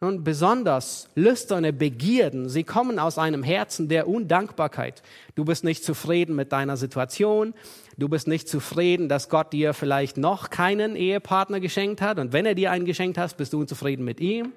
Nun, 0.00 0.24
besonders 0.24 1.08
lüsterne 1.14 1.72
Begierden, 1.72 2.50
sie 2.50 2.64
kommen 2.64 2.98
aus 2.98 3.16
einem 3.16 3.42
Herzen 3.42 3.88
der 3.88 4.06
Undankbarkeit. 4.08 5.02
Du 5.34 5.44
bist 5.44 5.64
nicht 5.64 5.84
zufrieden 5.84 6.34
mit 6.34 6.52
deiner 6.52 6.76
Situation. 6.76 7.54
Du 7.96 8.08
bist 8.08 8.26
nicht 8.26 8.48
zufrieden, 8.48 9.08
dass 9.08 9.30
Gott 9.30 9.52
dir 9.52 9.72
vielleicht 9.72 10.18
noch 10.18 10.50
keinen 10.50 10.96
Ehepartner 10.96 11.60
geschenkt 11.60 12.02
hat. 12.02 12.18
Und 12.18 12.32
wenn 12.34 12.44
er 12.44 12.54
dir 12.54 12.72
einen 12.72 12.84
geschenkt 12.84 13.16
hat, 13.16 13.36
bist 13.36 13.52
du 13.54 13.60
unzufrieden 13.60 14.04
mit 14.04 14.20
ihm. 14.20 14.52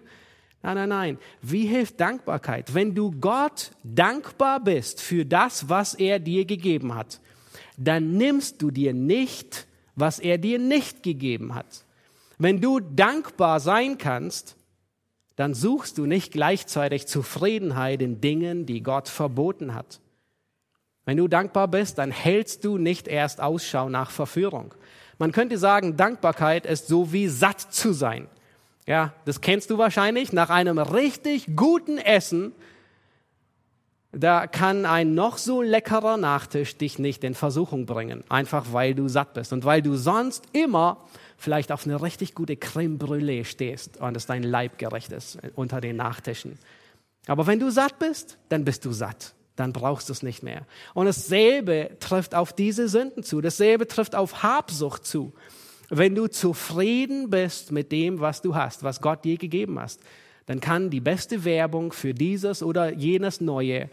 Nein, 0.64 0.76
nein, 0.76 0.90
nein. 0.90 1.18
Wie 1.42 1.66
hilft 1.66 2.00
Dankbarkeit? 2.00 2.74
Wenn 2.74 2.96
du 2.96 3.12
Gott 3.12 3.72
dankbar 3.84 4.60
bist 4.60 5.02
für 5.02 5.26
das, 5.26 5.70
was 5.70 5.94
er 5.94 6.20
dir 6.20 6.46
gegeben 6.46 6.96
hat, 6.96 7.20
dann 7.78 8.14
nimmst 8.14 8.62
du 8.62 8.72
dir 8.72 8.94
nicht, 8.94 9.68
was 9.96 10.20
er 10.20 10.38
dir 10.38 10.60
nicht 10.60 11.04
gegeben 11.04 11.56
hat. 11.56 11.86
Wenn 12.38 12.62
du 12.62 12.80
dankbar 12.80 13.60
sein 13.60 13.98
kannst, 13.98 14.56
dann 15.36 15.54
suchst 15.54 15.98
du 16.00 16.06
nicht 16.06 16.32
gleichzeitig 16.32 17.08
Zufriedenheit 17.08 18.02
in 18.02 18.22
Dingen, 18.22 18.66
die 18.66 18.82
Gott 18.82 19.08
verboten 19.08 19.76
hat. 19.76 20.00
Wenn 21.06 21.18
du 21.18 21.28
dankbar 21.28 21.68
bist, 21.68 22.00
dann 22.00 22.12
hältst 22.12 22.66
du 22.66 22.78
nicht 22.78 23.08
erst 23.08 23.40
Ausschau 23.40 23.88
nach 23.88 24.12
Verführung. 24.12 24.74
Man 25.20 25.32
könnte 25.32 25.58
sagen, 25.58 25.96
Dankbarkeit 25.96 26.66
ist 26.66 26.88
so 26.88 27.14
wie 27.14 27.28
satt 27.28 27.62
zu 27.62 27.94
sein. 27.94 28.28
Ja, 28.88 29.14
das 29.26 29.42
kennst 29.42 29.70
du 29.70 29.78
wahrscheinlich. 29.78 30.34
Nach 30.34 30.50
einem 30.50 30.80
richtig 30.80 31.56
guten 31.56 31.98
Essen, 31.98 32.54
da 34.14 34.48
kann 34.48 34.86
ein 34.86 35.14
noch 35.14 35.38
so 35.38 35.62
leckerer 35.62 36.16
Nachtisch 36.16 36.78
dich 36.78 36.98
nicht 36.98 37.24
in 37.26 37.36
Versuchung 37.36 37.86
bringen. 37.86 38.24
Einfach 38.30 38.68
weil 38.72 38.96
du 38.96 39.10
satt 39.10 39.34
bist 39.34 39.52
und 39.52 39.66
weil 39.66 39.82
du 39.82 39.96
sonst 39.96 40.46
immer 40.54 41.06
vielleicht 41.38 41.72
auf 41.74 41.86
eine 41.86 42.02
richtig 42.02 42.34
gute 42.34 42.56
Creme 42.56 42.98
Brûlée 42.98 43.44
stehst 43.44 43.98
und 43.98 44.16
es 44.16 44.26
dein 44.26 44.42
Leibgerecht 44.42 45.12
ist 45.12 45.38
unter 45.56 45.82
den 45.82 45.98
Nachtischen. 45.98 46.58
Aber 47.28 47.46
wenn 47.46 47.60
du 47.60 47.70
satt 47.70 48.00
bist, 48.00 48.38
dann 48.48 48.64
bist 48.64 48.86
du 48.86 48.94
satt. 48.94 49.34
Dann 49.58 49.74
brauchst 49.74 50.08
du 50.08 50.14
es 50.14 50.24
nicht 50.24 50.44
mehr. 50.44 50.66
Und 50.94 51.08
dasselbe 51.08 51.98
trifft 52.00 52.36
auf 52.36 52.54
diese 52.54 52.88
Sünden 52.88 53.24
zu. 53.24 53.42
Dasselbe 53.42 53.88
trifft 53.88 54.16
auf 54.16 54.44
Habsucht 54.44 55.06
zu. 55.06 55.34
Wenn 55.90 56.16
du 56.16 56.28
zufrieden 56.28 57.30
bist 57.30 57.72
mit 57.72 57.92
dem, 57.92 58.20
was 58.20 58.42
du 58.42 58.56
hast, 58.56 58.84
was 58.84 59.02
Gott 59.02 59.24
dir 59.24 59.38
gegeben 59.38 59.80
hast, 59.80 60.02
dann 60.46 60.60
kann 60.60 60.90
die 60.90 61.00
beste 61.00 61.46
Werbung 61.46 61.92
für 61.92 62.14
dieses 62.14 62.64
oder 62.64 62.94
jenes 62.94 63.42
Neue 63.42 63.90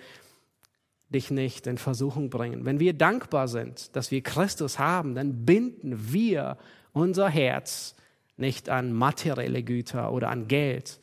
dich 1.09 1.31
nicht 1.31 1.67
in 1.67 1.79
Versuchung 1.79 2.31
bringen. 2.31 2.65
Wenn 2.65 2.81
wir 2.81 2.93
dankbar 2.93 3.49
sind, 3.49 3.95
dass 3.95 4.11
wir 4.11 4.23
Christus 4.23 4.79
haben, 4.79 5.15
dann 5.15 5.45
binden 5.45 6.13
wir 6.13 6.59
unser 6.93 7.29
Herz 7.29 7.95
nicht 8.37 8.69
an 8.69 8.93
materielle 8.93 9.63
Güter 9.63 10.13
oder 10.13 10.31
an 10.31 10.49
Geld. 10.49 10.99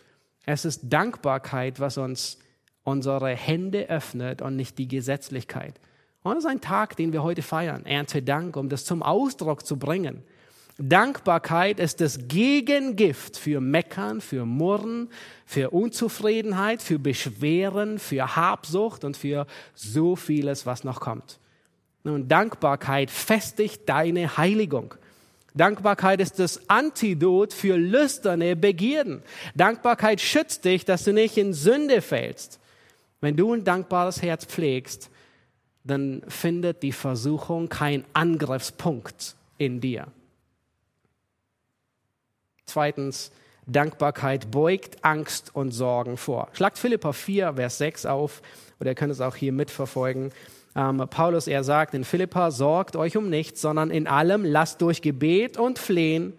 Es 0.46 0.66
ist 0.66 0.82
Dankbarkeit, 0.84 1.80
was 1.80 1.98
uns 1.98 2.40
unsere 2.84 3.30
Hände 3.30 3.90
öffnet 3.90 4.42
und 4.42 4.56
nicht 4.56 4.78
die 4.78 4.88
Gesetzlichkeit. 4.88 5.80
Und 6.24 6.38
es 6.38 6.44
ist 6.44 6.50
ein 6.50 6.62
Tag, 6.62 6.98
den 6.98 7.14
wir 7.14 7.24
heute 7.24 7.42
feiern, 7.42 7.86
Erntedank, 7.86 8.58
um 8.58 8.70
das 8.70 8.86
zum 8.86 9.04
Ausdruck 9.04 9.66
zu 9.66 9.78
bringen. 9.78 10.24
Dankbarkeit 10.82 11.80
ist 11.80 12.02
das 12.02 12.28
Gegengift 12.28 13.38
für 13.38 13.62
Meckern, 13.62 14.22
für 14.22 14.46
Murren, 14.46 15.10
für 15.46 15.70
Unzufriedenheit, 15.70 16.82
für 16.82 17.00
Beschweren, 17.00 18.00
für 18.00 18.36
Habsucht 18.36 19.04
und 19.04 19.18
für 19.18 19.48
so 19.76 20.16
vieles, 20.16 20.66
was 20.66 20.84
noch 20.84 21.00
kommt. 21.00 21.40
Nun, 22.04 22.28
Dankbarkeit 22.28 23.12
festigt 23.12 23.84
deine 23.88 24.38
Heiligung. 24.38 24.96
Dankbarkeit 25.54 26.22
ist 26.22 26.40
das 26.40 26.70
Antidot 26.70 27.54
für 27.54 27.78
lüsterne 27.78 28.56
Begierden. 28.56 29.22
Dankbarkeit 29.54 30.22
schützt 30.22 30.66
dich, 30.66 30.86
dass 30.86 31.04
du 31.04 31.14
nicht 31.14 31.38
in 31.38 31.54
Sünde 31.54 32.02
fällst. 32.02 32.60
Wenn 33.20 33.36
du 33.36 33.54
ein 33.54 33.64
dankbares 33.64 34.22
Herz 34.22 34.46
pflegst, 34.46 35.10
dann 35.84 36.24
findet 36.28 36.82
die 36.84 36.92
Versuchung 36.92 37.70
keinen 37.70 38.06
Angriffspunkt 38.14 39.36
in 39.58 39.82
dir. 39.82 40.08
Zweitens, 42.72 43.32
Dankbarkeit 43.68 44.50
beugt 44.50 45.04
Angst 45.04 45.52
und 45.54 45.72
Sorgen 45.72 46.16
vor. 46.16 46.48
Schlagt 46.54 46.78
Philippa 46.78 47.12
4, 47.12 47.56
Vers 47.56 47.78
6 47.80 48.06
auf, 48.06 48.42
oder 48.80 48.92
ihr 48.92 48.96
könnt 48.96 49.12
es 49.12 49.20
auch 49.20 49.36
hier 49.36 49.52
mitverfolgen. 49.52 50.32
Ähm, 50.74 51.06
Paulus, 51.10 51.48
er 51.48 51.66
sagt 51.66 51.94
in 51.94 52.06
Philippa, 52.06 52.50
sorgt 52.50 52.96
euch 52.96 53.18
um 53.18 53.30
nichts, 53.30 53.60
sondern 53.60 53.92
in 53.92 54.08
allem 54.08 54.46
lasst 54.46 54.82
durch 54.82 55.02
Gebet 55.02 55.58
und 55.58 55.80
Flehen, 55.80 56.34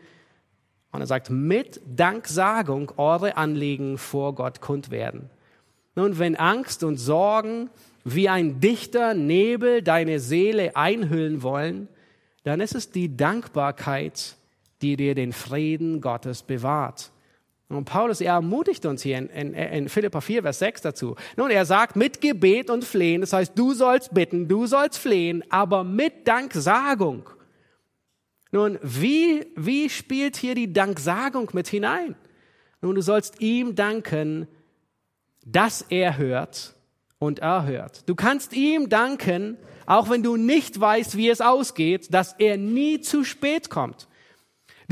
und 0.91 1.01
er 1.01 1.07
sagt, 1.07 1.28
mit 1.28 1.80
Danksagung 1.87 2.93
eure 2.97 3.37
Anliegen 3.37 3.99
vor 3.99 4.35
Gott 4.35 4.62
kund 4.62 4.91
werden. 4.91 5.28
Nun, 5.95 6.18
wenn 6.18 6.37
Angst 6.37 6.83
und 6.83 6.97
Sorgen 6.97 7.68
wie 8.05 8.30
ein 8.30 8.61
dichter 8.61 9.12
Nebel 9.12 9.83
deine 9.83 10.18
Seele 10.18 10.76
einhüllen 10.76 11.43
wollen, 11.43 11.89
dann 12.45 12.61
ist 12.61 12.74
es 12.74 12.91
die 12.91 13.16
Dankbarkeit, 13.16 14.37
die 14.83 14.97
dir 14.97 15.14
den 15.14 15.33
Frieden 15.33 16.01
Gottes 16.01 16.43
bewahrt. 16.43 17.12
Und 17.68 17.87
Paulus, 17.87 18.20
er 18.20 18.35
ermutigt 18.35 18.85
uns 18.85 19.03
hier 19.03 19.16
in, 19.18 19.28
in, 19.28 19.55
in 19.55 19.89
Philippa 19.89 20.20
4, 20.20 20.43
Vers 20.43 20.59
6 20.59 20.83
dazu. 20.83 21.16
Nun, 21.37 21.51
er 21.51 21.64
sagt, 21.64 21.97
mit 21.97 22.20
Gebet 22.20 22.68
und 22.68 22.85
Flehen, 22.85 23.22
das 23.22 23.33
heißt, 23.33 23.53
du 23.59 23.72
sollst 23.72 24.12
bitten, 24.12 24.47
du 24.47 24.66
sollst 24.66 24.99
flehen, 24.99 25.43
aber 25.49 25.83
mit 25.83 26.28
Danksagung. 26.28 27.30
Nun, 28.51 28.78
wie, 28.83 29.47
wie 29.57 29.89
spielt 29.89 30.37
hier 30.37 30.55
die 30.55 30.72
Danksagung 30.72 31.49
mit 31.55 31.68
hinein? 31.68 32.14
Nun, 32.83 32.95
du 32.95 33.01
sollst 33.01 33.41
ihm 33.41 33.74
danken, 33.74 34.47
dass 35.47 35.83
er 35.89 36.18
hört 36.18 36.74
und 37.18 37.39
erhört. 37.39 38.07
Du 38.07 38.14
kannst 38.14 38.53
ihm 38.53 38.91
danken, 38.91 39.57
auch 39.87 40.11
wenn 40.11 40.22
du 40.22 40.37
nicht 40.37 40.78
weißt, 40.78 41.16
wie 41.16 41.30
es 41.30 41.41
ausgeht, 41.41 42.12
dass 42.12 42.35
er 42.39 42.59
nie 42.59 43.01
zu 43.01 43.24
spät 43.24 43.70
kommt. 43.70 44.09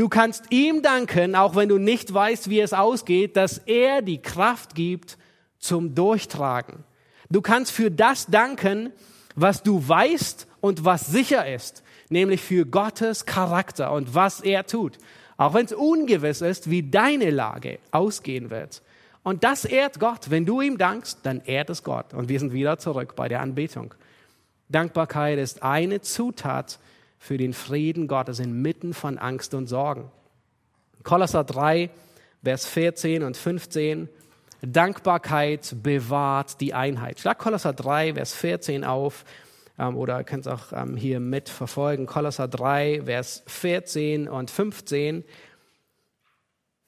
Du 0.00 0.08
kannst 0.08 0.44
ihm 0.48 0.80
danken, 0.80 1.34
auch 1.34 1.56
wenn 1.56 1.68
du 1.68 1.76
nicht 1.76 2.14
weißt, 2.14 2.48
wie 2.48 2.60
es 2.60 2.72
ausgeht, 2.72 3.36
dass 3.36 3.58
er 3.58 4.00
die 4.00 4.16
Kraft 4.16 4.74
gibt 4.74 5.18
zum 5.58 5.94
Durchtragen. 5.94 6.84
Du 7.28 7.42
kannst 7.42 7.70
für 7.70 7.90
das 7.90 8.24
danken, 8.24 8.94
was 9.34 9.62
du 9.62 9.86
weißt 9.86 10.46
und 10.62 10.86
was 10.86 11.08
sicher 11.08 11.46
ist, 11.46 11.82
nämlich 12.08 12.40
für 12.40 12.64
Gottes 12.64 13.26
Charakter 13.26 13.92
und 13.92 14.14
was 14.14 14.40
er 14.40 14.64
tut, 14.64 14.96
auch 15.36 15.52
wenn 15.52 15.66
es 15.66 15.74
ungewiss 15.74 16.40
ist, 16.40 16.70
wie 16.70 16.82
deine 16.82 17.28
Lage 17.28 17.78
ausgehen 17.90 18.48
wird. 18.48 18.80
Und 19.22 19.44
das 19.44 19.66
ehrt 19.66 20.00
Gott. 20.00 20.30
Wenn 20.30 20.46
du 20.46 20.62
ihm 20.62 20.78
dankst, 20.78 21.18
dann 21.24 21.42
ehrt 21.42 21.68
es 21.68 21.84
Gott. 21.84 22.14
Und 22.14 22.30
wir 22.30 22.40
sind 22.40 22.54
wieder 22.54 22.78
zurück 22.78 23.16
bei 23.16 23.28
der 23.28 23.42
Anbetung. 23.42 23.92
Dankbarkeit 24.70 25.38
ist 25.38 25.62
eine 25.62 26.00
Zutat 26.00 26.78
für 27.20 27.36
den 27.36 27.52
Frieden 27.52 28.08
Gottes 28.08 28.40
inmitten 28.40 28.94
von 28.94 29.18
Angst 29.18 29.52
und 29.52 29.68
Sorgen. 29.68 30.10
Kolosser 31.02 31.44
3, 31.44 31.90
Vers 32.42 32.66
14 32.66 33.22
und 33.22 33.36
15. 33.36 34.08
Dankbarkeit 34.62 35.76
bewahrt 35.82 36.60
die 36.62 36.74
Einheit. 36.74 37.20
Schlag 37.20 37.38
Kolosser 37.38 37.74
3, 37.74 38.14
Vers 38.14 38.34
14 38.34 38.84
auf 38.84 39.26
ähm, 39.78 39.96
oder 39.96 40.24
könnt 40.24 40.46
es 40.46 40.52
auch 40.52 40.72
ähm, 40.72 40.96
hier 40.96 41.20
mitverfolgen. 41.20 42.06
Kolosser 42.06 42.48
3, 42.48 43.02
Vers 43.04 43.42
14 43.46 44.26
und 44.26 44.50
15. 44.50 45.22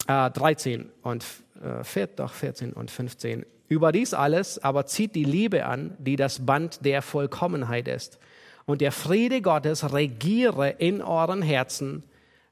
Äh, 0.09 0.31
13 0.31 0.91
und 1.03 1.25
äh, 1.63 2.07
doch 2.17 2.33
14 2.33 2.73
und 2.73 2.91
15. 2.91 3.45
Über 3.69 3.93
dies 3.93 4.15
alles 4.15 4.59
aber 4.59 4.87
zieht 4.87 5.15
die 5.15 5.25
Liebe 5.25 5.67
an, 5.67 5.95
die 5.99 6.17
das 6.17 6.45
Band 6.45 6.85
der 6.87 7.03
Vollkommenheit 7.03 7.87
ist 7.87 8.19
und 8.67 8.81
der 8.81 8.93
Friede 8.93 9.43
Gottes 9.43 9.93
regiere 9.93 10.71
in 10.71 11.03
euren 11.03 11.43
Herzen. 11.43 12.05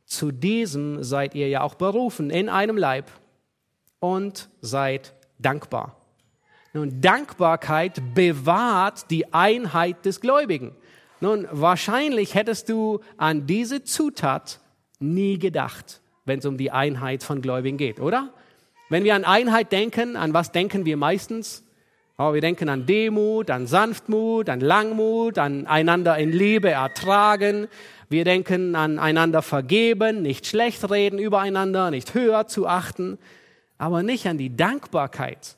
Zu 0.04 0.32
diesem 0.32 1.04
seid 1.04 1.34
ihr 1.34 1.48
ja 1.48 1.62
auch 1.62 1.74
berufen 1.74 2.30
in 2.30 2.48
einem 2.48 2.76
Leib 2.76 3.10
und 4.00 4.48
seid 4.60 5.14
dankbar. 5.38 5.96
Nun, 6.72 7.00
Dankbarkeit 7.00 8.00
bewahrt 8.14 9.10
die 9.10 9.32
Einheit 9.32 10.04
des 10.04 10.20
Gläubigen. 10.20 10.72
Nun, 11.20 11.46
wahrscheinlich 11.50 12.34
hättest 12.34 12.68
du 12.68 13.00
an 13.16 13.46
diese 13.46 13.84
Zutat 13.84 14.60
nie 15.00 15.38
gedacht, 15.38 16.00
wenn 16.24 16.38
es 16.38 16.46
um 16.46 16.56
die 16.56 16.70
Einheit 16.70 17.22
von 17.22 17.42
Gläubigen 17.42 17.76
geht, 17.76 18.00
oder? 18.00 18.32
Wenn 18.88 19.04
wir 19.04 19.14
an 19.14 19.24
Einheit 19.24 19.72
denken, 19.72 20.16
an 20.16 20.32
was 20.32 20.52
denken 20.52 20.84
wir 20.84 20.96
meistens? 20.96 21.64
Oh, 22.22 22.34
wir 22.34 22.42
denken 22.42 22.68
an 22.68 22.84
Demut, 22.84 23.48
an 23.48 23.66
Sanftmut, 23.66 24.50
an 24.50 24.60
Langmut, 24.60 25.38
an 25.38 25.66
einander 25.66 26.18
in 26.18 26.32
Liebe 26.32 26.68
ertragen. 26.68 27.66
Wir 28.10 28.24
denken 28.26 28.74
an 28.74 28.98
einander 28.98 29.40
vergeben, 29.40 30.20
nicht 30.20 30.46
schlecht 30.46 30.90
reden 30.90 31.18
übereinander, 31.18 31.90
nicht 31.90 32.12
höher 32.12 32.46
zu 32.46 32.66
achten, 32.66 33.18
aber 33.78 34.02
nicht 34.02 34.26
an 34.26 34.36
die 34.36 34.54
Dankbarkeit. 34.54 35.56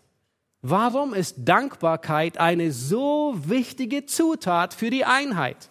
Warum 0.60 1.14
ist 1.14 1.34
Dankbarkeit 1.38 2.38
eine 2.38 2.70
so 2.70 3.34
wichtige 3.44 4.06
Zutat 4.06 4.72
für 4.72 4.90
die 4.90 5.04
Einheit? 5.04 5.68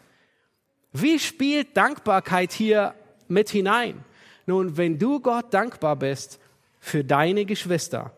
Wie 0.92 1.20
spielt 1.20 1.78
Dankbarkeit 1.78 2.52
hier 2.52 2.96
mit 3.30 3.50
hinein? 3.50 4.04
Nun, 4.46 4.76
wenn 4.76 5.00
du 5.00 5.22
Gott 5.22 5.54
dankbar 5.54 5.96
bist 5.96 6.38
für 6.82 7.06
deine 7.06 7.46
Geschwister, 7.46 8.12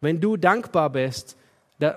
wenn 0.00 0.20
du 0.20 0.36
dankbar 0.36 0.90
bist 0.90 1.36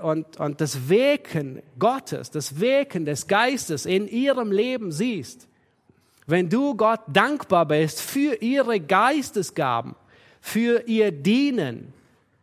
und, 0.01 0.39
und 0.39 0.61
das 0.61 0.89
Wirken 0.89 1.61
Gottes, 1.77 2.31
das 2.31 2.59
Wirken 2.59 3.05
des 3.05 3.27
Geistes 3.27 3.85
in 3.85 4.07
ihrem 4.07 4.51
Leben 4.51 4.91
siehst, 4.91 5.47
wenn 6.27 6.49
du 6.49 6.75
Gott 6.75 7.01
dankbar 7.07 7.65
bist 7.65 8.01
für 8.01 8.35
ihre 8.35 8.79
Geistesgaben, 8.79 9.95
für 10.41 10.87
ihr 10.87 11.11
Dienen, 11.11 11.93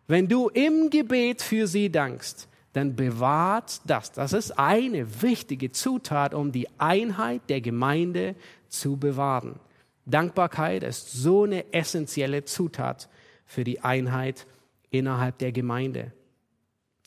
wenn 0.09 0.29
du 0.29 0.49
im 0.49 0.91
Gebet 0.91 1.43
für 1.43 1.67
sie 1.67 1.91
dankst, 1.91 2.49
dann 2.73 2.95
bewahrt 2.95 3.81
das. 3.87 4.13
Das 4.13 4.33
ist 4.33 4.59
eine 4.59 5.23
wichtige 5.23 5.73
Zutat, 5.73 6.35
um 6.35 6.53
die 6.53 6.69
Einheit 6.79 7.43
der 7.49 7.61
Gemeinde 7.61 8.35
zu 8.69 8.97
bewahren. 8.97 9.59
Dankbarkeit 10.05 10.83
ist 10.83 11.13
so 11.13 11.45
eine 11.45 11.73
essentielle 11.73 12.45
Zutat 12.45 13.09
für 13.45 13.65
die 13.65 13.81
Einheit 13.81 14.47
innerhalb 14.91 15.39
der 15.39 15.53
Gemeinde. 15.53 16.13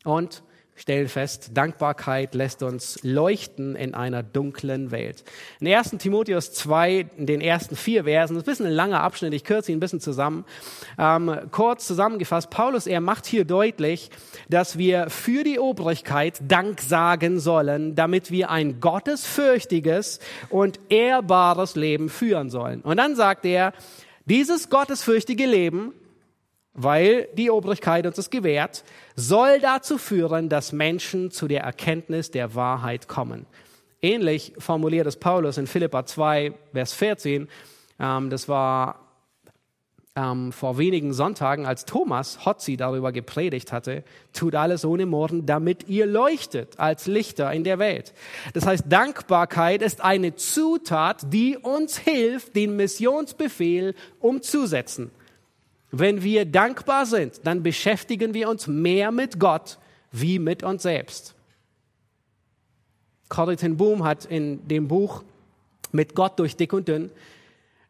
Und 0.04 0.44
stellen 0.80 1.10
fest, 1.10 1.52
Dankbarkeit 1.54 2.34
lässt 2.36 2.64
uns 2.64 3.00
leuchten 3.04 3.76
in 3.76 3.94
einer 3.94 4.24
dunklen 4.24 4.92
Welt. 4.92 5.24
In 5.60 5.68
1. 5.68 5.92
Timotheus 6.00 6.54
2, 6.54 7.08
in 7.18 7.26
den 7.26 7.42
ersten 7.42 7.76
vier 7.76 8.06
Versen, 8.06 8.36
das 8.36 8.44
ist 8.44 8.48
ein 8.48 8.52
bisschen 8.52 8.66
ein 8.68 8.74
langer 8.74 9.02
Abschnitt, 9.02 9.34
ich 9.34 9.44
kürze 9.44 9.72
ihn 9.72 9.78
ein 9.78 9.82
bisschen 9.82 10.00
zusammen. 10.00 10.46
Ähm, 10.98 11.38
kurz 11.52 11.86
zusammengefasst, 11.86 12.50
Paulus, 12.50 12.88
er 12.88 13.02
macht 13.02 13.26
hier 13.26 13.44
deutlich, 13.44 14.10
dass 14.50 14.78
wir 14.78 15.10
für 15.10 15.44
die 15.44 15.60
Obrigkeit 15.60 16.40
Dank 16.48 16.80
sagen 16.82 17.40
sollen, 17.40 17.96
damit 17.96 18.32
wir 18.32 18.50
ein 18.50 18.80
gottesfürchtiges 18.80 20.20
und 20.50 20.80
ehrbares 20.90 21.76
Leben 21.76 22.10
führen 22.10 22.50
sollen. 22.50 22.82
Und 22.82 22.98
dann 22.98 23.16
sagt 23.16 23.46
er, 23.46 23.74
dieses 24.26 24.70
gottesfürchtige 24.70 25.46
Leben 25.46 25.94
weil 26.82 27.28
die 27.34 27.52
Obrigkeit 27.52 28.06
uns 28.06 28.16
das 28.16 28.30
gewährt, 28.30 28.86
soll 29.16 29.60
dazu 29.60 29.98
führen, 29.98 30.48
dass 30.48 30.72
Menschen 30.72 31.30
zu 31.30 31.50
der 31.50 31.62
Erkenntnis 31.62 32.32
der 32.32 32.56
Wahrheit 32.56 33.10
kommen. 33.10 33.46
Ähnlich 34.02 34.54
formuliert 34.58 35.06
es 35.06 35.18
Paulus 35.18 35.58
in 35.58 35.68
Philippa 35.68 36.06
2, 36.06 36.54
Vers 36.72 36.94
14. 36.94 37.50
Ähm, 38.00 38.30
das 38.30 38.48
war 38.48 39.10
ähm, 40.16 40.54
vor 40.54 40.78
wenigen 40.78 41.12
Sonntagen, 41.12 41.66
als 41.66 41.84
Thomas 41.84 42.46
Hotzi 42.46 42.78
darüber 42.78 43.12
gepredigt 43.12 43.74
hatte, 43.74 44.06
tut 44.32 44.56
alles 44.56 44.86
ohne 44.86 45.06
Morden, 45.06 45.46
damit 45.46 45.90
ihr 45.90 46.06
leuchtet 46.06 46.80
als 46.80 47.08
Lichter 47.08 47.52
in 47.52 47.66
der 47.66 47.78
Welt. 47.78 48.14
Das 48.54 48.66
heißt, 48.66 48.86
Dankbarkeit 48.88 49.82
ist 49.82 50.02
eine 50.02 50.36
Zutat, 50.36 51.34
die 51.34 51.58
uns 51.58 51.98
hilft, 51.98 52.56
den 52.56 52.78
Missionsbefehl 52.78 53.96
umzusetzen. 54.22 55.12
Wenn 55.92 56.24
wir 56.24 56.46
dankbar 56.46 57.06
sind, 57.06 57.42
dann 57.46 57.64
beschäftigen 57.64 58.34
wir 58.34 58.50
uns 58.50 58.68
mehr 58.68 59.12
mit 59.12 59.40
Gott 59.40 59.80
wie 60.12 60.40
mit 60.40 60.64
uns 60.64 60.84
selbst. 60.84 61.36
Corrie 63.28 63.56
Boom 63.70 64.04
hat 64.04 64.26
in 64.26 64.68
dem 64.68 64.88
Buch 64.88 65.24
Mit 65.92 66.16
Gott 66.16 66.38
durch 66.38 66.56
dick 66.56 66.74
und 66.74 66.88
dünn 66.88 67.12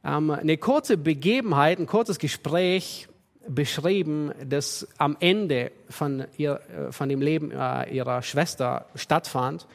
ähm, 0.04 0.32
eine 0.32 0.58
kurze 0.58 0.98
Begebenheit, 0.98 1.80
ein 1.80 1.88
kurzes 1.88 2.20
Gespräch 2.20 3.08
beschrieben, 3.48 4.32
das 4.46 4.88
am 4.98 5.18
Ende 5.20 5.72
von, 5.90 6.26
ihr, 6.38 6.62
äh, 6.70 6.92
von 6.92 7.10
dem 7.10 7.22
Leben 7.22 7.52
äh, 7.52 7.90
ihrer 7.94 8.22
Schwester 8.22 8.86
stattfand. 8.96 9.68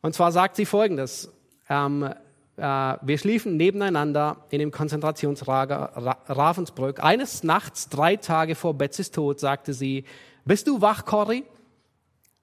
Und 0.00 0.14
zwar 0.14 0.32
sagt 0.32 0.56
sie 0.56 0.66
Folgendes. 0.66 1.30
Ähm, 1.68 2.02
äh, 2.02 2.14
wir 2.56 3.18
schliefen 3.18 3.56
nebeneinander 3.56 4.44
in 4.50 4.58
dem 4.58 4.70
Konzentrationslager 4.70 5.92
Ra 5.96 6.18
Ravensbrück. 6.26 7.02
Eines 7.02 7.42
Nachts, 7.42 7.88
drei 7.88 8.16
Tage 8.16 8.54
vor 8.54 8.74
Betsys 8.74 9.10
Tod, 9.10 9.40
sagte 9.40 9.72
sie, 9.72 10.04
bist 10.44 10.66
du 10.66 10.80
wach, 10.80 11.04
Cory? 11.04 11.44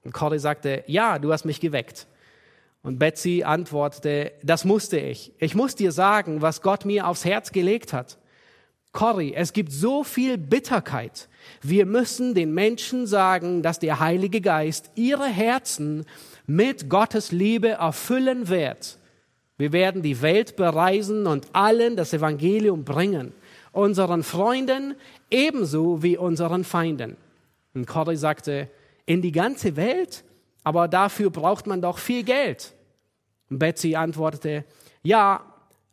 Und 0.04 0.14
Cory 0.14 0.40
sagte, 0.40 0.84
ja, 0.88 1.20
du 1.20 1.32
hast 1.32 1.46
mich 1.46 1.60
geweckt. 1.60 2.08
Und 2.82 2.98
Betsy 2.98 3.44
antwortete, 3.44 4.32
das 4.42 4.64
musste 4.64 4.98
ich. 4.98 5.34
Ich 5.38 5.54
muss 5.54 5.76
dir 5.76 5.92
sagen, 5.92 6.42
was 6.42 6.62
Gott 6.62 6.86
mir 6.86 7.08
aufs 7.08 7.26
Herz 7.26 7.52
gelegt 7.52 7.94
hat. 7.94 8.18
Cory, 8.94 9.34
es 9.36 9.54
gibt 9.54 9.72
so 9.72 10.04
viel 10.04 10.38
Bitterkeit. 10.38 11.28
Wir 11.62 11.86
müssen 11.86 12.34
den 12.34 12.54
Menschen 12.54 13.06
sagen, 13.06 13.62
dass 13.62 13.80
der 13.80 14.00
Heilige 14.00 14.42
Geist 14.42 14.92
ihre 14.96 15.28
Herzen 15.28 16.06
mit 16.48 16.90
Gottes 16.90 17.32
Liebe 17.32 17.70
erfüllen 17.70 18.48
wird. 18.48 18.99
Wir 19.60 19.74
werden 19.74 20.02
die 20.02 20.22
Welt 20.22 20.56
bereisen 20.56 21.28
und 21.28 21.48
allen 21.52 21.98
das 21.98 22.14
Evangelium 22.14 22.86
bringen. 22.86 23.34
Unseren 23.74 24.24
Freunden 24.24 24.96
ebenso 25.30 26.02
wie 26.02 26.18
unseren 26.18 26.64
Feinden. 26.64 27.18
Und 27.76 27.86
Cory 27.86 28.16
sagte, 28.16 28.70
in 29.06 29.22
die 29.22 29.34
ganze 29.34 29.76
Welt? 29.76 30.24
Aber 30.64 30.88
dafür 30.88 31.30
braucht 31.30 31.68
man 31.68 31.82
doch 31.82 31.98
viel 31.98 32.24
Geld. 32.24 32.74
Und 33.50 33.60
Betsy 33.60 33.96
antwortete, 33.96 34.64
ja, 35.04 35.44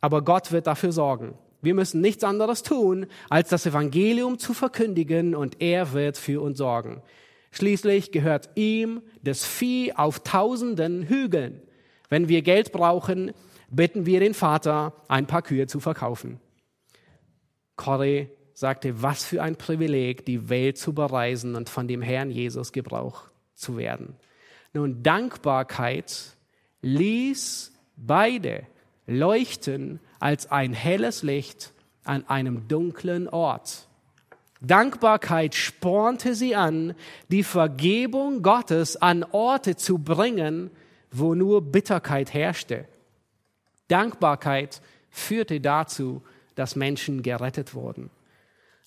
aber 0.00 0.22
Gott 0.22 0.52
wird 0.52 0.68
dafür 0.68 0.92
sorgen. 0.92 1.34
Wir 1.60 1.74
müssen 1.74 2.00
nichts 2.00 2.22
anderes 2.22 2.62
tun, 2.62 3.06
als 3.28 3.48
das 3.48 3.66
Evangelium 3.66 4.38
zu 4.38 4.54
verkündigen 4.54 5.34
und 5.34 5.60
er 5.60 5.92
wird 5.92 6.16
für 6.16 6.40
uns 6.40 6.58
sorgen. 6.58 7.02
Schließlich 7.50 8.12
gehört 8.12 8.50
ihm 8.54 9.02
das 9.22 9.44
Vieh 9.44 9.92
auf 9.92 10.20
tausenden 10.20 11.02
Hügeln. 11.02 11.62
Wenn 12.08 12.28
wir 12.28 12.42
Geld 12.42 12.70
brauchen, 12.70 13.32
bitten 13.70 14.06
wir 14.06 14.20
den 14.20 14.34
Vater, 14.34 14.92
ein 15.08 15.26
paar 15.26 15.42
Kühe 15.42 15.66
zu 15.66 15.80
verkaufen. 15.80 16.40
Corey 17.76 18.30
sagte, 18.54 19.02
was 19.02 19.24
für 19.24 19.42
ein 19.42 19.56
Privileg, 19.56 20.24
die 20.24 20.48
Welt 20.48 20.78
zu 20.78 20.94
bereisen 20.94 21.54
und 21.56 21.68
von 21.68 21.88
dem 21.88 22.00
Herrn 22.00 22.30
Jesus 22.30 22.72
Gebrauch 22.72 23.24
zu 23.54 23.76
werden. 23.76 24.16
Nun, 24.72 25.02
Dankbarkeit 25.02 26.36
ließ 26.82 27.72
beide 27.96 28.66
leuchten 29.06 30.00
als 30.20 30.50
ein 30.50 30.72
helles 30.72 31.22
Licht 31.22 31.72
an 32.04 32.28
einem 32.28 32.68
dunklen 32.68 33.28
Ort. 33.28 33.88
Dankbarkeit 34.60 35.54
spornte 35.54 36.34
sie 36.34 36.56
an, 36.56 36.94
die 37.28 37.42
Vergebung 37.42 38.42
Gottes 38.42 38.96
an 38.96 39.22
Orte 39.22 39.76
zu 39.76 39.98
bringen, 39.98 40.70
wo 41.10 41.34
nur 41.34 41.62
Bitterkeit 41.62 42.32
herrschte. 42.32 42.86
Dankbarkeit 43.88 44.80
führte 45.10 45.60
dazu, 45.60 46.22
dass 46.54 46.76
Menschen 46.76 47.22
gerettet 47.22 47.74
wurden. 47.74 48.10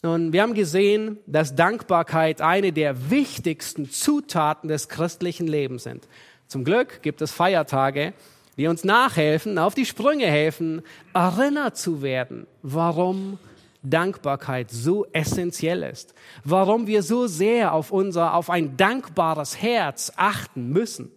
Nun, 0.02 0.32
wir 0.32 0.44
haben 0.44 0.54
gesehen, 0.54 1.18
dass 1.28 1.56
Dankbarkeit 1.56 2.42
eine 2.42 2.72
der 2.72 3.10
wichtigsten 3.10 3.90
Zutaten 3.90 4.70
des 4.70 4.88
christlichen 4.88 5.48
Lebens 5.48 5.84
sind. 5.84 6.08
Zum 6.48 6.64
Glück 6.64 7.02
gibt 7.02 7.22
es 7.22 7.32
Feiertage, 7.32 8.14
die 8.58 8.68
uns 8.68 8.84
nachhelfen, 8.84 9.58
auf 9.58 9.76
die 9.76 9.86
Sprünge 9.86 10.26
helfen, 10.26 10.82
erinnert 11.14 11.78
zu 11.78 12.02
werden, 12.02 12.48
warum 12.62 13.40
Dankbarkeit 13.84 14.72
so 14.72 15.06
essentiell 15.14 15.84
ist, 15.84 16.14
warum 16.44 16.88
wir 16.88 17.04
so 17.04 17.28
sehr 17.28 17.74
auf 17.74 17.92
unser, 17.92 18.34
auf 18.34 18.50
ein 18.50 18.76
dankbares 18.78 19.62
Herz 19.62 20.12
achten 20.16 20.70
müssen. 20.70 21.12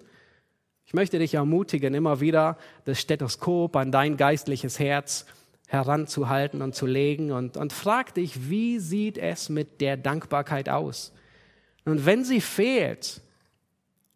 Ich 0.93 0.95
möchte 0.95 1.19
dich 1.19 1.33
ermutigen, 1.33 1.95
immer 1.95 2.21
wieder 2.21 2.59
das 2.85 3.01
Stethoskop 3.01 3.77
an 3.77 3.91
dein 3.91 4.19
geistliches 4.19 4.79
Herz 4.79 5.25
heranzuhalten 5.67 6.61
und 6.61 6.75
zu 6.75 6.85
legen 6.85 7.33
und, 7.33 7.57
und 7.57 7.73
frag 7.73 8.13
dich, 8.13 8.51
wie 8.51 8.79
sieht 8.79 9.17
es 9.17 9.49
mit 9.49 9.81
der 9.81 9.97
Dankbarkeit 9.97 10.69
aus? 10.69 11.15
Und 11.87 12.05
wenn 12.05 12.27
sie 12.27 12.43
fehlt, 12.43 13.23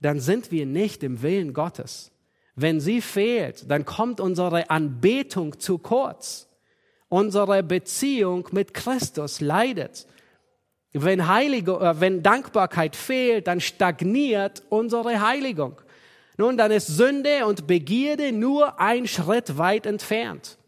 dann 0.02 0.20
sind 0.20 0.52
wir 0.52 0.66
nicht 0.66 1.02
im 1.02 1.22
Willen 1.22 1.54
Gottes. 1.54 2.12
Wenn 2.56 2.78
sie 2.78 3.00
fehlt, 3.00 3.70
dann 3.70 3.86
kommt 3.86 4.20
unsere 4.20 4.68
Anbetung 4.68 5.58
zu 5.58 5.78
kurz. 5.78 6.46
Unsere 7.08 7.62
Beziehung 7.62 8.48
mit 8.52 8.74
Christus 8.74 9.40
leidet. 9.40 10.06
Wenn, 10.92 11.26
Heilige, 11.26 11.72
äh, 11.80 12.00
wenn 12.00 12.22
Dankbarkeit 12.22 12.96
fehlt, 12.96 13.46
dann 13.46 13.62
stagniert 13.62 14.62
unsere 14.68 15.26
Heiligung. 15.26 15.80
Nun, 16.38 16.56
dann 16.56 16.70
ist 16.70 16.86
Sünde 16.86 17.46
und 17.46 17.66
Begierde 17.66 18.32
nur 18.32 18.78
ein 18.80 19.06
Schritt 19.06 19.56
weit 19.56 19.86
entfernt. 19.86 20.58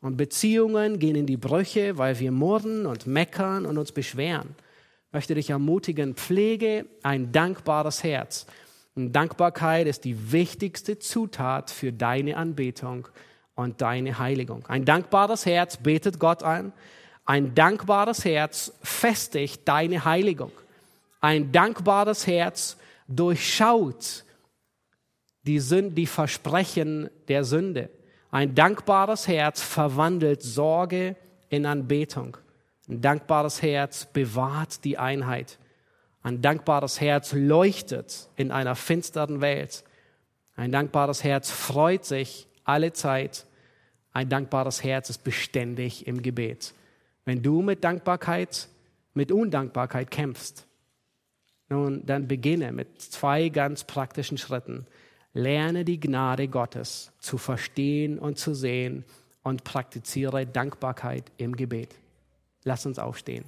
Und 0.00 0.16
Beziehungen 0.16 0.98
gehen 0.98 1.14
in 1.14 1.26
die 1.26 1.36
Brüche, 1.36 1.98
weil 1.98 2.18
wir 2.18 2.32
murren 2.32 2.86
und 2.86 3.06
meckern 3.06 3.66
und 3.66 3.78
uns 3.78 3.92
beschweren. 3.92 4.56
Ich 5.08 5.12
möchte 5.12 5.34
dich 5.34 5.50
ermutigen, 5.50 6.14
pflege 6.14 6.86
ein 7.02 7.30
dankbares 7.30 8.02
Herz. 8.02 8.46
Und 8.94 9.12
Dankbarkeit 9.12 9.86
ist 9.86 10.04
die 10.04 10.32
wichtigste 10.32 10.98
Zutat 10.98 11.70
für 11.70 11.92
deine 11.92 12.36
Anbetung 12.36 13.08
und 13.54 13.80
deine 13.80 14.18
Heiligung. 14.18 14.64
Ein 14.66 14.84
dankbares 14.84 15.46
Herz 15.46 15.76
betet 15.76 16.18
Gott 16.18 16.42
an. 16.42 16.72
Ein 17.24 17.54
dankbares 17.54 18.24
Herz 18.24 18.72
festigt 18.82 19.62
deine 19.66 20.04
Heiligung. 20.04 20.52
Ein 21.20 21.52
dankbares 21.52 22.26
Herz 22.26 22.76
durchschaut 23.06 24.24
die, 25.44 25.60
Sünde, 25.60 25.92
die 25.92 26.06
Versprechen 26.06 27.10
der 27.28 27.44
Sünde. 27.44 27.90
Ein 28.30 28.54
dankbares 28.54 29.28
Herz 29.28 29.60
verwandelt 29.60 30.42
Sorge 30.42 31.16
in 31.48 31.66
Anbetung. 31.66 32.36
Ein 32.88 33.00
dankbares 33.00 33.62
Herz 33.62 34.06
bewahrt 34.06 34.84
die 34.84 34.98
Einheit. 34.98 35.58
Ein 36.22 36.40
dankbares 36.40 37.00
Herz 37.00 37.32
leuchtet 37.32 38.28
in 38.36 38.50
einer 38.50 38.74
finsteren 38.74 39.40
Welt. 39.40 39.84
Ein 40.56 40.72
dankbares 40.72 41.24
Herz 41.24 41.50
freut 41.50 42.04
sich 42.04 42.46
alle 42.64 42.92
Zeit. 42.92 43.46
Ein 44.12 44.28
dankbares 44.28 44.84
Herz 44.84 45.10
ist 45.10 45.24
beständig 45.24 46.06
im 46.06 46.22
Gebet. 46.22 46.74
Wenn 47.24 47.42
du 47.42 47.62
mit 47.62 47.82
Dankbarkeit, 47.82 48.68
mit 49.14 49.32
Undankbarkeit 49.32 50.10
kämpfst, 50.10 50.66
nun, 51.68 52.04
dann 52.04 52.28
beginne 52.28 52.70
mit 52.70 53.00
zwei 53.00 53.48
ganz 53.48 53.84
praktischen 53.84 54.36
Schritten. 54.36 54.86
Lerne 55.34 55.84
die 55.84 55.98
Gnade 55.98 56.48
Gottes 56.48 57.12
zu 57.18 57.38
verstehen 57.38 58.18
und 58.18 58.38
zu 58.38 58.54
sehen 58.54 59.04
und 59.42 59.64
praktiziere 59.64 60.46
Dankbarkeit 60.46 61.24
im 61.36 61.56
Gebet. 61.56 61.94
Lass 62.64 62.86
uns 62.86 62.98
aufstehen, 62.98 63.44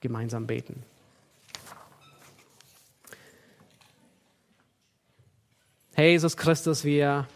gemeinsam 0.00 0.46
beten. 0.46 0.82
Herr 5.94 6.08
Jesus 6.08 6.36
Christus, 6.36 6.84
wir 6.84 7.26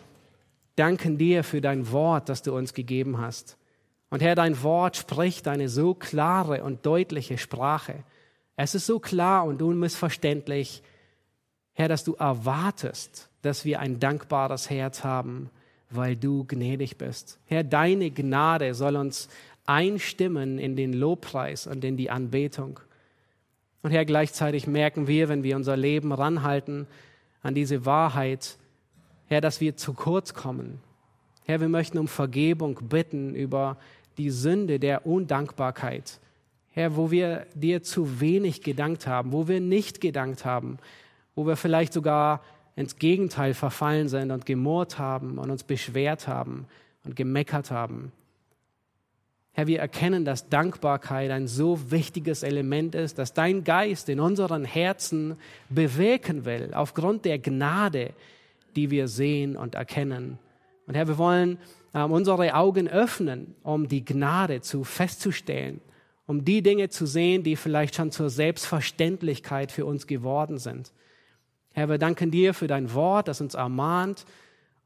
danken 0.76 1.18
dir 1.18 1.42
für 1.42 1.60
dein 1.60 1.90
Wort, 1.90 2.28
das 2.28 2.42
du 2.42 2.54
uns 2.56 2.74
gegeben 2.74 3.18
hast. 3.18 3.56
Und 4.08 4.22
Herr, 4.22 4.34
dein 4.34 4.62
Wort 4.62 4.96
spricht 4.96 5.48
eine 5.48 5.68
so 5.68 5.94
klare 5.94 6.62
und 6.62 6.86
deutliche 6.86 7.38
Sprache. 7.38 8.04
Es 8.56 8.74
ist 8.74 8.86
so 8.86 9.00
klar 9.00 9.44
und 9.44 9.62
unmissverständlich, 9.62 10.82
Herr, 11.72 11.88
dass 11.88 12.04
du 12.04 12.14
erwartest, 12.14 13.30
dass 13.42 13.64
wir 13.64 13.80
ein 13.80 14.00
dankbares 14.00 14.70
Herz 14.70 15.04
haben, 15.04 15.50
weil 15.90 16.16
du 16.16 16.44
gnädig 16.44 16.96
bist. 16.96 17.38
Herr, 17.46 17.64
deine 17.64 18.10
Gnade 18.10 18.74
soll 18.74 18.96
uns 18.96 19.28
einstimmen 19.66 20.58
in 20.58 20.76
den 20.76 20.92
Lobpreis 20.92 21.66
und 21.66 21.84
in 21.84 21.96
die 21.96 22.10
Anbetung. 22.10 22.80
Und 23.82 23.90
Herr, 23.90 24.04
gleichzeitig 24.04 24.66
merken 24.66 25.06
wir, 25.06 25.28
wenn 25.28 25.42
wir 25.42 25.56
unser 25.56 25.76
Leben 25.76 26.12
ranhalten 26.12 26.86
an 27.42 27.54
diese 27.54 27.84
Wahrheit, 27.84 28.56
Herr, 29.26 29.40
dass 29.40 29.60
wir 29.60 29.76
zu 29.76 29.92
kurz 29.92 30.34
kommen. 30.34 30.80
Herr, 31.44 31.60
wir 31.60 31.68
möchten 31.68 31.98
um 31.98 32.08
Vergebung 32.08 32.78
bitten 32.88 33.34
über 33.34 33.76
die 34.18 34.30
Sünde 34.30 34.78
der 34.78 35.06
Undankbarkeit. 35.06 36.20
Herr, 36.70 36.96
wo 36.96 37.10
wir 37.10 37.46
dir 37.54 37.82
zu 37.82 38.20
wenig 38.20 38.62
gedankt 38.62 39.06
haben, 39.06 39.32
wo 39.32 39.48
wir 39.48 39.60
nicht 39.60 40.00
gedankt 40.00 40.44
haben, 40.44 40.78
wo 41.34 41.46
wir 41.46 41.56
vielleicht 41.56 41.92
sogar 41.92 42.42
ins 42.76 42.96
Gegenteil 42.96 43.54
verfallen 43.54 44.08
sind 44.08 44.30
und 44.30 44.46
gemurrt 44.46 44.98
haben 44.98 45.38
und 45.38 45.50
uns 45.50 45.64
beschwert 45.64 46.28
haben 46.28 46.66
und 47.04 47.16
gemeckert 47.16 47.70
haben. 47.70 48.12
Herr, 49.54 49.66
wir 49.66 49.80
erkennen, 49.80 50.24
dass 50.24 50.48
Dankbarkeit 50.48 51.30
ein 51.30 51.46
so 51.46 51.90
wichtiges 51.90 52.42
Element 52.42 52.94
ist, 52.94 53.18
dass 53.18 53.34
dein 53.34 53.64
Geist 53.64 54.08
in 54.08 54.18
unseren 54.18 54.64
Herzen 54.64 55.36
bewirken 55.68 56.46
will, 56.46 56.70
aufgrund 56.72 57.26
der 57.26 57.38
Gnade, 57.38 58.14
die 58.76 58.90
wir 58.90 59.08
sehen 59.08 59.56
und 59.56 59.74
erkennen. 59.74 60.38
Und 60.86 60.94
Herr, 60.94 61.06
wir 61.06 61.18
wollen 61.18 61.58
äh, 61.92 62.02
unsere 62.02 62.54
Augen 62.54 62.88
öffnen, 62.88 63.54
um 63.62 63.88
die 63.88 64.04
Gnade 64.04 64.62
zu 64.62 64.84
festzustellen, 64.84 65.82
um 66.26 66.46
die 66.46 66.62
Dinge 66.62 66.88
zu 66.88 67.04
sehen, 67.04 67.42
die 67.42 67.56
vielleicht 67.56 67.96
schon 67.96 68.10
zur 68.10 68.30
Selbstverständlichkeit 68.30 69.70
für 69.70 69.84
uns 69.84 70.06
geworden 70.06 70.58
sind. 70.58 70.92
Herr, 71.72 71.88
wir 71.88 71.98
danken 71.98 72.30
dir 72.30 72.54
für 72.54 72.66
dein 72.66 72.92
Wort, 72.94 73.28
das 73.28 73.40
uns 73.40 73.54
ermahnt 73.54 74.26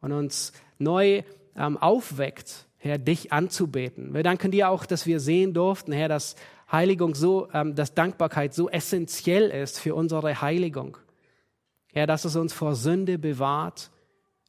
und 0.01 0.13
uns 0.13 0.53
neu 0.79 1.23
ähm, 1.57 1.77
aufweckt, 1.77 2.67
Herr, 2.79 2.99
dich 2.99 3.33
anzubeten. 3.33 4.15
Wir 4.15 4.23
danken 4.23 4.51
dir 4.51 4.69
auch, 4.69 4.87
dass 4.87 5.07
wir 5.07 5.19
sehen 5.21 5.55
durften, 5.55 5.93
Herr, 5.93 6.09
dass 6.09 6.37
Heiligung 6.71 7.15
so, 7.15 7.49
ähm, 7.53 7.75
dass 7.75 7.95
Dankbarkeit 7.95 8.55
so 8.55 8.69
essentiell 8.69 9.51
ist 9.51 9.81
für 9.81 9.95
unsere 9.95 10.41
Heiligung. 10.41 10.97
Herr, 11.93 12.07
dass 12.07 12.25
es 12.25 12.37
uns 12.37 12.53
vor 12.53 12.75
Sünde 12.75 13.19
bewahrt, 13.19 13.91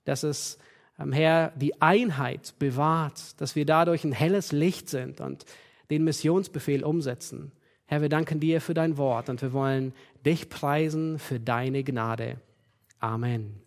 dass 0.03 0.23
es, 0.23 0.57
ähm, 0.99 1.11
Herr, 1.11 1.51
die 1.55 1.81
Einheit 1.81 2.53
bewahrt, 2.59 3.39
dass 3.39 3.55
wir 3.55 3.65
dadurch 3.65 4.03
ein 4.03 4.11
helles 4.11 4.51
Licht 4.51 4.89
sind 4.89 5.21
und 5.21 5.45
den 5.89 6.03
Missionsbefehl 6.03 6.83
umsetzen. 6.83 7.51
Herr, 7.85 8.01
wir 8.01 8.09
danken 8.09 8.41
dir 8.41 8.59
für 8.59 8.73
dein 8.73 8.97
Wort 8.97 9.29
und 9.29 9.41
wir 9.41 9.53
wollen 9.53 9.93
dich 10.25 10.49
preisen 10.49 11.19
für 11.19 11.39
deine 11.39 11.83
Gnade. 11.83 12.37
Amen. 12.99 13.66